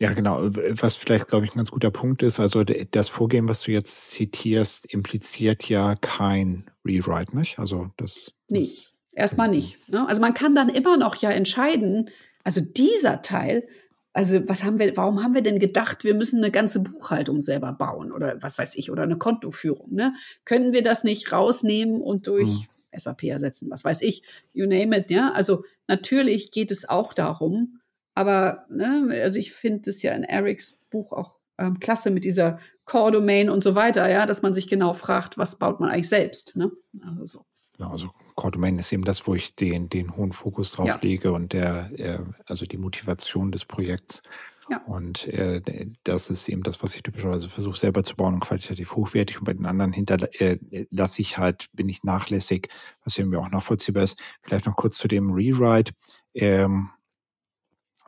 Ja, 0.00 0.14
genau. 0.14 0.40
Was 0.42 0.96
vielleicht, 0.96 1.28
glaube 1.28 1.44
ich, 1.44 1.52
ein 1.52 1.58
ganz 1.58 1.70
guter 1.70 1.90
Punkt 1.90 2.22
ist, 2.22 2.40
also 2.40 2.64
das 2.64 3.10
Vorgehen, 3.10 3.48
was 3.48 3.60
du 3.62 3.72
jetzt 3.72 4.10
zitierst, 4.12 4.86
impliziert 4.86 5.68
ja 5.68 5.94
kein 5.94 6.70
Rewrite, 6.86 7.36
nicht? 7.36 7.58
Also 7.58 7.90
das. 7.98 8.32
Nee, 8.48 8.60
das, 8.60 8.94
erstmal 9.12 9.48
nicht. 9.48 9.90
Ne? 9.90 10.08
Also 10.08 10.22
man 10.22 10.32
kann 10.32 10.54
dann 10.54 10.70
immer 10.70 10.96
noch 10.96 11.16
ja 11.16 11.30
entscheiden, 11.30 12.08
also 12.44 12.62
dieser 12.62 13.20
Teil, 13.20 13.68
also 14.14 14.40
was 14.48 14.64
haben 14.64 14.78
wir, 14.78 14.96
warum 14.96 15.22
haben 15.22 15.34
wir 15.34 15.42
denn 15.42 15.58
gedacht, 15.58 16.02
wir 16.02 16.14
müssen 16.14 16.38
eine 16.38 16.50
ganze 16.50 16.80
Buchhaltung 16.80 17.42
selber 17.42 17.72
bauen 17.72 18.10
oder 18.10 18.42
was 18.42 18.56
weiß 18.56 18.76
ich, 18.76 18.90
oder 18.90 19.02
eine 19.02 19.18
Kontoführung, 19.18 19.94
ne? 19.94 20.14
Können 20.46 20.72
wir 20.72 20.82
das 20.82 21.04
nicht 21.04 21.30
rausnehmen 21.30 22.00
und 22.00 22.26
durch 22.26 22.48
hm. 22.48 22.66
SAP 22.98 23.24
ersetzen, 23.24 23.70
was 23.70 23.84
weiß 23.84 24.00
ich, 24.00 24.22
you 24.54 24.66
name 24.66 24.96
it, 24.96 25.10
ja? 25.10 25.30
Also 25.32 25.64
natürlich 25.88 26.52
geht 26.52 26.70
es 26.70 26.88
auch 26.88 27.12
darum, 27.12 27.79
aber 28.14 28.66
ne, 28.68 29.20
also 29.22 29.38
ich 29.38 29.52
finde 29.52 29.90
es 29.90 30.02
ja 30.02 30.12
in 30.12 30.24
Erics 30.24 30.78
Buch 30.90 31.12
auch 31.12 31.36
ähm, 31.58 31.78
klasse 31.78 32.10
mit 32.10 32.24
dieser 32.24 32.58
Core 32.84 33.12
Domain 33.12 33.50
und 33.50 33.62
so 33.62 33.74
weiter, 33.74 34.10
ja, 34.10 34.26
dass 34.26 34.42
man 34.42 34.54
sich 34.54 34.66
genau 34.66 34.94
fragt, 34.94 35.38
was 35.38 35.58
baut 35.58 35.78
man 35.78 35.90
eigentlich 35.90 36.08
selbst. 36.08 36.56
Ne? 36.56 36.72
Also 37.02 37.24
so. 37.26 37.44
Ja, 37.78 37.90
also 37.90 38.10
Core 38.34 38.52
Domain 38.52 38.78
ist 38.78 38.92
eben 38.92 39.04
das, 39.04 39.26
wo 39.26 39.34
ich 39.34 39.54
den, 39.54 39.88
den 39.88 40.16
hohen 40.16 40.32
Fokus 40.32 40.72
drauf 40.72 40.86
ja. 40.86 40.98
lege 41.00 41.32
und 41.32 41.52
der, 41.52 41.90
äh, 41.98 42.18
also 42.46 42.66
die 42.66 42.78
Motivation 42.78 43.52
des 43.52 43.64
Projekts. 43.64 44.22
Ja. 44.68 44.82
Und 44.86 45.26
äh, 45.28 45.60
das 46.04 46.30
ist 46.30 46.48
eben 46.48 46.62
das, 46.62 46.82
was 46.82 46.94
ich 46.94 47.02
typischerweise 47.02 47.48
versuche 47.48 47.78
selber 47.78 48.04
zu 48.04 48.14
bauen 48.14 48.34
und 48.34 48.40
qualitativ 48.40 48.94
hochwertig. 48.94 49.38
Und 49.38 49.44
bei 49.44 49.52
den 49.52 49.66
anderen 49.66 49.92
hinterlasse 49.92 51.18
äh, 51.18 51.22
ich 51.22 51.38
halt, 51.38 51.66
bin 51.72 51.88
ich 51.88 52.04
nachlässig, 52.04 52.68
was 53.04 53.18
irgendwie 53.18 53.38
auch 53.38 53.50
nachvollziehbar 53.50 54.04
ist. 54.04 54.20
Vielleicht 54.42 54.66
noch 54.66 54.76
kurz 54.76 54.96
zu 54.96 55.08
dem 55.08 55.30
Rewrite. 55.32 55.92
Ähm, 56.34 56.90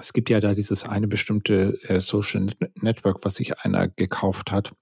es 0.02 0.12
gibt 0.12 0.30
ja 0.30 0.40
da 0.40 0.54
dieses 0.54 0.84
eine 0.84 1.06
bestimmte 1.06 1.78
äh, 1.84 2.00
Social 2.00 2.48
Network, 2.80 3.24
was 3.24 3.36
sich 3.36 3.58
einer 3.60 3.88
gekauft 3.88 4.50
hat. 4.50 4.74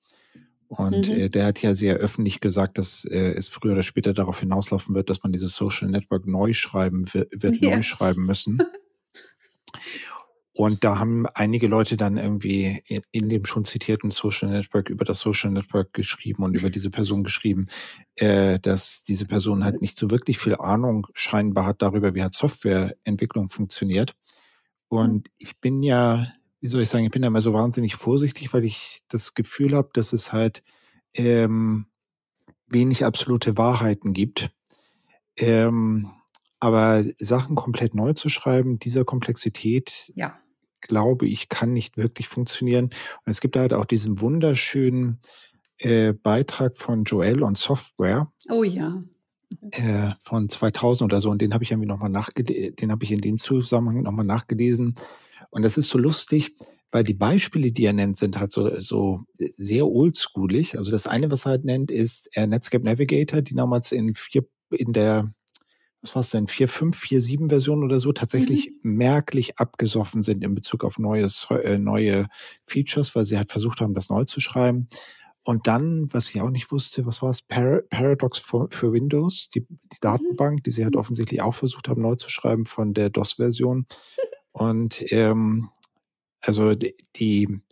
Und 0.69 1.09
mhm. 1.09 1.15
äh, 1.15 1.29
der 1.29 1.47
hat 1.47 1.63
ja 1.63 1.75
sehr 1.75 1.97
öffentlich 1.97 2.41
gesagt, 2.41 2.79
dass 2.79 3.05
äh, 3.05 3.33
es 3.33 3.49
früher 3.49 3.73
oder 3.73 3.83
später 3.83 4.15
darauf 4.15 4.41
hinauslaufen 4.41 4.95
wird, 4.95 5.11
dass 5.11 5.23
man 5.23 5.33
dieses 5.33 5.55
Social 5.55 5.89
Network 5.89 6.27
neu 6.27 6.53
schreiben 6.53 7.13
wird, 7.13 7.61
yeah. 7.61 7.77
neu 7.77 7.83
schreiben 7.83 8.25
müssen. 8.25 8.63
Und 10.53 10.85
da 10.85 10.99
haben 10.99 11.27
einige 11.27 11.69
Leute 11.69 11.97
dann 11.97 12.19
irgendwie 12.19 12.83
in, 12.87 13.01
in, 13.13 13.29
dem 13.29 13.47
schon 13.47 13.65
zitierten 13.65 14.11
Social 14.11 14.51
Network 14.51 14.91
über 14.91 15.05
das 15.05 15.21
Social 15.21 15.51
Network 15.51 15.93
geschrieben 15.93 16.43
und 16.45 16.55
über 16.55 16.71
diese 16.71 16.91
Person 16.91 17.25
geschrieben, 17.25 17.69
äh, 18.17 18.59
dass 18.59 19.03
diese 19.03 19.27
Person 19.27 19.65
halt 19.65 19.81
nicht 19.81 19.99
so 19.99 20.11
wirklich 20.11 20.39
viel 20.39 20.57
Ahnung 20.57 21.07
scheinbar 21.15 21.67
hat 21.67 21.83
darüber, 21.83 22.15
wie 22.15 22.23
halt 22.23 22.35
Softwareentwicklung 22.35 23.49
funktioniert. 23.49 24.15
Und 24.91 25.29
ich 25.39 25.61
bin 25.61 25.85
ja, 25.85 26.27
wie 26.61 26.67
soll 26.67 26.83
ich 26.83 26.89
sagen, 26.89 27.05
ich 27.05 27.13
bin 27.13 27.23
ja 27.23 27.29
immer 27.29 27.41
so 27.41 27.55
wahnsinnig 27.55 27.95
vorsichtig, 27.95 28.53
weil 28.53 28.65
ich 28.65 29.03
das 29.07 29.35
Gefühl 29.35 29.77
habe, 29.77 29.91
dass 29.93 30.13
es 30.13 30.33
halt 30.33 30.65
ähm, 31.15 31.87
wenig 32.67 33.05
absolute 33.05 33.57
Wahrheiten 33.57 34.13
gibt. 34.13 34.51
Ähm, 35.37 36.11
aber 36.59 37.05
Sachen 37.21 37.55
komplett 37.55 37.95
neu 37.95 38.15
zu 38.15 38.29
schreiben, 38.29 38.81
dieser 38.81 39.05
Komplexität, 39.05 40.13
ja. 40.17 40.37
glaube 40.81 41.29
ich, 41.29 41.49
kann 41.49 41.73
nicht 41.73 41.97
wirklich 41.97 42.27
funktionieren. 42.27 42.87
Und 42.87 43.31
es 43.31 43.41
gibt 43.41 43.57
halt 43.57 43.73
auch 43.73 43.85
diesen 43.85 44.21
wunderschönen 44.21 45.21
äh, 45.79 46.13
Beitrag 46.13 46.77
von 46.77 47.05
Joel 47.05 47.45
on 47.45 47.55
Software. 47.55 48.33
Oh 48.49 48.65
ja 48.65 49.05
äh, 49.73 50.13
von 50.23 50.49
2000 50.49 51.11
oder 51.11 51.21
so 51.21 51.31
und 51.31 51.43
den 51.43 51.55
habe 51.55 51.65
ich 51.65 51.71
irgendwie 51.71 51.89
nochmal 51.89 52.11
nachgelesen, 52.11 52.77
den 52.77 52.91
habe 52.91 53.05
ich 53.05 53.13
in 53.13 53.21
dem 53.21 53.39
Zusammenhang 53.39 54.03
nochmal 54.03 54.27
nachgelesen 54.27 54.95
und 55.51 55.63
das 55.63 55.77
ist 55.77 55.89
so 55.89 55.99
lustig, 55.99 56.55
weil 56.93 57.05
die 57.05 57.15
Beispiele, 57.15 57.71
die 57.73 57.85
er 57.85 57.93
nennt, 57.93 58.17
sind 58.17 58.39
halt 58.39 58.53
so, 58.53 58.81
so 58.81 59.21
sehr 59.39 59.87
oldschoolig. 59.87 60.77
Also 60.77 60.91
das 60.91 61.07
eine, 61.07 61.31
was 61.31 61.47
er 61.47 61.51
halt 61.51 61.65
nennt, 61.65 61.91
ist 61.91 62.29
äh, 62.35 62.47
Netscape 62.47 62.85
Navigator, 62.85 63.43
die 63.43 63.55
damals 63.55 63.93
in 63.93 64.15
vier, 64.15 64.45
in 64.71 64.93
der, 64.93 65.33
was 66.03 66.15
war 66.15 66.23
es 66.23 66.31
denn, 66.31 66.47
4.5, 66.47 66.95
4.7 66.95 67.49
Version 67.49 67.85
oder 67.85 68.01
so 68.01 68.13
tatsächlich 68.13 68.73
mhm. 68.83 68.95
merklich 68.95 69.59
abgesoffen 69.59 70.23
sind 70.23 70.43
in 70.43 70.55
Bezug 70.55 70.85
auf 70.85 70.99
neues, 70.99 71.47
äh, 71.51 71.79
neue 71.79 72.27
Features, 72.67 73.15
weil 73.15 73.25
sie 73.25 73.37
halt 73.37 73.53
versucht 73.53 73.81
haben, 73.81 73.95
das 73.95 74.09
neu 74.09 74.25
zu 74.25 74.41
schreiben. 74.41 74.89
Und 75.51 75.67
dann, 75.67 76.07
was 76.13 76.31
ich 76.31 76.41
auch 76.41 76.51
nicht 76.51 76.71
wusste, 76.71 77.07
was 77.07 77.23
war 77.23 77.31
es? 77.31 77.43
Par 77.43 77.83
Paradox 77.91 78.39
für, 78.39 78.69
für 78.71 78.93
Windows, 78.93 79.49
die, 79.49 79.63
die, 79.63 79.67
mhm. 79.73 79.99
Datenbank, 80.01 80.63
die 80.63 80.71
sie 80.71 80.85
halt 80.85 80.95
offensichtlich 80.95 81.43
auch 81.43 81.55
versucht 81.55 81.89
haben, 81.89 82.03
neu 82.03 82.15
zu 82.15 82.31
schreiben 82.31 82.67
von 82.67 82.95
der 82.95 83.11
DOS-Version. 83.11 83.87
Und 84.53 85.03
ähm, 85.13 85.71
also 86.41 86.77
die, 86.77 87.63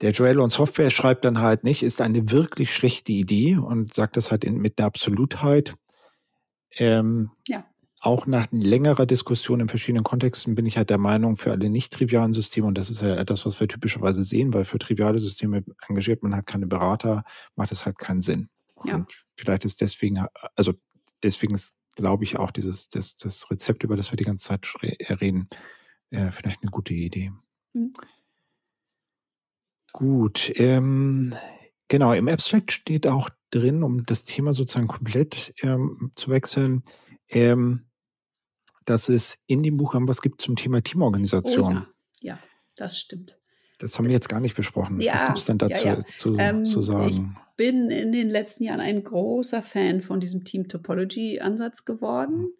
der 0.00 0.10
Joel 0.10 0.40
und 0.40 0.52
Software 0.52 0.90
schreibt 0.90 1.24
dann 1.24 1.38
halt 1.38 1.62
nicht, 1.62 1.84
ist 1.84 2.00
eine 2.00 2.32
wirklich 2.32 2.74
schlechte 2.74 3.12
Idee 3.12 3.56
und 3.56 3.94
sagt 3.94 4.16
das 4.16 4.32
halt 4.32 4.44
in, 4.44 4.56
mit 4.56 4.78
einer 4.78 4.86
Absolutheit. 4.86 5.74
Ähm, 6.76 7.30
ja 7.46 7.64
auch 8.02 8.26
nach 8.26 8.48
längerer 8.50 9.06
Diskussion 9.06 9.60
in 9.60 9.68
verschiedenen 9.68 10.02
Kontexten 10.02 10.56
bin 10.56 10.66
ich 10.66 10.76
halt 10.76 10.90
der 10.90 10.98
Meinung, 10.98 11.36
für 11.36 11.52
alle 11.52 11.70
nicht 11.70 11.92
trivialen 11.92 12.34
Systeme, 12.34 12.66
und 12.66 12.76
das 12.76 12.90
ist 12.90 13.00
ja 13.00 13.14
etwas, 13.14 13.46
was 13.46 13.60
wir 13.60 13.68
typischerweise 13.68 14.24
sehen, 14.24 14.52
weil 14.52 14.64
für 14.64 14.78
triviale 14.78 15.20
Systeme 15.20 15.64
engagiert 15.88 16.22
man 16.22 16.34
halt 16.34 16.46
keine 16.46 16.66
Berater, 16.66 17.22
macht 17.54 17.70
es 17.70 17.86
halt 17.86 17.98
keinen 17.98 18.20
Sinn. 18.20 18.48
Ja. 18.84 18.96
Und 18.96 19.24
vielleicht 19.36 19.64
ist 19.64 19.80
deswegen, 19.80 20.26
also 20.56 20.74
deswegen 21.22 21.54
ist, 21.54 21.78
glaube 21.94 22.24
ich, 22.24 22.36
auch 22.38 22.50
dieses, 22.50 22.88
das, 22.88 23.16
das 23.16 23.48
Rezept, 23.52 23.84
über 23.84 23.96
das 23.96 24.10
wir 24.10 24.16
die 24.16 24.24
ganze 24.24 24.48
Zeit 24.48 24.68
äh, 24.82 25.12
reden, 25.14 25.48
äh, 26.10 26.32
vielleicht 26.32 26.62
eine 26.62 26.72
gute 26.72 26.94
Idee. 26.94 27.30
Mhm. 27.72 27.92
Gut, 29.92 30.52
ähm, 30.56 31.34
genau, 31.86 32.14
im 32.14 32.26
Abstract 32.26 32.72
steht 32.72 33.06
auch 33.06 33.30
drin, 33.50 33.84
um 33.84 34.04
das 34.06 34.24
Thema 34.24 34.54
sozusagen 34.54 34.88
komplett 34.88 35.54
ähm, 35.62 36.10
zu 36.16 36.30
wechseln, 36.30 36.82
ähm, 37.28 37.84
dass 38.84 39.08
es 39.08 39.42
in 39.46 39.62
dem 39.62 39.76
Buch 39.76 39.94
was 39.94 40.22
gibt 40.22 40.40
zum 40.40 40.56
Thema 40.56 40.82
Teamorganisation. 40.82 41.76
Oh 41.78 41.80
ja. 42.22 42.34
ja, 42.34 42.38
das 42.76 42.98
stimmt. 42.98 43.38
Das 43.78 43.98
haben 43.98 44.06
wir 44.06 44.12
jetzt 44.12 44.28
gar 44.28 44.40
nicht 44.40 44.54
besprochen. 44.54 45.00
Ja, 45.00 45.14
Was 45.14 45.24
gibt 45.26 45.38
es 45.38 45.44
denn 45.44 45.58
dazu 45.58 45.86
ja, 45.86 45.94
ja. 45.94 46.00
Zu, 46.16 46.36
ähm, 46.38 46.64
zu, 46.64 46.80
sagen? 46.80 47.36
Ich 47.36 47.56
bin 47.56 47.90
in 47.90 48.12
den 48.12 48.30
letzten 48.30 48.64
Jahren 48.64 48.80
ein 48.80 49.02
großer 49.02 49.60
Fan 49.60 50.02
von 50.02 50.20
diesem 50.20 50.44
Team 50.44 50.68
Topology-Ansatz 50.68 51.84
geworden. 51.84 52.42
Mhm. 52.42 52.52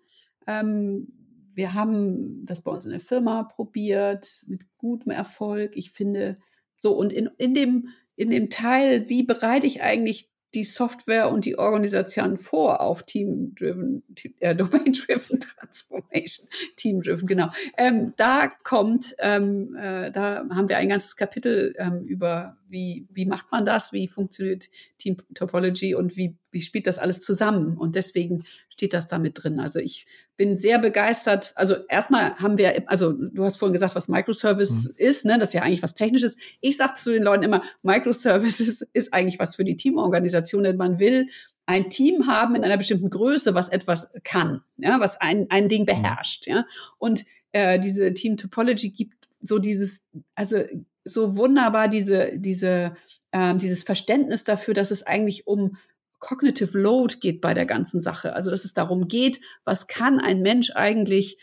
Ähm, 0.49 1.09
wir 1.55 1.75
haben 1.75 2.45
das 2.45 2.63
bei 2.63 2.73
uns 2.73 2.87
in 2.87 2.91
der 2.91 3.01
Firma 3.01 3.45
probiert, 3.45 4.45
mit 4.49 4.65
gutem 4.79 5.13
Erfolg. 5.13 5.77
Ich 5.77 5.93
finde, 5.93 6.39
so, 6.77 6.93
und 6.97 7.13
in, 7.13 7.31
in, 7.39 7.55
dem, 7.55 7.89
in 8.17 8.31
dem 8.31 8.51
Teil, 8.51 9.09
wie 9.09 9.23
bereite 9.23 9.69
ich 9.69 9.83
eigentlich 9.83 10.32
die 10.55 10.65
Software 10.65 11.31
und 11.31 11.45
die 11.45 11.59
Organisation 11.59 12.37
vor 12.37 12.81
auf 12.81 13.05
Team-Driven, 13.05 14.03
äh, 14.41 14.55
Domain-Driven 14.57 15.41
Transformation, 15.41 16.49
Team-Driven, 16.77 17.27
genau. 17.27 17.49
Ähm, 17.77 18.13
da 18.17 18.53
kommt, 18.63 19.15
ähm, 19.19 19.77
äh, 19.77 20.11
da 20.11 20.45
haben 20.51 20.69
wir 20.69 20.77
ein 20.77 20.89
ganzes 20.89 21.17
Kapitel 21.17 21.75
ähm, 21.79 22.05
über, 22.05 22.57
wie, 22.73 23.07
wie 23.13 23.27
macht 23.27 23.53
man 23.53 23.65
das, 23.65 23.93
wie 23.93 24.09
funktioniert 24.09 24.69
Team 24.99 25.19
Topology 25.35 25.95
und 25.95 26.17
wie, 26.17 26.37
wie 26.51 26.63
spielt 26.63 26.87
das 26.87 26.99
alles 26.99 27.21
zusammen. 27.21 27.77
Und 27.77 27.95
deswegen 27.95 28.45
steht 28.71 28.95
das 28.95 29.07
da 29.07 29.19
mit 29.19 29.41
drin. 29.41 29.61
Also 29.61 29.79
ich 29.79 30.07
bin 30.37 30.57
sehr 30.57 30.79
begeistert. 30.79 31.53
Also 31.55 31.77
erstmal 31.89 32.35
haben 32.37 32.59
wir, 32.59 32.91
also 32.91 33.13
du 33.13 33.45
hast 33.45 33.59
vorhin 33.59 33.75
gesagt, 33.75 33.95
was 33.95 34.09
Microservice 34.09 34.89
mhm. 34.89 34.95
ist, 34.97 35.25
ne? 35.27 35.39
das 35.39 35.51
ist 35.51 35.55
ja 35.55 35.63
eigentlich 35.63 35.83
was 35.83 35.95
Technisches. 35.95 36.37
Ich 36.61 36.79
sage 36.79 36.95
zu 36.95 37.13
den 37.13 37.23
Leuten 37.23 37.45
immer, 37.45 37.63
Microservices 37.83 38.81
ist 38.93 39.13
eigentlich 39.13 39.39
was 39.39 39.55
für 39.55 39.65
die 39.65 39.77
Teamorganisation, 39.77 40.65
denn 40.65 40.77
man 40.77 40.99
will 40.99 41.29
ein 41.67 41.91
Team 41.91 42.27
haben 42.27 42.57
in 42.57 42.65
einer 42.65 42.79
bestimmten 42.79 43.11
Größe, 43.11 43.55
was 43.55 43.69
etwas 43.69 44.13
kann, 44.25 44.63
ja, 44.79 44.99
was 44.99 45.21
ein, 45.21 45.47
ein 45.51 45.69
Ding 45.69 45.83
mhm. 45.83 45.87
beherrscht. 45.87 46.47
Ja. 46.47 46.67
Und 46.99 47.25
äh, 47.53 47.79
diese 47.79 48.15
Team 48.15 48.37
Topology 48.37 48.91
gibt 48.91 49.15
so 49.43 49.59
dieses, 49.59 50.07
also 50.35 50.63
so 51.05 51.37
wunderbar 51.37 51.89
diese, 51.89 52.39
diese, 52.39 52.95
ähm, 53.33 53.59
dieses 53.59 53.83
Verständnis 53.83 54.45
dafür, 54.45 54.75
dass 54.75 54.91
es 54.91 55.07
eigentlich 55.07 55.47
um 55.47 55.77
Cognitive 56.19 56.79
Load 56.79 57.17
geht 57.21 57.41
bei 57.41 57.53
der 57.53 57.67
ganzen 57.67 58.01
Sache. 58.01 58.35
Also 58.35 58.51
dass 58.51 58.65
es 58.65 58.75
darum 58.75 59.09
geht, 59.09 59.41
was 59.65 59.89
kann 59.89 60.21
ein 60.21 60.41
Mensch 60.41 60.71
eigentlich 60.75 61.37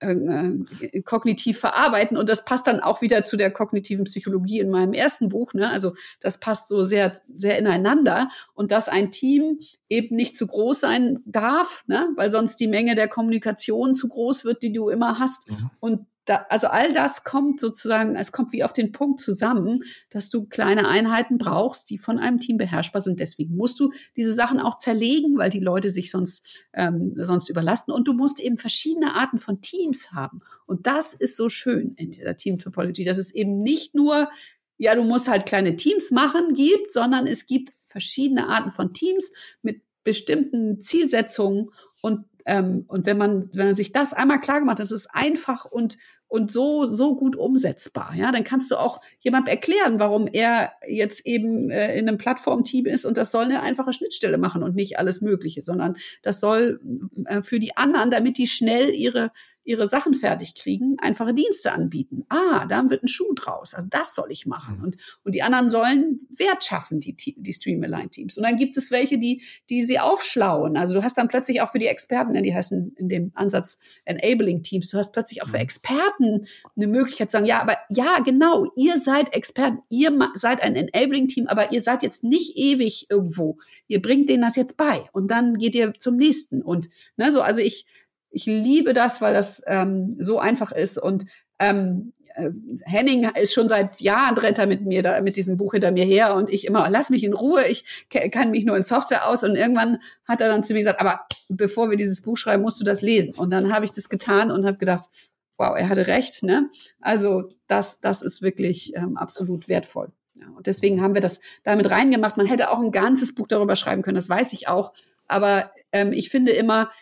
äh, 0.00 0.12
äh, 0.12 1.02
kognitiv 1.02 1.58
verarbeiten. 1.58 2.16
Und 2.16 2.28
das 2.28 2.44
passt 2.44 2.68
dann 2.68 2.78
auch 2.78 3.02
wieder 3.02 3.24
zu 3.24 3.36
der 3.36 3.50
kognitiven 3.50 4.04
Psychologie 4.04 4.60
in 4.60 4.70
meinem 4.70 4.92
ersten 4.92 5.28
Buch. 5.28 5.54
Ne? 5.54 5.68
Also 5.68 5.94
das 6.20 6.38
passt 6.38 6.68
so 6.68 6.84
sehr, 6.84 7.20
sehr 7.34 7.58
ineinander. 7.58 8.28
Und 8.54 8.70
dass 8.70 8.88
ein 8.88 9.10
Team 9.10 9.58
eben 9.88 10.14
nicht 10.14 10.36
zu 10.36 10.46
groß 10.46 10.78
sein 10.78 11.18
darf, 11.24 11.82
ne? 11.88 12.10
weil 12.14 12.30
sonst 12.30 12.60
die 12.60 12.68
Menge 12.68 12.94
der 12.94 13.08
Kommunikation 13.08 13.96
zu 13.96 14.08
groß 14.08 14.44
wird, 14.44 14.62
die 14.62 14.72
du 14.72 14.88
immer 14.88 15.18
hast. 15.18 15.50
Mhm. 15.50 15.70
Und 15.80 16.06
da, 16.28 16.44
also 16.50 16.66
all 16.66 16.92
das 16.92 17.24
kommt 17.24 17.58
sozusagen, 17.58 18.14
es 18.14 18.32
kommt 18.32 18.52
wie 18.52 18.62
auf 18.62 18.74
den 18.74 18.92
Punkt 18.92 19.18
zusammen, 19.20 19.82
dass 20.10 20.28
du 20.28 20.44
kleine 20.44 20.86
Einheiten 20.86 21.38
brauchst, 21.38 21.88
die 21.88 21.96
von 21.96 22.18
einem 22.18 22.38
Team 22.38 22.58
beherrschbar 22.58 23.00
sind. 23.00 23.18
Deswegen 23.18 23.56
musst 23.56 23.80
du 23.80 23.92
diese 24.14 24.34
Sachen 24.34 24.60
auch 24.60 24.76
zerlegen, 24.76 25.38
weil 25.38 25.48
die 25.48 25.60
Leute 25.60 25.88
sich 25.88 26.10
sonst, 26.10 26.46
ähm, 26.74 27.14
sonst 27.16 27.48
überlasten. 27.48 27.94
Und 27.94 28.08
du 28.08 28.12
musst 28.12 28.40
eben 28.40 28.58
verschiedene 28.58 29.14
Arten 29.14 29.38
von 29.38 29.62
Teams 29.62 30.12
haben. 30.12 30.40
Und 30.66 30.86
das 30.86 31.14
ist 31.14 31.36
so 31.36 31.48
schön 31.48 31.94
in 31.96 32.10
dieser 32.10 32.36
Team 32.36 32.58
Topology, 32.58 33.04
dass 33.04 33.16
es 33.16 33.34
eben 33.34 33.60
nicht 33.60 33.94
nur, 33.94 34.28
ja, 34.76 34.94
du 34.94 35.04
musst 35.04 35.28
halt 35.28 35.46
kleine 35.46 35.76
Teams 35.76 36.10
machen 36.10 36.52
gibt, 36.52 36.92
sondern 36.92 37.26
es 37.26 37.46
gibt 37.46 37.72
verschiedene 37.86 38.48
Arten 38.48 38.70
von 38.70 38.92
Teams 38.92 39.32
mit 39.62 39.80
bestimmten 40.04 40.82
Zielsetzungen 40.82 41.70
und 42.02 42.26
ähm, 42.48 42.84
und 42.88 43.04
wenn 43.04 43.18
man, 43.18 43.50
wenn 43.52 43.66
man 43.66 43.74
sich 43.74 43.92
das 43.92 44.14
einmal 44.14 44.40
klar 44.40 44.60
gemacht, 44.60 44.78
das 44.78 44.90
ist 44.90 45.08
einfach 45.12 45.66
und 45.66 45.98
und 46.28 46.52
so 46.52 46.90
so 46.90 47.16
gut 47.16 47.36
umsetzbar. 47.36 48.14
Ja, 48.14 48.30
dann 48.30 48.44
kannst 48.44 48.70
du 48.70 48.76
auch 48.76 49.00
jemandem 49.18 49.50
erklären, 49.50 49.98
warum 49.98 50.26
er 50.26 50.72
jetzt 50.86 51.26
eben 51.26 51.70
äh, 51.70 51.98
in 51.98 52.06
einem 52.06 52.18
Plattformteam 52.18 52.86
ist 52.86 53.04
und 53.04 53.16
das 53.16 53.32
soll 53.32 53.44
eine 53.44 53.62
einfache 53.62 53.92
Schnittstelle 53.92 54.38
machen 54.38 54.62
und 54.62 54.76
nicht 54.76 54.98
alles 54.98 55.20
Mögliche, 55.22 55.62
sondern 55.62 55.96
das 56.22 56.40
soll 56.40 56.80
äh, 57.24 57.42
für 57.42 57.58
die 57.58 57.76
anderen, 57.76 58.10
damit 58.10 58.38
die 58.38 58.46
schnell 58.46 58.90
ihre 58.90 59.32
ihre 59.68 59.86
Sachen 59.86 60.14
fertig 60.14 60.54
kriegen, 60.54 60.96
einfache 60.98 61.34
Dienste 61.34 61.72
anbieten. 61.72 62.24
Ah, 62.30 62.64
da 62.66 62.88
wird 62.88 63.02
ein 63.02 63.08
Schuh 63.08 63.34
draus. 63.34 63.74
Also 63.74 63.86
das 63.90 64.14
soll 64.14 64.32
ich 64.32 64.46
machen. 64.46 64.78
Mhm. 64.78 64.84
Und, 64.84 64.96
und 65.24 65.34
die 65.34 65.42
anderen 65.42 65.68
sollen 65.68 66.20
Wert 66.30 66.64
schaffen, 66.64 67.00
die, 67.00 67.14
die 67.14 67.52
Stream-Align-Teams. 67.52 68.38
Und 68.38 68.44
dann 68.44 68.56
gibt 68.56 68.78
es 68.78 68.90
welche, 68.90 69.18
die, 69.18 69.42
die 69.68 69.84
sie 69.84 70.00
aufschlauen. 70.00 70.78
Also 70.78 70.94
du 70.94 71.02
hast 71.02 71.18
dann 71.18 71.28
plötzlich 71.28 71.60
auch 71.60 71.70
für 71.70 71.78
die 71.78 71.86
Experten, 71.86 72.42
die 72.42 72.54
heißen 72.54 72.94
in 72.96 73.10
dem 73.10 73.30
Ansatz 73.34 73.78
Enabling-Teams, 74.06 74.88
du 74.88 74.96
hast 74.96 75.12
plötzlich 75.12 75.42
auch 75.42 75.48
für 75.48 75.58
mhm. 75.58 75.64
Experten 75.64 76.46
eine 76.74 76.86
Möglichkeit 76.86 77.30
zu 77.30 77.36
sagen, 77.36 77.46
ja, 77.46 77.60
aber 77.60 77.76
ja, 77.90 78.20
genau, 78.20 78.72
ihr 78.74 78.96
seid 78.96 79.34
Experten, 79.34 79.80
ihr 79.90 80.18
seid 80.34 80.62
ein 80.62 80.76
Enabling-Team, 80.76 81.46
aber 81.46 81.72
ihr 81.72 81.82
seid 81.82 82.02
jetzt 82.02 82.24
nicht 82.24 82.56
ewig 82.56 83.06
irgendwo. 83.10 83.58
Ihr 83.86 84.00
bringt 84.00 84.30
denen 84.30 84.42
das 84.42 84.56
jetzt 84.56 84.78
bei 84.78 85.04
und 85.12 85.30
dann 85.30 85.58
geht 85.58 85.74
ihr 85.74 85.92
zum 85.98 86.16
nächsten. 86.16 86.62
Und 86.62 86.88
ne, 87.18 87.30
so, 87.30 87.42
also 87.42 87.60
ich, 87.60 87.84
ich 88.30 88.46
liebe 88.46 88.92
das, 88.92 89.20
weil 89.20 89.34
das 89.34 89.62
ähm, 89.66 90.16
so 90.20 90.38
einfach 90.38 90.72
ist 90.72 90.98
und 90.98 91.24
ähm, 91.58 92.12
äh, 92.34 92.50
Henning 92.84 93.28
ist 93.34 93.52
schon 93.52 93.68
seit 93.68 94.00
Jahren 94.00 94.38
rennt 94.38 94.58
er 94.58 94.66
mit 94.66 94.82
mir 94.82 95.02
da 95.02 95.20
mit 95.20 95.36
diesem 95.36 95.56
Buch 95.56 95.72
hinter 95.72 95.92
mir 95.92 96.04
her 96.04 96.34
und 96.34 96.50
ich 96.50 96.66
immer 96.66 96.88
lass 96.90 97.10
mich 97.10 97.24
in 97.24 97.32
Ruhe, 97.32 97.66
ich 97.66 97.84
kann 98.32 98.50
mich 98.50 98.64
nur 98.64 98.76
in 98.76 98.82
Software 98.82 99.28
aus 99.28 99.42
und 99.42 99.56
irgendwann 99.56 99.98
hat 100.26 100.40
er 100.40 100.48
dann 100.48 100.62
zu 100.62 100.72
mir 100.72 100.80
gesagt, 100.80 101.00
aber 101.00 101.20
bevor 101.48 101.90
wir 101.90 101.96
dieses 101.96 102.22
Buch 102.22 102.36
schreiben, 102.36 102.62
musst 102.62 102.80
du 102.80 102.84
das 102.84 103.02
lesen 103.02 103.34
und 103.34 103.50
dann 103.50 103.72
habe 103.72 103.84
ich 103.84 103.92
das 103.92 104.08
getan 104.08 104.50
und 104.50 104.66
habe 104.66 104.78
gedacht, 104.78 105.08
wow, 105.56 105.76
er 105.76 105.88
hatte 105.88 106.06
recht, 106.06 106.42
ne? 106.42 106.70
Also 107.00 107.50
das 107.66 108.00
das 108.00 108.22
ist 108.22 108.42
wirklich 108.42 108.94
ähm, 108.94 109.16
absolut 109.16 109.68
wertvoll. 109.68 110.12
Ja, 110.34 110.46
und 110.56 110.68
deswegen 110.68 111.02
haben 111.02 111.14
wir 111.14 111.20
das 111.20 111.40
damit 111.64 111.90
reingemacht. 111.90 112.36
Man 112.36 112.46
hätte 112.46 112.70
auch 112.70 112.78
ein 112.78 112.92
ganzes 112.92 113.34
Buch 113.34 113.48
darüber 113.48 113.74
schreiben 113.74 114.02
können, 114.02 114.14
das 114.14 114.28
weiß 114.28 114.52
ich 114.52 114.68
auch, 114.68 114.92
aber 115.26 115.72
ähm, 115.92 116.12
ich 116.12 116.30
finde 116.30 116.52
immer, 116.52 116.92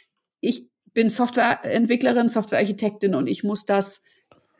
ich 0.40 0.66
bin 0.96 1.10
Softwareentwicklerin, 1.10 2.30
Softwarearchitektin 2.30 3.14
und 3.14 3.26
ich 3.26 3.44
muss 3.44 3.66
das 3.66 4.02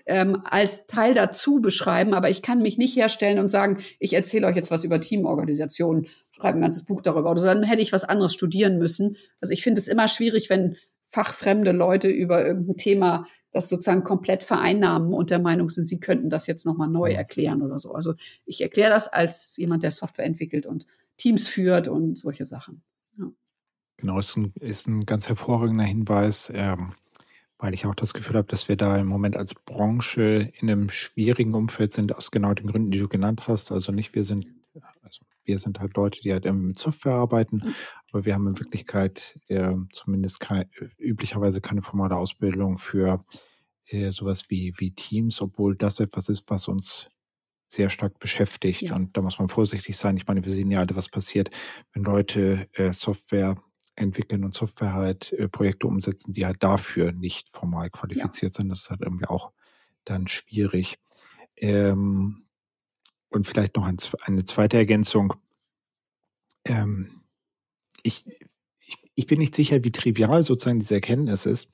ähm, 0.04 0.42
als 0.44 0.86
Teil 0.86 1.14
dazu 1.14 1.62
beschreiben, 1.62 2.12
aber 2.12 2.28
ich 2.28 2.42
kann 2.42 2.60
mich 2.60 2.76
nicht 2.76 2.94
herstellen 2.94 3.38
und 3.38 3.48
sagen, 3.48 3.78
ich 4.00 4.12
erzähle 4.12 4.46
euch 4.46 4.54
jetzt 4.54 4.70
was 4.70 4.84
über 4.84 5.00
Teamorganisation, 5.00 6.06
schreibe 6.32 6.58
ein 6.58 6.60
ganzes 6.60 6.84
Buch 6.84 7.00
darüber. 7.00 7.30
Oder 7.30 7.42
dann 7.42 7.62
hätte 7.62 7.80
ich 7.80 7.90
was 7.90 8.04
anderes 8.04 8.34
studieren 8.34 8.76
müssen. 8.76 9.16
Also 9.40 9.54
ich 9.54 9.62
finde 9.62 9.80
es 9.80 9.88
immer 9.88 10.08
schwierig, 10.08 10.50
wenn 10.50 10.76
fachfremde 11.06 11.72
Leute 11.72 12.08
über 12.08 12.46
irgendein 12.46 12.76
Thema 12.76 13.26
das 13.50 13.70
sozusagen 13.70 14.04
komplett 14.04 14.44
vereinnahmen 14.44 15.14
und 15.14 15.30
der 15.30 15.38
Meinung 15.38 15.70
sind, 15.70 15.86
sie 15.86 16.00
könnten 16.00 16.28
das 16.28 16.46
jetzt 16.46 16.66
nochmal 16.66 16.88
neu 16.88 17.12
erklären 17.12 17.62
oder 17.62 17.78
so. 17.78 17.92
Also 17.92 18.12
ich 18.44 18.60
erkläre 18.60 18.90
das 18.90 19.08
als 19.08 19.56
jemand, 19.56 19.84
der 19.84 19.90
Software 19.90 20.26
entwickelt 20.26 20.66
und 20.66 20.86
Teams 21.16 21.48
führt 21.48 21.88
und 21.88 22.18
solche 22.18 22.44
Sachen. 22.44 22.82
Genau, 23.98 24.18
ist 24.18 24.36
ein, 24.36 24.52
ist 24.60 24.88
ein 24.88 25.06
ganz 25.06 25.28
hervorragender 25.28 25.84
Hinweis, 25.84 26.52
ähm, 26.54 26.92
weil 27.58 27.72
ich 27.72 27.86
auch 27.86 27.94
das 27.94 28.12
Gefühl 28.12 28.36
habe, 28.36 28.48
dass 28.48 28.68
wir 28.68 28.76
da 28.76 28.98
im 28.98 29.06
Moment 29.06 29.36
als 29.36 29.54
Branche 29.54 30.52
in 30.60 30.70
einem 30.70 30.90
schwierigen 30.90 31.54
Umfeld 31.54 31.92
sind, 31.92 32.14
aus 32.14 32.30
genau 32.30 32.52
den 32.52 32.66
Gründen, 32.66 32.90
die 32.90 32.98
du 32.98 33.08
genannt 33.08 33.48
hast. 33.48 33.72
Also 33.72 33.92
nicht 33.92 34.14
wir 34.14 34.24
sind, 34.24 34.46
also 35.02 35.24
wir 35.44 35.58
sind 35.58 35.80
halt 35.80 35.96
Leute, 35.96 36.20
die 36.20 36.32
halt 36.32 36.44
irgendwie 36.44 36.68
mit 36.68 36.78
Software 36.78 37.14
arbeiten, 37.14 37.62
mhm. 37.64 37.74
aber 38.10 38.26
wir 38.26 38.34
haben 38.34 38.46
in 38.48 38.58
Wirklichkeit 38.58 39.38
äh, 39.48 39.74
zumindest 39.92 40.40
kein, 40.40 40.68
üblicherweise 40.98 41.62
keine 41.62 41.80
formale 41.80 42.16
Ausbildung 42.16 42.76
für 42.76 43.24
äh, 43.86 44.10
sowas 44.10 44.50
wie, 44.50 44.74
wie 44.76 44.90
Teams, 44.90 45.40
obwohl 45.40 45.76
das 45.76 46.00
etwas 46.00 46.28
ist, 46.28 46.44
was 46.48 46.68
uns 46.68 47.10
sehr 47.68 47.88
stark 47.88 48.18
beschäftigt. 48.18 48.82
Ja. 48.82 48.96
Und 48.96 49.16
da 49.16 49.22
muss 49.22 49.38
man 49.38 49.48
vorsichtig 49.48 49.96
sein. 49.96 50.16
Ich 50.16 50.26
meine, 50.26 50.44
wir 50.44 50.52
sehen 50.52 50.70
ja 50.70 50.80
alle, 50.80 50.94
was 50.94 51.08
passiert, 51.08 51.50
wenn 51.92 52.04
Leute 52.04 52.68
äh, 52.74 52.92
Software 52.92 53.56
entwickeln 53.96 54.44
und 54.44 54.54
Software 54.54 54.92
halt 54.92 55.32
äh, 55.32 55.48
Projekte 55.48 55.86
umsetzen, 55.86 56.32
die 56.32 56.46
halt 56.46 56.62
dafür 56.62 57.12
nicht 57.12 57.48
formal 57.48 57.90
qualifiziert 57.90 58.54
ja. 58.54 58.58
sind. 58.58 58.68
Das 58.68 58.82
ist 58.82 58.90
halt 58.90 59.00
irgendwie 59.00 59.26
auch 59.26 59.52
dann 60.04 60.28
schwierig. 60.28 60.98
Ähm, 61.56 62.44
und 63.30 63.46
vielleicht 63.46 63.76
noch 63.76 63.86
ein, 63.86 63.96
eine 64.22 64.44
zweite 64.44 64.76
Ergänzung. 64.76 65.34
Ähm, 66.64 67.22
ich, 68.02 68.24
ich, 68.80 69.10
ich 69.14 69.26
bin 69.26 69.38
nicht 69.38 69.54
sicher, 69.54 69.82
wie 69.82 69.92
trivial 69.92 70.42
sozusagen 70.42 70.78
diese 70.78 70.94
Erkenntnis 70.94 71.46
ist. 71.46 71.70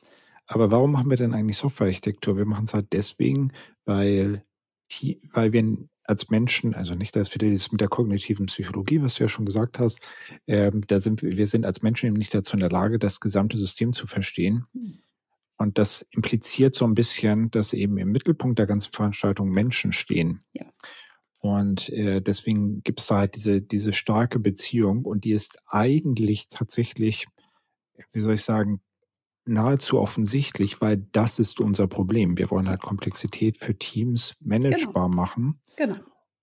Aber 0.47 0.71
warum 0.71 0.93
machen 0.93 1.11
wir 1.11 1.17
denn 1.17 1.35
eigentlich 1.35 1.59
Softwarearchitektur? 1.59 2.37
Wir 2.37 2.47
machen 2.47 2.65
es 2.65 2.75
halt 2.75 2.93
deswegen, 2.93 3.53
weil, 3.85 4.45
die, 4.91 5.21
weil 5.33 5.53
wir 5.53 5.61
als 6.05 6.31
Menschen, 6.31 6.75
also 6.75 6.95
nicht, 6.95 7.15
dass 7.15 7.35
wieder 7.35 7.47
dieses 7.47 7.71
mit 7.73 7.81
der 7.81 7.89
kognitiven 7.89 8.47
Psychologie, 8.47 9.03
was 9.03 9.15
du 9.15 9.25
ja 9.25 9.29
schon 9.29 9.47
gesagt 9.47 9.79
hast, 9.79 10.01
ähm, 10.47 10.83
da 10.87 11.01
sind 11.01 11.23
wir 11.23 11.47
sind 11.47 11.65
als 11.65 11.83
Menschen 11.83 12.07
eben 12.07 12.17
nicht 12.17 12.35
dazu 12.35 12.55
in 12.55 12.61
der 12.61 12.71
Lage, 12.71 12.99
das 12.99 13.21
gesamte 13.21 13.57
System 13.59 13.93
zu 13.93 14.07
verstehen. 14.07 14.67
Und 15.57 15.79
das 15.79 16.03
impliziert 16.11 16.75
so 16.75 16.85
ein 16.85 16.95
bisschen, 16.95 17.51
dass 17.53 17.73
eben 17.73 17.97
im 17.99 18.11
Mittelpunkt 18.11 18.59
der 18.59 18.67
ganzen 18.67 18.93
Veranstaltung 18.93 19.51
Menschen 19.51 19.93
stehen. 19.93 20.43
Ja. 20.55 20.67
Und 21.39 21.89
äh, 21.91 22.21
deswegen 22.21 22.83
gibt 22.83 23.01
es 23.01 23.07
da 23.07 23.19
halt 23.19 23.35
diese, 23.35 23.61
diese 23.61 23.93
starke 23.93 24.39
Beziehung 24.39 25.05
und 25.05 25.25
die 25.25 25.33
ist 25.33 25.59
eigentlich 25.67 26.49
tatsächlich, 26.49 27.27
wie 28.13 28.21
soll 28.21 28.35
ich 28.35 28.43
sagen, 28.43 28.81
nahezu 29.45 30.01
offensichtlich, 30.01 30.81
weil 30.81 30.99
das 31.13 31.39
ist 31.39 31.61
unser 31.61 31.87
Problem. 31.87 32.39
Wir 32.39 32.51
wollen 32.51 32.69
halt 32.69 32.81
Komplexität 32.81 33.59
für 33.59 33.77
Teams 33.77 34.37
managebar 34.41 35.09
genau. 35.09 35.23
machen. 35.23 35.61
Genau. 35.77 35.97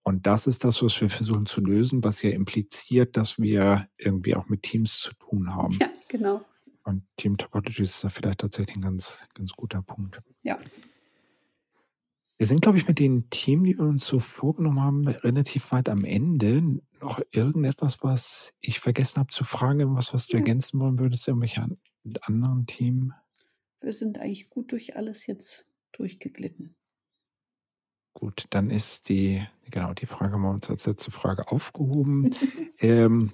Und 0.04 0.26
das 0.26 0.48
ist 0.48 0.64
das, 0.64 0.82
was 0.82 1.00
wir 1.02 1.10
versuchen 1.10 1.46
zu 1.46 1.62
lösen, 1.62 2.04
was 2.04 2.22
ja 2.22 2.32
impliziert, 2.32 3.16
dass 3.16 3.38
wir 3.38 3.88
irgendwie 3.98 4.36
auch 4.36 4.50
mit 4.50 4.64
Teams 4.64 5.00
zu 5.00 5.14
tun 5.14 5.56
haben. 5.56 5.78
Ja, 5.80 5.90
genau. 6.08 6.42
Und 6.84 7.04
Team 7.18 7.38
Topology 7.38 7.84
ist 7.84 8.04
da 8.04 8.10
vielleicht 8.10 8.40
tatsächlich 8.40 8.78
ein 8.78 8.82
ganz, 8.82 9.28
ganz 9.36 9.52
guter 9.52 9.82
Punkt. 9.82 10.20
Ja. 10.42 10.58
Wir 12.38 12.48
sind, 12.48 12.62
glaube 12.62 12.78
ich, 12.78 12.88
mit 12.88 13.00
den 13.00 13.30
Themen, 13.30 13.66
die 13.66 13.78
wir 13.78 13.86
uns 13.86 14.08
so 14.08 14.20
vorgenommen 14.20 14.82
haben, 14.82 15.08
relativ 15.08 15.72
weit 15.72 15.90
am 15.90 16.06
Ende. 16.06 16.80
Noch 17.02 17.22
irgendetwas, 17.32 18.02
was 18.02 18.54
ich 18.62 18.80
vergessen 18.80 19.20
habe 19.20 19.30
zu 19.30 19.44
fragen, 19.44 19.82
irgendwas, 19.82 20.14
was 20.14 20.26
du 20.26 20.34
ja. 20.34 20.40
ergänzen 20.40 20.80
wollen 20.80 21.00
würdest, 21.00 21.28
irgendwelche 21.28 21.62
mit 22.10 22.24
anderen 22.24 22.66
Themen? 22.66 23.14
Wir 23.82 23.94
sind 23.94 24.18
eigentlich 24.18 24.50
gut 24.50 24.72
durch 24.72 24.96
alles 24.96 25.28
jetzt 25.28 25.72
durchgeglitten. 25.92 26.76
Gut, 28.14 28.46
dann 28.50 28.70
ist 28.70 29.10
die, 29.10 29.46
genau, 29.70 29.94
die 29.94 30.08
Frage 30.08 30.34
haben 30.34 30.42
wir 30.42 30.50
uns 30.50 30.70
als 30.70 30.86
letzte 30.88 31.12
Frage 31.12 31.52
aufgehoben. 31.52 32.32
ähm, 32.80 33.32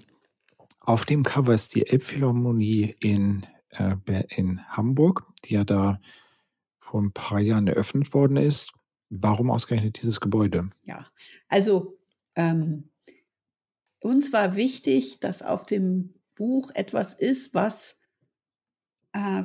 auf 0.82 1.06
dem 1.06 1.24
Cover 1.24 1.54
ist 1.54 1.74
die 1.74 1.88
Elbphilharmonie 1.88 2.96
in, 3.00 3.48
äh, 3.70 3.96
in 4.36 4.68
Hamburg, 4.68 5.26
die 5.46 5.54
ja 5.54 5.64
da 5.64 6.00
vor 6.78 7.02
ein 7.02 7.14
paar 7.14 7.40
Jahren 7.40 7.68
eröffnet 7.68 8.14
worden 8.14 8.38
ist. 8.38 8.74
Warum 9.10 9.50
ausgerechnet 9.50 10.02
dieses 10.02 10.20
Gebäude? 10.20 10.70
Ja, 10.84 11.08
also 11.48 11.98
ähm, 12.36 12.90
uns 14.00 14.34
war 14.34 14.56
wichtig, 14.56 15.20
dass 15.22 15.42
auf 15.42 15.66
dem 15.66 16.14
Buch 16.36 16.70
etwas 16.74 17.14
ist, 17.14 17.54
was 17.56 18.00
äh, 19.16 19.44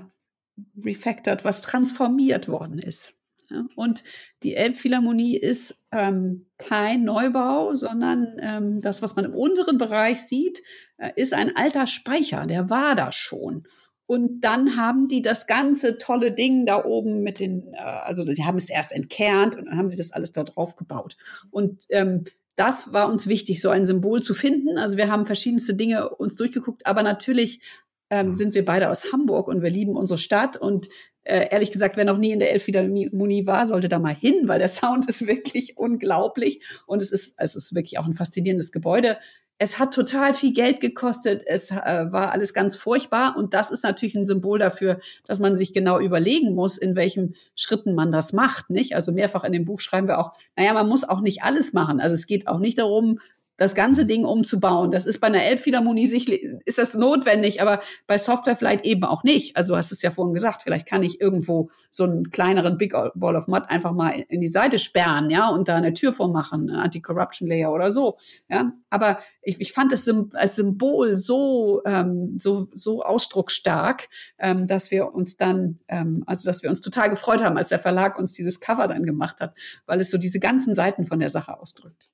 refactored, 0.85 1.45
was 1.45 1.63
transformiert 1.63 2.49
worden 2.49 2.79
ist. 2.79 3.15
Ja, 3.51 3.65
und 3.75 4.05
die 4.45 4.55
Elbphilharmonie 4.55 5.37
ist 5.37 5.75
ähm, 5.91 6.47
kein 6.59 7.03
Neubau, 7.03 7.75
sondern 7.75 8.37
ähm, 8.41 8.81
das, 8.81 9.03
was 9.03 9.17
man 9.17 9.25
im 9.25 9.35
unteren 9.35 9.77
Bereich 9.77 10.21
sieht, 10.23 10.63
äh, 10.99 11.11
ist 11.17 11.35
ein 11.35 11.57
alter 11.57 11.87
Speicher. 11.89 12.47
Der 12.47 12.71
war 12.71 12.95
da 12.95 13.11
schon. 13.11 13.67
Und 14.07 14.43
dann 14.43 14.77
haben 14.77 15.09
die 15.09 15.23
das 15.23 15.47
ganze 15.47 15.99
tolle 15.99 16.33
Ding 16.33 16.65
da 16.67 16.85
oben 16.85 17.23
mit 17.23 17.41
den, 17.41 17.73
äh, 17.75 17.79
also 17.79 18.25
die 18.25 18.45
haben 18.45 18.59
es 18.59 18.71
erst 18.71 18.93
entkernt 18.93 19.57
und 19.57 19.67
dann 19.67 19.79
haben 19.79 19.89
sie 19.89 19.97
das 19.97 20.13
alles 20.13 20.31
da 20.31 20.45
drauf 20.45 20.77
gebaut. 20.77 21.17
Und 21.51 21.81
ähm, 21.89 22.25
das 22.55 22.93
war 22.93 23.11
uns 23.11 23.27
wichtig, 23.27 23.61
so 23.61 23.71
ein 23.71 23.87
Symbol 23.87 24.23
zu 24.23 24.35
finden. 24.35 24.79
Also 24.79 24.97
wir 24.97 25.11
haben 25.11 25.25
verschiedenste 25.25 25.75
Dinge 25.75 26.11
uns 26.11 26.37
durchgeguckt, 26.37 26.87
aber 26.87 27.03
natürlich 27.03 27.63
ähm, 28.11 28.31
mhm. 28.31 28.37
sind 28.37 28.55
wir 28.55 28.65
beide 28.65 28.91
aus 28.91 29.13
Hamburg 29.13 29.49
und 29.49 29.63
wir 29.63 29.71
lieben 29.71 29.97
unsere 29.97 30.19
Stadt 30.19 30.57
und 30.57 30.89
äh, 31.23 31.49
ehrlich 31.51 31.71
gesagt, 31.71 31.97
wer 31.97 32.05
noch 32.05 32.19
nie 32.19 32.33
in 32.33 32.39
der 32.39 32.53
Elbphilharmonie 32.53 33.47
war, 33.47 33.67
sollte 33.67 33.89
da 33.89 33.99
mal 33.99 34.15
hin, 34.15 34.49
weil 34.49 34.59
der 34.59 34.69
Sound 34.69 35.09
ist 35.09 35.27
wirklich 35.27 35.77
unglaublich 35.77 36.63
und 36.87 37.03
es 37.03 37.13
ist, 37.13 37.35
es 37.39 37.55
ist 37.55 37.75
wirklich 37.75 37.99
auch 37.99 38.07
ein 38.07 38.15
faszinierendes 38.15 38.73
Gebäude. 38.73 39.19
Es 39.63 39.79
hat 39.79 39.93
total 39.93 40.33
viel 40.33 40.55
Geld 40.55 40.81
gekostet, 40.81 41.43
es 41.47 41.71
äh, 41.71 42.07
war 42.11 42.33
alles 42.33 42.55
ganz 42.55 42.77
furchtbar 42.77 43.37
und 43.37 43.53
das 43.53 43.71
ist 43.71 43.85
natürlich 43.85 44.15
ein 44.15 44.25
Symbol 44.25 44.59
dafür, 44.59 45.01
dass 45.27 45.39
man 45.39 45.59
sich 45.59 45.75
genau 45.75 46.01
überlegen 46.01 46.55
muss, 46.55 46.79
in 46.79 46.97
welchen 46.97 47.37
Schritten 47.55 47.95
man 47.95 48.11
das 48.11 48.33
macht, 48.33 48.71
nicht? 48.71 48.95
Also 48.95 49.13
mehrfach 49.13 49.45
in 49.45 49.53
dem 49.53 49.67
Buch 49.67 49.81
schreiben 49.81 50.09
wir 50.09 50.19
auch, 50.19 50.33
naja, 50.57 50.73
man 50.73 50.89
muss 50.89 51.07
auch 51.07 51.21
nicht 51.21 51.43
alles 51.43 51.75
machen. 51.75 52.01
Also 52.01 52.15
es 52.15 52.27
geht 52.27 52.49
auch 52.49 52.59
nicht 52.59 52.79
darum, 52.79 53.21
das 53.61 53.75
ganze 53.75 54.07
Ding 54.07 54.25
umzubauen. 54.25 54.91
Das 54.91 55.05
ist 55.05 55.21
bei 55.21 55.27
einer 55.27 55.43
Elbphilharmonie 55.45 56.07
sicherlich, 56.07 56.49
ist 56.65 56.79
das 56.79 56.95
notwendig, 56.95 57.61
aber 57.61 57.83
bei 58.07 58.17
Software 58.17 58.57
vielleicht 58.57 58.87
eben 58.87 59.05
auch 59.05 59.23
nicht. 59.23 59.55
Also 59.55 59.77
hast 59.77 59.93
es 59.93 60.01
ja 60.01 60.11
vorhin 60.11 60.33
gesagt, 60.33 60.63
vielleicht 60.63 60.89
kann 60.89 61.03
ich 61.03 61.21
irgendwo 61.21 61.71
so 61.91 62.05
einen 62.05 62.31
kleineren 62.31 62.79
Big 62.79 62.95
Ball 63.15 63.37
of 63.37 63.49
Mud 63.49 63.65
einfach 63.69 63.93
mal 63.93 64.13
in 64.29 64.41
die 64.41 64.49
Seite 64.49 64.79
sperren, 64.79 65.29
ja, 65.29 65.51
und 65.51 65.69
da 65.69 65.77
eine 65.77 65.93
Tür 65.93 66.15
vormachen, 66.15 66.71
eine 66.71 66.81
Anti-Corruption 66.81 67.49
Layer 67.49 67.71
oder 67.71 67.91
so, 67.91 68.17
ja. 68.49 68.73
Aber 68.89 69.19
ich, 69.43 69.61
ich 69.61 69.75
fand 69.75 69.93
es 69.93 70.09
als 70.33 70.57
Symbol 70.57 71.15
so, 71.15 71.83
ähm, 71.85 72.39
so, 72.41 72.67
so 72.73 73.03
ausdrucksstark, 73.03 74.09
ähm, 74.39 74.69
dass 74.69 74.91
wir 74.91 75.13
uns 75.13 75.37
dann, 75.37 75.81
ähm, 75.89 76.25
also 76.25 76.49
dass 76.49 76.63
wir 76.63 76.71
uns 76.71 76.81
total 76.81 77.11
gefreut 77.11 77.45
haben, 77.45 77.59
als 77.59 77.69
der 77.69 77.79
Verlag 77.79 78.19
uns 78.19 78.33
dieses 78.33 78.59
Cover 78.59 78.89
dann 78.89 79.05
gemacht 79.05 79.39
hat, 79.41 79.55
weil 79.85 80.01
es 80.01 80.11
so 80.11 80.17
diese 80.17 80.41
ganzen 80.41 80.75
Seiten 80.75 81.05
von 81.05 81.21
der 81.21 81.29
Sache 81.29 81.61
ausdrückt. 81.61 82.11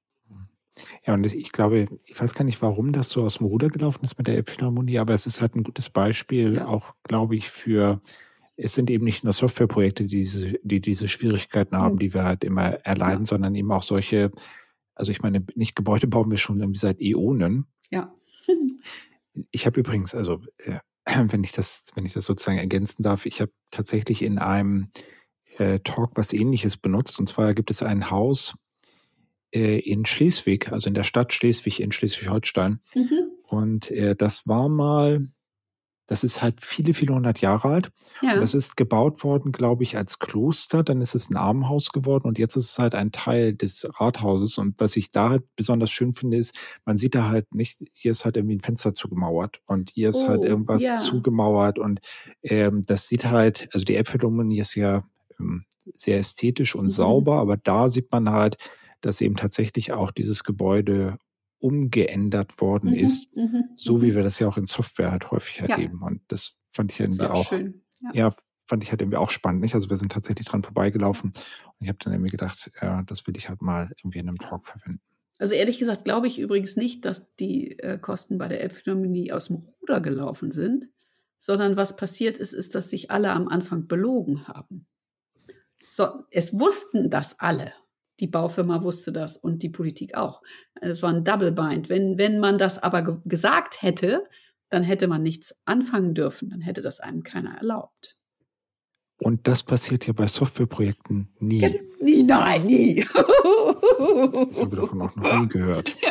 Ja, 1.07 1.15
und 1.15 1.25
ich 1.27 1.53
glaube, 1.53 1.89
ich 2.05 2.21
weiß 2.21 2.35
gar 2.35 2.45
nicht, 2.45 2.61
warum 2.63 2.93
das 2.93 3.09
so 3.09 3.23
aus 3.23 3.39
dem 3.39 3.47
Ruder 3.47 3.69
gelaufen 3.69 4.05
ist 4.05 4.19
mit 4.19 4.27
der 4.27 4.35
Elbphilharmonie, 4.35 4.99
aber 4.99 5.15
es 5.15 5.27
ist 5.27 5.41
halt 5.41 5.55
ein 5.55 5.63
gutes 5.63 5.89
Beispiel, 5.89 6.57
ja. 6.57 6.67
auch, 6.67 6.95
glaube 7.03 7.37
ich, 7.37 7.49
für, 7.49 8.01
es 8.57 8.75
sind 8.75 8.91
eben 8.91 9.05
nicht 9.05 9.25
nur 9.25 9.33
Softwareprojekte, 9.33 10.05
die 10.05 10.19
diese, 10.19 10.59
die 10.63 10.81
diese 10.81 11.09
Schwierigkeiten 11.09 11.77
haben, 11.77 11.95
mhm. 11.95 12.01
die 12.01 12.15
wir 12.15 12.25
halt 12.25 12.45
immer 12.45 12.75
erleiden, 12.85 13.25
ja. 13.25 13.27
sondern 13.27 13.55
eben 13.55 13.73
auch 13.73 13.83
solche, 13.83 14.31
also 14.95 15.13
ich 15.13 15.23
meine, 15.23 15.45
nicht 15.55 15.77
Gebäude 15.77 16.07
bauen 16.07 16.31
wir 16.31 16.39
schon 16.39 16.61
irgendwie 16.61 16.81
seit 16.81 17.01
Äonen. 17.01 17.67
Ja. 17.91 18.15
ich 19.51 19.67
habe 19.67 19.81
übrigens, 19.81 20.15
also 20.15 20.41
äh, 20.59 20.81
wenn 21.29 21.45
ich 21.45 21.53
das, 21.53 21.87
wenn 21.95 22.05
ich 22.05 22.13
das 22.13 22.25
sozusagen 22.25 22.59
ergänzen 22.59 23.03
darf, 23.03 23.27
ich 23.27 23.41
habe 23.41 23.53
tatsächlich 23.71 24.23
in 24.23 24.39
einem 24.39 24.89
äh, 25.59 25.79
Talk 25.81 26.13
was 26.15 26.33
ähnliches 26.33 26.77
benutzt. 26.77 27.19
Und 27.19 27.29
zwar 27.29 27.55
gibt 27.55 27.71
es 27.71 27.83
ein 27.83 28.11
Haus, 28.11 28.59
äh, 29.57 29.79
in 29.79 30.05
Schleswig, 30.05 30.71
also 30.71 30.89
in 30.89 30.95
der 30.95 31.03
Stadt 31.03 31.33
Schleswig 31.33 31.81
in 31.81 31.91
Schleswig-Holstein. 31.91 32.81
Mhm. 32.95 33.31
Und 33.49 33.91
äh, 33.91 34.15
das 34.15 34.47
war 34.47 34.69
mal, 34.69 35.27
das 36.07 36.25
ist 36.25 36.43
halt 36.43 36.63
viele, 36.63 36.93
viele 36.93 37.15
hundert 37.15 37.41
Jahre 37.41 37.69
alt. 37.69 37.91
Ja. 38.21 38.39
Das 38.39 38.53
ist 38.53 38.77
gebaut 38.77 39.25
worden, 39.25 39.53
glaube 39.53 39.83
ich, 39.83 39.97
als 39.97 40.19
Kloster. 40.19 40.83
Dann 40.83 41.01
ist 41.01 41.15
es 41.15 41.31
ein 41.31 41.37
Armenhaus 41.37 41.89
geworden 41.89 42.29
und 42.29 42.39
jetzt 42.39 42.57
ist 42.57 42.71
es 42.71 42.79
halt 42.79 42.95
ein 42.95 43.13
Teil 43.13 43.55
des 43.55 43.89
Rathauses. 43.99 44.59
Und 44.59 44.75
was 44.79 44.95
ich 44.97 45.11
da 45.11 45.31
halt 45.31 45.45
besonders 45.57 45.91
schön 45.91 46.13
finde, 46.13 46.37
ist, 46.37 46.55
man 46.85 46.99
sieht 46.99 47.15
da 47.15 47.29
halt 47.29 47.55
nicht, 47.55 47.83
hier 47.95 48.11
ist 48.11 48.27
halt 48.27 48.37
irgendwie 48.37 48.57
ein 48.57 48.61
Fenster 48.61 48.93
zugemauert 48.93 49.63
und 49.67 49.91
hier 49.91 50.11
ist 50.11 50.29
halt 50.29 50.41
oh, 50.41 50.43
halt 50.43 50.45
irgendwas 50.51 50.83
ja. 50.83 50.99
zugemauert. 50.99 51.79
Und 51.79 52.01
ähm, 52.43 52.85
das 52.85 53.09
sieht 53.09 53.25
halt, 53.25 53.69
also 53.73 53.85
die 53.85 53.97
Äpfelumini 53.97 54.59
ist 54.59 54.75
ja 54.75 55.05
ähm, 55.41 55.65
sehr 55.95 56.19
ästhetisch 56.19 56.75
und 56.75 56.87
mhm. 56.87 56.91
sauber, 56.91 57.37
aber 57.39 57.57
da 57.57 57.89
sieht 57.89 58.13
man 58.13 58.29
halt, 58.31 58.59
dass 59.07 59.21
eben 59.21 59.37
tatsächlich 59.37 59.93
auch 59.93 60.11
dieses 60.11 60.43
Gebäude 60.43 61.19
umgeändert 61.59 62.61
worden 62.61 62.91
mhm, 62.91 62.97
ist, 62.97 63.35
mhm, 63.37 63.65
so 63.77 64.03
wie 64.03 64.11
mhm. 64.11 64.17
wir 64.17 64.23
das 64.25 64.39
ja 64.39 64.49
auch 64.49 64.57
in 64.57 64.67
Software 64.67 65.13
halt 65.13 65.31
häufig 65.31 65.61
erleben. 65.61 65.99
Ja. 66.01 66.07
Und 66.09 66.21
das 66.29 66.59
fand 66.71 66.91
ich 66.91 67.01
irgendwie 67.01 67.23
auch, 67.23 67.53
auch 67.53 67.53
ja. 67.53 67.71
ja. 68.13 68.35
fand 68.67 68.83
ich 68.83 68.91
halt 68.91 69.01
irgendwie 69.01 69.17
auch 69.17 69.31
spannend. 69.31 69.63
Nicht? 69.63 69.75
Also 69.75 69.89
wir 69.89 69.97
sind 69.97 70.13
tatsächlich 70.13 70.47
dran 70.47 70.63
vorbeigelaufen 70.63 71.31
und 71.31 71.75
ich 71.81 71.89
habe 71.89 71.99
dann 72.03 72.13
irgendwie 72.13 72.31
gedacht, 72.31 72.71
ja, 72.83 73.03
das 73.03 73.27
will 73.27 73.37
ich 73.37 73.49
halt 73.49 73.63
mal 73.63 73.91
irgendwie 73.99 74.19
in 74.19 74.29
einem 74.29 74.39
Talk 74.39 74.67
verwenden. 74.67 75.01
Also 75.39 75.55
ehrlich 75.55 75.79
gesagt 75.79 76.05
glaube 76.05 76.27
ich 76.27 76.39
übrigens 76.39 76.77
nicht, 76.77 77.05
dass 77.05 77.35
die 77.37 77.79
äh, 77.79 77.99
Kosten 77.99 78.39
bei 78.39 78.49
der 78.49 78.61
Elbphilharmonie 78.63 79.33
aus 79.33 79.47
dem 79.47 79.69
Ruder 79.81 80.01
gelaufen 80.01 80.51
sind, 80.51 80.89
sondern 81.39 81.77
was 81.77 81.97
passiert 81.97 82.39
ist, 82.39 82.55
ist, 82.55 82.75
dass 82.75 82.91
sich 82.91 83.11
alle 83.11 83.33
am 83.33 83.49
Anfang 83.49 83.87
belogen 83.87 84.49
haben. 84.49 84.87
So, 85.93 86.25
es 86.31 86.59
wussten 86.59 87.09
das 87.09 87.39
alle. 87.39 87.73
Die 88.21 88.27
Baufirma 88.27 88.83
wusste 88.83 89.13
das 89.13 89.37
und 89.37 89.63
die 89.63 89.69
Politik 89.69 90.17
auch. 90.17 90.43
Es 90.81 91.03
war 91.03 91.13
ein 91.13 91.25
Double 91.25 91.53
Bind. 91.53 91.89
Wenn, 91.89 92.19
wenn 92.19 92.39
man 92.39 92.59
das 92.59 92.83
aber 92.83 93.03
ge 93.03 93.17
gesagt 93.25 93.83
hätte, 93.83 94.25
dann 94.71 94.83
hätte 94.83 95.07
man 95.07 95.23
nichts 95.23 95.55
anfangen 95.65 96.15
dürfen. 96.15 96.51
Dann 96.51 96.61
hätte 96.61 96.83
das 96.83 97.01
einem 97.01 97.23
keiner 97.23 97.57
erlaubt. 97.57 98.17
Und 99.19 99.49
das 99.49 99.63
passiert 99.63 100.07
ja 100.07 100.13
bei 100.13 100.27
Softwareprojekten 100.27 101.29
nie. 101.39 101.61
Ja, 101.61 101.71
nie, 102.01 102.23
nein, 102.23 102.67
nie. 102.67 103.01
ich 103.01 103.15
habe 103.15 104.77
davon 104.77 105.03
auch 105.03 105.17
noch 105.17 105.41
nie 105.41 105.49
gehört. 105.49 105.93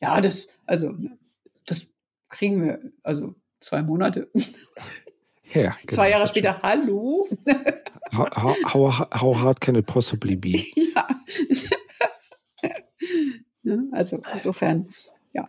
Ja, 0.00 0.20
das, 0.20 0.48
also, 0.66 0.94
das 1.66 1.86
kriegen 2.28 2.62
wir, 2.62 2.92
also 3.02 3.34
zwei 3.60 3.82
Monate. 3.82 4.28
Ja, 5.54 5.76
genau, 5.86 5.94
Zwei 5.94 6.10
Jahre 6.10 6.26
später, 6.26 6.60
hallo. 6.62 7.28
How, 8.12 8.28
how, 8.74 9.06
how, 9.20 9.40
hard 9.40 9.60
can 9.60 9.76
it 9.76 9.86
possibly 9.86 10.36
be? 10.36 10.64
Ja. 13.66 13.78
also 13.92 14.20
insofern, 14.34 14.90
ja. 15.32 15.48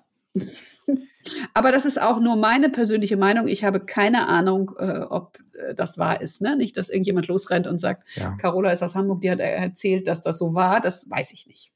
Aber 1.54 1.74
das 1.74 1.84
ist 1.84 2.02
auch 2.02 2.22
nur 2.22 2.38
meine 2.38 2.70
persönliche 2.70 3.18
Meinung. 3.18 3.50
Ich 3.50 3.66
habe 3.66 3.82
keine 3.82 4.28
Ahnung, 4.28 4.72
äh, 4.80 5.00
ob 5.00 5.38
äh, 5.54 5.76
das 5.76 5.98
wahr 5.98 6.22
ist. 6.22 6.42
Ne? 6.42 6.56
Nicht, 6.56 6.78
dass 6.78 6.90
irgendjemand 6.90 7.28
losrennt 7.28 7.68
und 7.68 7.78
sagt, 7.80 8.04
ja. 8.16 8.38
Carola 8.38 8.72
ist 8.72 8.84
aus 8.84 8.96
Hamburg, 8.96 9.20
die 9.20 9.30
hat 9.30 9.40
erzählt, 9.40 10.08
dass 10.08 10.22
das 10.22 10.38
so 10.38 10.56
war. 10.56 10.80
Das 10.80 11.10
weiß 11.10 11.34
ich 11.34 11.46
nicht. 11.46 11.74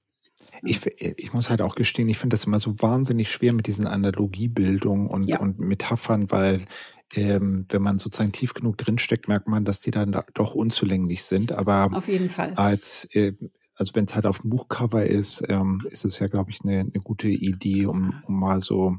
Ich, 0.64 0.86
ich 0.98 1.34
muss 1.34 1.50
halt 1.50 1.62
auch 1.62 1.76
gestehen, 1.76 2.10
ich 2.10 2.18
finde 2.18 2.36
das 2.36 2.46
immer 2.46 2.60
so 2.60 2.82
wahnsinnig 2.82 3.32
schwer 3.32 3.54
mit 3.54 3.68
diesen 3.68 3.88
Analogiebildungen 3.88 5.08
und, 5.08 5.24
ja. 5.24 5.40
und 5.40 5.60
Metaphern, 5.60 6.32
weil 6.32 6.66
ähm, 7.14 7.66
wenn 7.70 7.82
man 7.82 8.00
sozusagen 8.00 8.32
tief 8.32 8.54
genug 8.54 8.78
drinsteckt, 8.78 9.28
merkt 9.28 9.48
man, 9.48 9.66
dass 9.66 9.80
die 9.80 9.92
dann 9.92 10.16
doch 10.34 10.56
unzulänglich 10.56 11.24
sind. 11.24 11.52
Aber 11.52 11.90
auf 11.94 12.08
jeden 12.08 12.30
Fall. 12.30 12.54
Als 12.56 13.06
äh, 13.12 13.34
also 13.80 13.96
wenn 13.96 14.06
es 14.06 14.14
halt 14.14 14.26
auf 14.26 14.42
dem 14.42 14.50
Buchcover 14.50 15.06
ist, 15.06 15.42
ähm, 15.48 15.82
ist 15.90 16.04
es 16.04 16.20
ja, 16.20 16.28
glaube 16.28 16.52
ich, 16.52 16.62
eine, 16.62 16.82
eine 16.82 17.02
gute 17.02 17.30
Idee, 17.30 17.86
um, 17.86 18.22
um 18.26 18.38
mal 18.38 18.60
so 18.60 18.98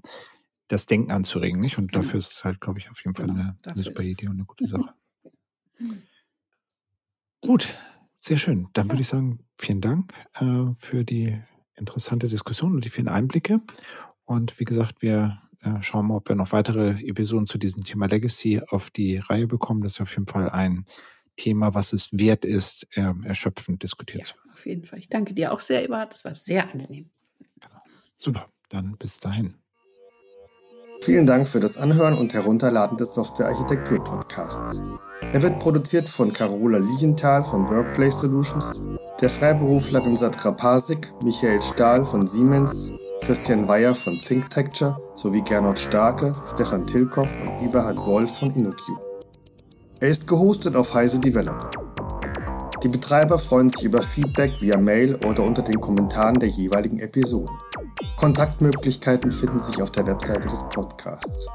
das 0.69 0.87
Denken 0.87 1.11
anzuregen, 1.11 1.61
nicht? 1.61 1.77
Und 1.77 1.93
genau. 1.93 2.03
dafür 2.03 2.19
ist 2.19 2.33
es 2.33 2.45
halt, 2.45 2.61
glaube 2.63 2.79
ich, 2.79 2.91
auf 2.91 2.99
jeden 3.05 3.15
Fall 3.15 3.27
genau, 3.27 3.41
eine, 3.41 3.57
eine 3.67 3.83
super 3.83 4.03
Idee 4.03 4.29
und 4.29 4.37
eine 4.37 4.47
gute 4.47 4.67
Sache. 4.67 4.95
Gut, 7.43 7.75
sehr 8.17 8.39
schön. 8.39 8.69
Dann 8.73 8.91
würde 8.91 9.03
ich 9.03 9.09
sagen, 9.09 9.41
vielen 9.59 9.83
Dank 9.83 10.15
äh, 10.35 10.73
für 10.79 11.05
die 11.05 11.39
interessante 11.75 12.29
Diskussion 12.29 12.75
und 12.75 12.85
die 12.85 12.91
vielen 12.91 13.09
Einblicke. 13.09 13.61
Und 14.25 14.59
wie 14.61 14.65
gesagt, 14.65 15.03
wir 15.03 15.43
äh, 15.63 15.83
schauen 15.83 16.07
wir, 16.09 16.17
ob 16.17 16.29
wir 16.29 16.37
noch 16.37 16.53
weitere 16.53 17.01
Episoden 17.07 17.47
zu 17.47 17.59
diesem 17.59 17.85
Thema 17.85 18.07
Legacy 18.07 18.63
auf 18.69 18.91
die 18.91 19.19
Reihe 19.19 19.47
bekommen. 19.47 19.83
Das 19.83 19.95
ist 19.95 20.01
auf 20.01 20.13
jeden 20.13 20.27
Fall 20.27 20.51
ein 20.51 20.85
Thema, 21.37 21.75
was 21.75 21.93
es 21.93 22.11
wert 22.13 22.45
ist, 22.45 22.87
äh, 22.97 23.13
erschöpfend 23.25 23.83
diskutiert 23.83 24.27
zu 24.27 24.35
werden. 24.37 24.51
Auf 24.53 24.67
jeden 24.67 24.85
Fall. 24.85 24.99
Ich 24.99 25.09
danke 25.09 25.35
dir 25.35 25.53
auch 25.53 25.61
sehr, 25.61 25.85
Eberhard. 25.85 26.13
Das 26.13 26.25
war 26.25 26.35
sehr 26.35 26.71
angenehm. 26.71 27.11
Genau. 27.61 27.81
Super. 28.17 28.49
Dann 28.69 28.97
bis 28.99 29.19
dahin. 29.19 29.55
Vielen 31.03 31.27
Dank 31.27 31.49
für 31.49 31.61
das 31.61 31.79
Anhören 31.79 32.17
und 32.17 32.35
Herunterladen 32.35 32.99
des 32.99 33.15
Software-Architektur-Podcasts. 33.15 34.83
Er 35.33 35.43
wird 35.43 35.59
produziert 35.59 36.09
von 36.09 36.33
Carola 36.33 36.79
Lilienthal 36.79 37.43
von 37.43 37.69
Workplace 37.69 38.21
Solutions, 38.21 38.81
der 39.21 39.31
Freiberuflerin 39.31 40.17
Sandra 40.17 40.53
Pasik, 40.53 41.13
Michael 41.25 41.61
Stahl 41.63 42.05
von 42.05 42.27
Siemens, 42.27 42.95
Christian 43.21 43.69
Weyer 43.69 43.95
von 43.95 44.19
ThinkTecture 44.19 45.01
sowie 45.15 45.43
Gernot 45.43 45.79
Starke, 45.79 46.33
Stefan 46.55 46.87
Tilkoff 46.87 47.29
und 47.41 47.63
Eberhard 47.63 47.99
Wolf 47.99 48.39
von 48.39 48.55
InnoQ. 48.55 48.81
Er 50.01 50.09
ist 50.09 50.27
gehostet 50.27 50.75
auf 50.75 50.95
Heise 50.95 51.19
Developer. 51.19 51.71
Die 52.83 52.89
Betreiber 52.89 53.39
freuen 53.39 53.71
sich 53.71 53.85
über 53.85 54.03
Feedback 54.03 54.53
via 54.61 54.79
Mail 54.79 55.17
oder 55.27 55.45
unter 55.45 55.63
den 55.63 55.81
Kommentaren 55.81 56.41
der 56.41 56.49
jeweiligen 56.49 56.99
Episoden. 56.99 57.55
Kontaktmöglichkeiten 58.17 59.31
finden 59.31 59.61
sich 59.61 59.81
auf 59.83 59.91
der 59.93 60.07
Webseite 60.07 60.49
des 60.49 60.61
Podcasts. 60.71 61.47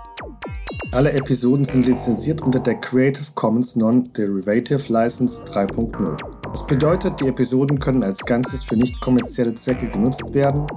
Alle 0.92 1.12
Episoden 1.12 1.66
sind 1.66 1.88
lizenziert 1.88 2.42
unter 2.42 2.60
der 2.60 2.76
Creative 2.76 3.26
Commons 3.34 3.76
Non-Derivative 3.76 4.94
License 4.94 5.44
3.0. 5.44 6.18
Das 6.44 6.66
bedeutet, 6.68 7.20
die 7.20 7.28
Episoden 7.28 7.80
können 7.80 8.04
als 8.04 8.20
Ganzes 8.20 8.64
für 8.64 8.78
nicht 8.78 9.02
kommerzielle 9.02 9.56
Zwecke 9.56 9.90
genutzt 9.90 10.34
werden. 10.34 10.68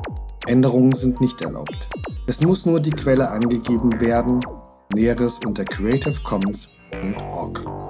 Änderungen 0.49 0.93
sind 0.93 1.21
nicht 1.21 1.43
erlaubt. 1.43 1.89
Es 2.27 2.41
muss 2.41 2.65
nur 2.65 2.81
die 2.81 2.91
Quelle 2.91 3.31
angegeben 3.31 4.01
werden. 4.01 4.41
Näheres 4.95 5.39
unter 5.45 5.65
creativecommons.org. 5.65 7.88